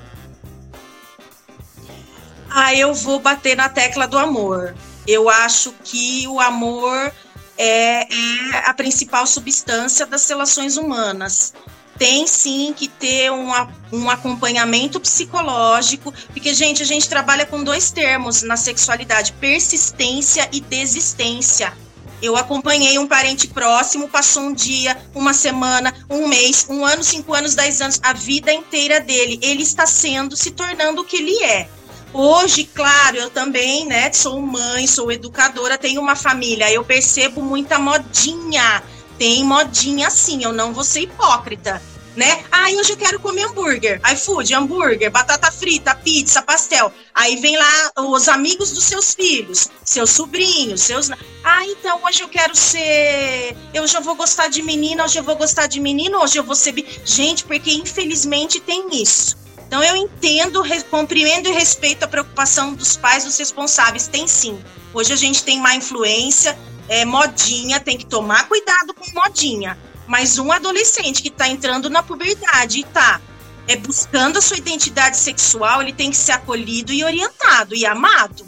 Ah, 2.49 2.73
eu 2.73 2.93
vou 2.93 3.19
bater 3.19 3.57
na 3.57 3.69
tecla 3.69 4.07
do 4.07 4.17
amor. 4.17 4.73
Eu 5.05 5.29
acho 5.29 5.73
que 5.83 6.27
o 6.27 6.39
amor 6.39 7.11
é, 7.57 8.03
é 8.03 8.57
a 8.65 8.73
principal 8.73 9.25
substância 9.25 10.05
das 10.05 10.27
relações 10.27 10.77
humanas 10.77 11.53
tem 11.97 12.27
sim 12.27 12.73
que 12.75 12.87
ter 12.87 13.31
um, 13.31 13.49
um 13.91 14.09
acompanhamento 14.09 14.99
psicológico, 14.99 16.13
porque, 16.31 16.53
gente, 16.53 16.83
a 16.83 16.85
gente 16.85 17.09
trabalha 17.09 17.45
com 17.45 17.63
dois 17.63 17.91
termos 17.91 18.43
na 18.43 18.55
sexualidade: 18.55 19.33
persistência 19.33 20.47
e 20.51 20.61
desistência. 20.61 21.73
Eu 22.19 22.35
acompanhei 22.35 22.97
um 22.97 23.07
parente 23.07 23.47
próximo, 23.47 24.07
passou 24.07 24.43
um 24.43 24.53
dia, 24.53 24.97
uma 25.13 25.33
semana, 25.33 25.93
um 26.09 26.27
mês, 26.27 26.65
um 26.67 26.83
ano, 26.83 27.03
cinco 27.03 27.33
anos, 27.33 27.53
dez 27.53 27.79
anos, 27.79 27.99
a 28.01 28.11
vida 28.11 28.51
inteira 28.51 28.99
dele. 28.99 29.39
Ele 29.41 29.61
está 29.61 29.85
sendo, 29.85 30.35
se 30.35 30.49
tornando 30.51 31.01
o 31.01 31.05
que 31.05 31.17
ele 31.17 31.43
é. 31.43 31.69
Hoje, 32.13 32.63
claro, 32.63 33.17
eu 33.17 33.29
também, 33.29 33.85
né, 33.85 34.11
sou 34.13 34.41
mãe, 34.41 34.87
sou 34.87 35.11
educadora, 35.11 35.77
tenho 35.77 36.01
uma 36.01 36.15
família, 36.15 36.71
eu 36.71 36.83
percebo 36.83 37.41
muita 37.41 37.77
modinha. 37.77 38.83
Tem 39.17 39.43
modinha 39.43 40.07
assim, 40.07 40.43
eu 40.43 40.53
não 40.53 40.73
vou 40.73 40.83
ser 40.83 41.01
hipócrita, 41.01 41.81
né? 42.15 42.43
Ah, 42.51 42.69
hoje 42.69 42.91
eu 42.93 42.97
quero 42.97 43.19
comer 43.19 43.45
hambúrguer. 43.45 43.99
iFood, 44.13 44.53
hambúrguer, 44.53 45.09
batata 45.11 45.51
frita, 45.51 45.95
pizza, 45.95 46.41
pastel. 46.41 46.93
Aí 47.13 47.35
vem 47.37 47.57
lá 47.57 47.91
os 47.97 48.27
amigos 48.27 48.71
dos 48.71 48.83
seus 48.83 49.15
filhos, 49.15 49.69
seus 49.83 50.11
sobrinhos, 50.11 50.81
seus. 50.81 51.09
Ah, 51.43 51.65
então 51.65 51.99
hoje 52.05 52.21
eu 52.21 52.29
quero 52.29 52.55
ser. 52.55 53.57
Eu 53.73 53.87
já 53.87 53.99
vou 53.99 54.15
gostar 54.15 54.49
de 54.49 54.61
menina, 54.61 55.03
hoje 55.03 55.17
eu 55.17 55.23
vou 55.23 55.35
gostar 55.35 55.65
de 55.65 55.79
menino, 55.79 56.19
hoje 56.19 56.37
eu 56.37 56.43
vou 56.43 56.55
ser. 56.55 56.73
Gente, 57.03 57.43
porque 57.43 57.71
infelizmente 57.71 58.59
tem 58.59 58.87
isso. 59.01 59.46
Então 59.67 59.83
eu 59.83 59.97
entendo, 59.97 60.63
compreendo 60.89 61.49
e 61.49 61.51
respeito 61.51 62.03
a 62.03 62.07
preocupação 62.07 62.73
dos 62.73 62.95
pais, 62.95 63.25
dos 63.25 63.37
responsáveis. 63.37 64.07
Tem 64.07 64.27
sim. 64.27 64.57
Hoje 64.93 65.11
a 65.11 65.15
gente 65.17 65.43
tem 65.43 65.59
má 65.59 65.75
influência, 65.75 66.57
é, 66.87 67.03
modinha, 67.03 67.79
tem 67.79 67.97
que 67.97 68.05
tomar 68.05 68.47
cuidado 68.47 68.93
com 68.93 69.05
modinha. 69.13 69.77
Mas 70.07 70.39
um 70.39 70.53
adolescente 70.53 71.21
que 71.21 71.27
está 71.27 71.49
entrando 71.49 71.89
na 71.89 72.01
puberdade 72.01 72.77
e 72.77 72.81
está 72.81 73.21
é, 73.67 73.75
buscando 73.75 74.37
a 74.37 74.41
sua 74.41 74.57
identidade 74.57 75.17
sexual, 75.17 75.81
ele 75.81 75.91
tem 75.91 76.11
que 76.11 76.17
ser 76.17 76.31
acolhido 76.31 76.93
e 76.93 77.03
orientado 77.03 77.75
e 77.75 77.85
amado. 77.85 78.45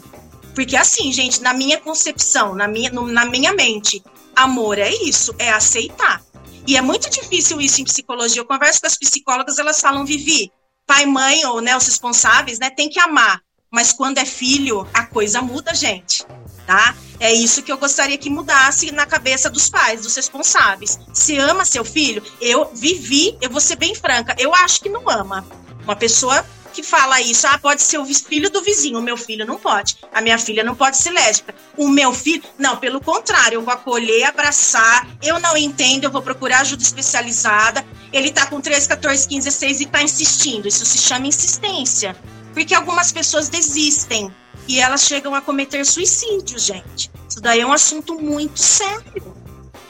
Porque 0.54 0.74
assim, 0.74 1.12
gente, 1.12 1.42
na 1.42 1.52
minha 1.52 1.78
concepção, 1.78 2.54
na 2.54 2.66
minha, 2.66 2.90
no, 2.90 3.06
na 3.06 3.26
minha 3.26 3.52
mente, 3.52 4.02
amor 4.34 4.78
é 4.78 4.90
isso, 4.90 5.34
é 5.38 5.50
aceitar. 5.50 6.22
E 6.66 6.78
é 6.78 6.80
muito 6.80 7.10
difícil 7.10 7.60
isso 7.60 7.82
em 7.82 7.84
psicologia. 7.84 8.40
Eu 8.40 8.46
converso 8.46 8.80
com 8.80 8.86
as 8.86 8.96
psicólogas, 8.96 9.58
elas 9.58 9.80
falam, 9.80 10.06
Vivi, 10.06 10.50
pai, 10.90 11.06
mãe 11.06 11.46
ou 11.46 11.60
né, 11.60 11.76
os 11.76 11.86
responsáveis, 11.86 12.58
né, 12.58 12.68
tem 12.68 12.88
que 12.88 12.98
amar. 12.98 13.40
Mas 13.70 13.92
quando 13.92 14.18
é 14.18 14.24
filho, 14.24 14.84
a 14.92 15.06
coisa 15.06 15.40
muda, 15.40 15.72
gente, 15.72 16.26
tá? 16.66 16.96
É 17.20 17.32
isso 17.32 17.62
que 17.62 17.70
eu 17.70 17.78
gostaria 17.78 18.18
que 18.18 18.28
mudasse 18.28 18.90
na 18.90 19.06
cabeça 19.06 19.48
dos 19.48 19.68
pais, 19.68 20.00
dos 20.00 20.16
responsáveis. 20.16 20.98
Se 21.14 21.38
ama 21.38 21.64
seu 21.64 21.84
filho, 21.84 22.20
eu 22.40 22.72
vivi, 22.74 23.38
eu 23.40 23.48
vou 23.48 23.60
ser 23.60 23.76
bem 23.76 23.94
franca, 23.94 24.34
eu 24.36 24.52
acho 24.52 24.80
que 24.80 24.88
não 24.88 25.08
ama. 25.08 25.46
Uma 25.84 25.94
pessoa 25.94 26.44
que 26.70 26.82
fala 26.82 27.20
isso, 27.20 27.46
ah, 27.46 27.58
pode 27.58 27.82
ser 27.82 27.98
o 27.98 28.06
filho 28.06 28.50
do 28.50 28.62
vizinho, 28.62 28.98
o 28.98 29.02
meu 29.02 29.16
filho 29.16 29.46
não 29.46 29.58
pode, 29.58 29.98
a 30.12 30.20
minha 30.20 30.38
filha 30.38 30.64
não 30.64 30.74
pode 30.74 30.96
ser 30.96 31.10
lésbica, 31.10 31.54
o 31.76 31.88
meu 31.88 32.12
filho, 32.12 32.42
não, 32.58 32.76
pelo 32.76 33.00
contrário, 33.00 33.56
eu 33.56 33.62
vou 33.62 33.72
acolher, 33.72 34.24
abraçar, 34.24 35.06
eu 35.22 35.38
não 35.40 35.56
entendo, 35.56 36.04
eu 36.04 36.10
vou 36.10 36.22
procurar 36.22 36.60
ajuda 36.60 36.82
especializada, 36.82 37.84
ele 38.12 38.30
tá 38.30 38.46
com 38.46 38.60
13, 38.60 38.88
14, 38.88 39.28
15, 39.28 39.46
16 39.46 39.80
e 39.80 39.86
tá 39.86 40.02
insistindo, 40.02 40.68
isso 40.68 40.84
se 40.86 40.98
chama 40.98 41.26
insistência, 41.26 42.16
porque 42.54 42.74
algumas 42.74 43.12
pessoas 43.12 43.48
desistem 43.48 44.32
e 44.68 44.80
elas 44.80 45.02
chegam 45.02 45.34
a 45.34 45.40
cometer 45.40 45.84
suicídio, 45.84 46.58
gente. 46.58 47.10
Isso 47.28 47.40
daí 47.40 47.60
é 47.60 47.66
um 47.66 47.72
assunto 47.72 48.20
muito 48.20 48.58
sério, 48.58 49.34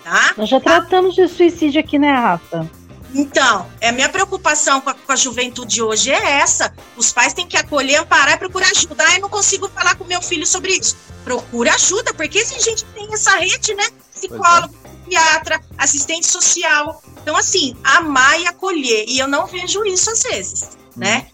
tá? 0.03 0.35
Nós 0.37 0.49
já 0.49 0.61
tratamos 0.61 1.14
de 1.14 1.28
suicídio 1.28 1.81
aqui, 1.81 1.99
né, 1.99 2.12
Rafa? 2.12 2.80
Então, 3.14 3.68
é 3.80 3.88
a 3.88 3.92
minha 3.92 4.08
preocupação 4.08 4.80
com 4.80 4.90
a, 4.90 4.94
com 4.94 5.12
a, 5.12 5.16
juventude 5.16 5.82
hoje 5.82 6.11
é 6.11 6.38
essa. 6.40 6.72
Os 6.96 7.12
pais 7.12 7.34
têm 7.34 7.46
que 7.46 7.56
acolher, 7.56 7.96
amparar 7.96 8.34
e 8.34 8.38
procurar 8.38 8.70
ajuda. 8.70 9.04
Ah, 9.06 9.16
eu 9.16 9.20
não 9.20 9.28
consigo 9.28 9.68
falar 9.68 9.96
com 9.96 10.04
meu 10.04 10.22
filho 10.22 10.46
sobre 10.46 10.72
isso. 10.72 10.96
Procura 11.24 11.74
ajuda, 11.74 12.14
porque 12.14 12.38
a 12.38 12.44
gente 12.44 12.84
tem 12.86 13.12
essa 13.12 13.36
rede, 13.36 13.74
né? 13.74 13.84
Psicólogo, 14.14 14.74
é. 14.84 14.88
psiquiatra, 14.88 15.61
assistente 15.76 16.26
social. 16.26 17.02
Então, 17.22 17.36
assim, 17.36 17.76
amar 17.82 18.40
e 18.40 18.46
acolher. 18.46 19.04
E 19.08 19.18
eu 19.18 19.26
não 19.26 19.46
vejo 19.46 19.84
isso 19.84 20.11
às 20.11 20.22
vezes, 20.22 20.78
hum. 20.96 21.00
né? 21.00 21.26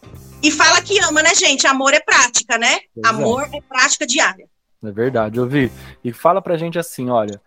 E 0.42 0.50
fala 0.50 0.80
que 0.80 0.98
ama, 1.00 1.22
né, 1.22 1.34
gente? 1.34 1.66
Amor 1.66 1.92
é 1.92 2.00
prática, 2.00 2.56
né? 2.56 2.80
Pois 2.94 3.06
Amor 3.06 3.48
é. 3.52 3.58
é. 3.58 3.60
prática 3.60 4.06
diária. 4.06 4.48
É 4.84 4.92
verdade, 4.92 5.38
eu 5.38 5.46
vi. 5.46 5.70
E 6.04 6.12
fala 6.12 6.40
pra 6.40 6.56
gente 6.56 6.78
assim, 6.78 7.10
olha, 7.10 7.40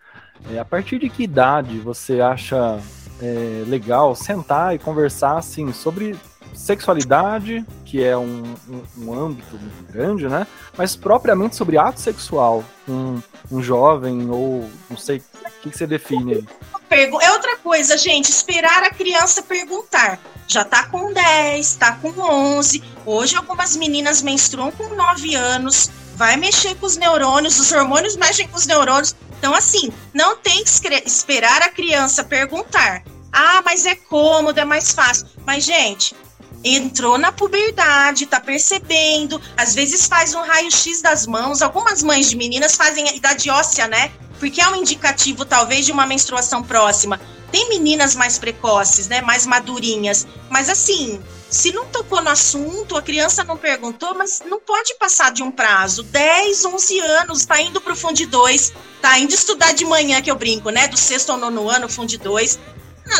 é, 0.52 0.58
a 0.58 0.64
partir 0.64 0.98
de 0.98 1.08
que 1.08 1.22
idade 1.22 1.78
você 1.78 2.20
acha 2.20 2.80
é, 3.20 3.64
legal 3.66 4.14
sentar 4.14 4.74
e 4.74 4.78
conversar 4.78 5.38
assim 5.38 5.72
sobre 5.72 6.16
sexualidade, 6.54 7.64
que 7.84 8.02
é 8.02 8.16
um, 8.16 8.54
um, 8.68 8.82
um, 9.04 9.14
âmbito 9.14 9.56
muito 9.56 9.92
grande, 9.92 10.28
né? 10.28 10.46
Mas 10.76 10.96
propriamente 10.96 11.56
sobre 11.56 11.78
ato 11.78 12.00
sexual, 12.00 12.64
um, 12.88 13.20
um 13.50 13.62
jovem 13.62 14.28
ou 14.30 14.68
não 14.88 14.96
sei 14.96 15.18
o 15.18 15.22
que, 15.62 15.70
que 15.70 15.78
você 15.78 15.86
define 15.86 16.34
aí. 16.34 16.44
É 16.90 17.30
outra 17.30 17.56
coisa, 17.58 17.96
gente, 17.96 18.28
esperar 18.28 18.82
a 18.82 18.90
criança 18.90 19.42
perguntar. 19.42 20.18
Já 20.48 20.64
tá 20.64 20.88
com 20.88 21.12
10, 21.12 21.76
tá 21.76 21.92
com 21.92 22.08
11. 22.08 22.82
Hoje 23.06 23.36
algumas 23.36 23.76
meninas 23.76 24.22
menstruam 24.22 24.72
com 24.72 24.94
9 24.94 25.36
anos. 25.36 25.88
Vai 26.20 26.36
mexer 26.36 26.74
com 26.74 26.84
os 26.84 26.98
neurônios, 26.98 27.58
os 27.58 27.72
hormônios 27.72 28.14
mexem 28.14 28.46
com 28.46 28.54
os 28.54 28.66
neurônios. 28.66 29.16
Então, 29.38 29.54
assim, 29.54 29.90
não 30.12 30.36
tem 30.36 30.62
que 30.62 30.70
esperar 31.06 31.62
a 31.62 31.70
criança 31.70 32.22
perguntar. 32.22 33.02
Ah, 33.32 33.62
mas 33.64 33.86
é 33.86 33.94
cômodo, 33.94 34.60
é 34.60 34.64
mais 34.66 34.92
fácil. 34.92 35.26
Mas, 35.46 35.64
gente, 35.64 36.14
entrou 36.62 37.16
na 37.16 37.32
puberdade, 37.32 38.26
tá 38.26 38.38
percebendo, 38.38 39.40
às 39.56 39.74
vezes 39.74 40.06
faz 40.06 40.34
um 40.34 40.42
raio-x 40.42 41.00
das 41.00 41.26
mãos. 41.26 41.62
Algumas 41.62 42.02
mães 42.02 42.28
de 42.28 42.36
meninas 42.36 42.74
fazem 42.74 43.08
a 43.08 43.14
idade 43.14 43.48
óssea, 43.48 43.88
né? 43.88 44.12
Porque 44.40 44.60
é 44.60 44.68
um 44.68 44.74
indicativo 44.74 45.44
talvez 45.44 45.86
de 45.86 45.92
uma 45.92 46.06
menstruação 46.06 46.62
próxima. 46.62 47.20
Tem 47.52 47.68
meninas 47.68 48.16
mais 48.16 48.38
precoces, 48.38 49.06
né, 49.06 49.20
mais 49.20 49.46
madurinhas, 49.46 50.26
mas 50.48 50.68
assim, 50.68 51.20
se 51.50 51.72
não 51.72 51.84
tocou 51.86 52.22
no 52.22 52.30
assunto, 52.30 52.96
a 52.96 53.02
criança 53.02 53.44
não 53.44 53.56
perguntou, 53.56 54.14
mas 54.14 54.40
não 54.46 54.60
pode 54.60 54.94
passar 54.94 55.30
de 55.30 55.42
um 55.42 55.50
prazo. 55.50 56.02
10, 56.04 56.64
11 56.64 57.00
anos, 57.00 57.44
tá 57.44 57.60
indo 57.60 57.80
pro 57.80 57.96
Fundo 57.96 58.24
2, 58.24 58.72
tá 59.02 59.18
indo 59.18 59.34
estudar 59.34 59.72
de 59.72 59.84
manhã, 59.84 60.22
que 60.22 60.30
eu 60.30 60.36
brinco, 60.36 60.70
né? 60.70 60.88
Do 60.88 60.96
sexto 60.96 61.30
ao 61.30 61.38
nono 61.38 61.68
ano, 61.68 61.88
Fundo 61.88 62.16
2 62.16 62.58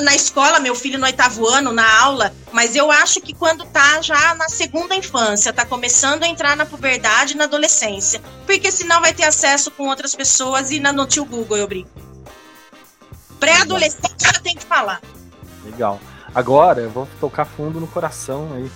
na, 0.01 0.15
escola, 0.15 0.61
meu 0.61 0.75
filho 0.75 0.99
no 0.99 1.07
oitavo 1.07 1.47
ano, 1.47 1.73
na 1.73 2.01
aula, 2.01 2.33
mas 2.53 2.77
eu 2.77 2.91
acho 2.91 3.21
que 3.21 3.35
quando 3.35 3.65
tá 3.65 4.01
já 4.01 4.35
na 4.35 4.49
segunda 4.49 4.95
infância, 4.95 5.53
tá 5.53 5.67
começando 5.67 6.23
a 6.23 6.29
entrar 6.29 6.57
na 6.57 6.65
puberdade 6.65 7.35
e 7.35 7.37
na 7.37 7.45
adolescência. 7.45 8.21
Porque 8.47 8.71
senão 8.71 9.01
vai 9.01 9.13
ter 9.13 9.25
acesso 9.25 9.71
com 9.71 9.89
outras 9.89 10.15
pessoas 10.15 10.71
e 10.71 10.79
na, 10.79 10.93
no 10.93 11.07
tio 11.07 11.25
Google, 11.25 11.57
eu 11.57 11.67
brinco. 11.67 11.91
Pré-adolescente 13.41 14.23
já 14.23 14.41
tem 14.41 14.55
que 14.55 14.65
falar. 14.65 15.01
Legal. 15.65 16.01
Agora 16.35 16.81
eu 16.81 16.91
vou 16.91 17.09
tocar 17.19 17.45
fundo 17.45 17.81
no 17.81 17.87
coração 17.87 18.53
aí, 18.55 18.71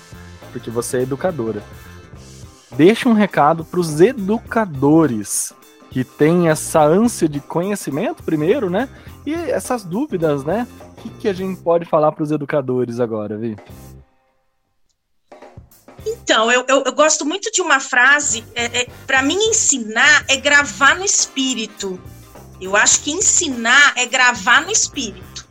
porque 0.52 0.70
você 0.70 0.98
é 0.98 1.02
educadora. 1.02 1.62
Deixa 2.72 3.08
um 3.08 3.12
recado 3.12 3.64
para 3.64 3.78
os 3.78 4.00
educadores 4.00 5.52
que 5.94 6.02
tem 6.02 6.48
essa 6.48 6.82
ânsia 6.82 7.28
de 7.28 7.38
conhecimento 7.38 8.24
primeiro, 8.24 8.68
né? 8.68 8.88
E 9.24 9.32
essas 9.32 9.84
dúvidas, 9.84 10.42
né? 10.42 10.66
O 10.98 11.02
que, 11.02 11.08
que 11.20 11.28
a 11.28 11.32
gente 11.32 11.60
pode 11.60 11.84
falar 11.84 12.10
para 12.10 12.24
os 12.24 12.32
educadores 12.32 12.98
agora, 12.98 13.38
Vi? 13.38 13.56
Então, 16.04 16.50
eu, 16.50 16.64
eu, 16.66 16.82
eu, 16.84 16.92
gosto 16.92 17.24
muito 17.24 17.48
de 17.52 17.62
uma 17.62 17.78
frase. 17.78 18.44
É, 18.56 18.80
é 18.80 18.86
para 19.06 19.22
mim, 19.22 19.36
ensinar 19.36 20.24
é 20.26 20.36
gravar 20.36 20.96
no 20.96 21.04
espírito. 21.04 22.00
Eu 22.60 22.74
acho 22.74 23.00
que 23.02 23.12
ensinar 23.12 23.92
é 23.96 24.04
gravar 24.04 24.62
no 24.62 24.72
espírito, 24.72 25.46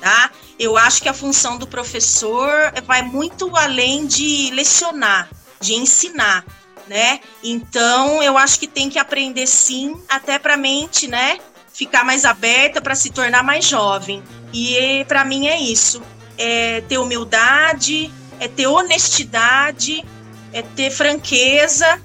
tá? 0.00 0.30
Eu 0.60 0.76
acho 0.76 1.02
que 1.02 1.08
a 1.08 1.14
função 1.14 1.58
do 1.58 1.66
professor 1.66 2.72
vai 2.86 3.02
muito 3.02 3.56
além 3.56 4.06
de 4.06 4.52
lecionar, 4.52 5.28
de 5.60 5.74
ensinar, 5.74 6.44
né? 6.88 7.20
Então, 7.42 8.22
eu 8.22 8.36
acho 8.38 8.58
que 8.58 8.66
tem 8.66 8.88
que 8.88 8.98
aprender 8.98 9.46
sim, 9.46 10.00
até 10.08 10.38
para 10.38 10.54
a 10.54 10.56
mente, 10.56 11.06
né, 11.06 11.38
ficar 11.72 12.04
mais 12.04 12.24
aberta 12.24 12.80
para 12.80 12.94
se 12.94 13.10
tornar 13.10 13.42
mais 13.42 13.64
jovem. 13.64 14.22
E 14.52 15.04
para 15.06 15.24
mim 15.24 15.46
é 15.46 15.60
isso, 15.60 16.02
é 16.36 16.80
ter 16.82 16.98
humildade, 16.98 18.12
é 18.40 18.48
ter 18.48 18.66
honestidade, 18.66 20.04
é 20.52 20.62
ter 20.62 20.90
franqueza 20.90 22.00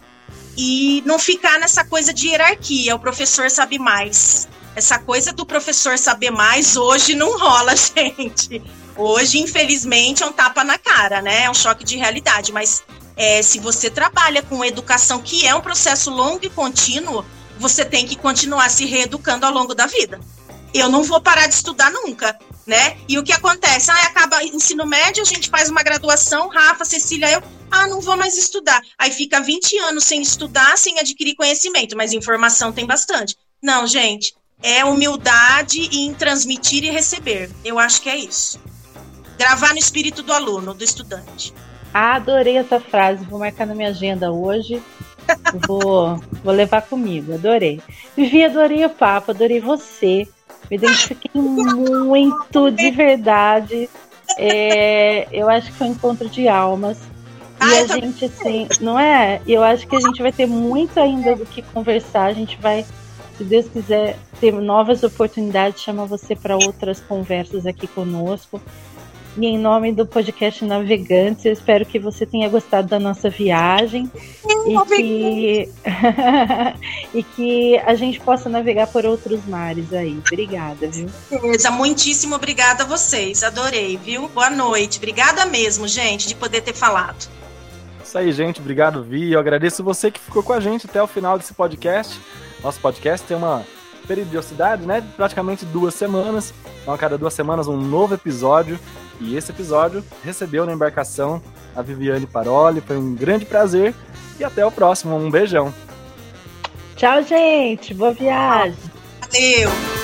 e 0.57 1.01
não 1.05 1.18
ficar 1.18 1.60
nessa 1.60 1.84
coisa 1.84 2.14
de 2.14 2.27
hierarquia. 2.27 2.95
O 2.95 2.99
professor 2.99 3.49
sabe 3.49 3.80
mais. 3.80 4.47
Essa 4.76 4.97
coisa 4.99 5.31
do 5.31 5.45
professor 5.45 5.97
saber 5.97 6.31
mais 6.31 6.76
hoje 6.76 7.15
não 7.15 7.38
rola, 7.38 7.73
gente. 7.77 8.61
Hoje, 8.95 9.39
infelizmente, 9.39 10.23
é 10.23 10.26
um 10.26 10.31
tapa 10.31 10.64
na 10.64 10.77
cara, 10.77 11.22
né? 11.22 11.43
É 11.43 11.49
um 11.49 11.53
choque 11.53 11.84
de 11.84 11.97
realidade. 11.97 12.51
Mas 12.51 12.84
é, 13.15 13.41
se 13.41 13.60
você 13.60 13.90
trabalha 13.90 14.41
com 14.41 14.65
educação, 14.65 15.22
que 15.22 15.45
é 15.45 15.53
um 15.53 15.61
processo 15.61 16.10
longo 16.10 16.45
e 16.45 16.49
contínuo, 16.49 17.26
você 17.57 17.85
tem 17.85 18.07
que 18.07 18.15
continuar 18.15 18.69
se 18.69 18.85
reeducando 18.85 19.45
ao 19.45 19.52
longo 19.52 19.76
da 19.76 19.85
vida. 19.85 20.19
Eu 20.73 20.90
não 20.90 21.03
vou 21.03 21.22
parar 21.22 21.48
de 21.48 21.53
estudar 21.53 21.91
nunca, 21.91 22.38
né? 22.65 22.98
E 23.07 23.18
o 23.19 23.23
que 23.23 23.31
acontece? 23.31 23.91
Ah, 23.91 24.06
acaba 24.06 24.44
ensino 24.44 24.85
médio, 24.85 25.22
a 25.22 25.26
gente 25.26 25.49
faz 25.49 25.69
uma 25.69 25.84
graduação, 25.84 26.49
Rafa, 26.49 26.84
Cecília, 26.84 27.31
eu, 27.31 27.44
ah, 27.69 27.88
não 27.88 28.02
vou 28.02 28.18
mais 28.18 28.38
estudar. 28.38 28.81
Aí 28.98 29.11
fica 29.11 29.40
20 29.40 29.77
anos 29.80 30.03
sem 30.03 30.22
estudar, 30.22 30.77
sem 30.77 30.99
adquirir 30.99 31.35
conhecimento, 31.35 31.95
mas 31.95 32.11
informação 32.11 32.72
tem 32.72 32.88
bastante. 32.88 33.38
Não, 33.61 33.85
gente, 33.85 34.34
é 34.64 34.84
humildade 34.84 35.80
em 35.91 36.14
transmitir 36.14 36.84
e 36.84 36.90
receber. 36.90 37.52
Eu 37.64 37.77
acho 37.77 38.02
que 38.02 38.10
é 38.10 38.18
isso. 38.18 38.60
Gravar 39.38 39.73
no 39.73 39.80
espírito 39.80 40.23
do 40.23 40.34
aluno, 40.34 40.73
do 40.73 40.84
estudante. 40.84 41.53
Adorei 41.94 42.57
essa 42.57 42.80
frase, 42.80 43.24
vou 43.26 43.40
marcar 43.40 43.68
na 43.68 43.76
minha 43.76 43.90
agenda 43.90 44.32
hoje. 44.32 44.82
Vou, 45.68 46.20
vou 46.44 46.53
levar 46.53 46.82
comigo, 46.82 47.34
adorei. 47.34 47.80
Vivi, 48.15 48.44
adorei 48.44 48.84
o 48.86 48.90
papo, 48.90 49.32
adorei 49.32 49.60
você. 49.60 50.28
Me 50.70 50.78
identifiquei 50.78 51.41
muito, 51.41 52.72
de 52.72 52.91
verdade. 52.91 53.90
É, 54.38 55.28
eu 55.32 55.49
acho 55.49 55.68
que 55.68 55.78
foi 55.78 55.88
um 55.88 55.91
encontro 55.91 56.28
de 56.30 56.48
almas. 56.48 56.98
E 57.61 57.78
a 57.78 57.88
gente, 57.88 58.26
assim, 58.26 58.68
não 58.82 58.99
é? 58.99 59.41
Eu 59.48 59.64
acho 59.64 59.88
que 59.88 59.95
a 59.95 59.99
gente 59.99 60.22
vai 60.22 60.32
ter 60.32 60.48
muito 60.48 60.99
ainda 60.99 61.36
do 61.36 61.45
que 61.45 61.61
conversar. 61.61 62.26
A 62.26 62.34
gente 62.34 62.57
vai 62.60 62.86
se 63.38 63.44
Deus 63.44 63.68
quiser 63.68 64.18
ter 64.40 64.53
novas 64.53 65.03
oportunidades, 65.03 65.82
chama 65.82 66.06
você 66.06 66.36
para 66.36 66.56
outras 66.56 66.99
conversas 66.99 67.65
aqui 67.65 67.88
conosco. 67.88 68.61
E 69.35 69.47
em 69.47 69.57
nome 69.57 69.91
do 69.91 70.05
podcast 70.05 70.64
Navegantes, 70.64 71.43
eu 71.45 71.53
espero 71.53 71.85
que 71.85 71.97
você 71.97 72.23
tenha 72.23 72.47
gostado 72.47 72.88
da 72.88 72.99
nossa 72.99 73.31
viagem 73.31 74.10
e 74.68 74.85
que, 74.85 75.69
e 77.18 77.23
que 77.23 77.77
a 77.80 77.95
gente 77.95 78.19
possa 78.19 78.47
navegar 78.47 78.88
por 78.88 79.05
outros 79.05 79.43
mares 79.47 79.91
aí. 79.91 80.19
Obrigada, 80.19 80.88
viu? 80.88 81.10
Beleza, 81.31 81.72
muitíssimo 81.72 82.35
obrigada 82.35 82.84
a 82.84 82.85
vocês. 82.85 83.43
Adorei, 83.43 83.97
viu? 83.97 84.27
Boa 84.30 84.51
noite. 84.51 84.99
Obrigada 84.99 85.47
mesmo, 85.47 85.88
gente, 85.88 86.27
de 86.27 86.35
poder 86.35 86.61
ter 86.61 86.73
falado. 86.73 87.27
Isso 88.03 88.18
aí, 88.19 88.31
gente. 88.31 88.61
Obrigado, 88.61 89.03
Vi. 89.03 89.31
Eu 89.31 89.39
agradeço 89.39 89.84
você 89.84 90.11
que 90.11 90.19
ficou 90.19 90.43
com 90.43 90.53
a 90.53 90.60
gente 90.60 90.85
até 90.85 91.01
o 91.01 91.07
final 91.07 91.39
desse 91.39 91.55
podcast. 91.55 92.19
Nosso 92.64 92.80
podcast 92.80 93.26
tem 93.26 93.35
uma 93.35 93.65
periodicidade, 94.07 94.85
né? 94.85 95.01
De 95.01 95.07
praticamente 95.14 95.65
duas 95.65 95.95
semanas. 95.95 96.53
Então, 96.84 96.93
a 96.93 96.97
cada 96.97 97.18
duas 97.18 97.34
semanas, 97.34 97.68
um 97.68 97.77
novo 97.77 98.14
episódio. 98.14 98.80
E 99.19 99.35
esse 99.35 99.52
episódio 99.52 100.03
recebeu 100.23 100.65
na 100.65 100.73
embarcação 100.73 101.41
a 101.76 101.81
Viviane 101.81 102.26
Paroli. 102.26 102.81
Foi 102.81 102.98
um 102.98 103.15
grande 103.15 103.45
prazer. 103.45 103.94
E 104.40 104.44
até 104.44 104.65
o 104.65 104.72
próximo. 104.72 105.15
Um 105.15 105.30
beijão. 105.30 105.73
Tchau, 106.95 107.22
gente. 107.23 107.94
Boa 107.94 108.14
viagem. 108.14 108.77
Valeu. 109.22 110.02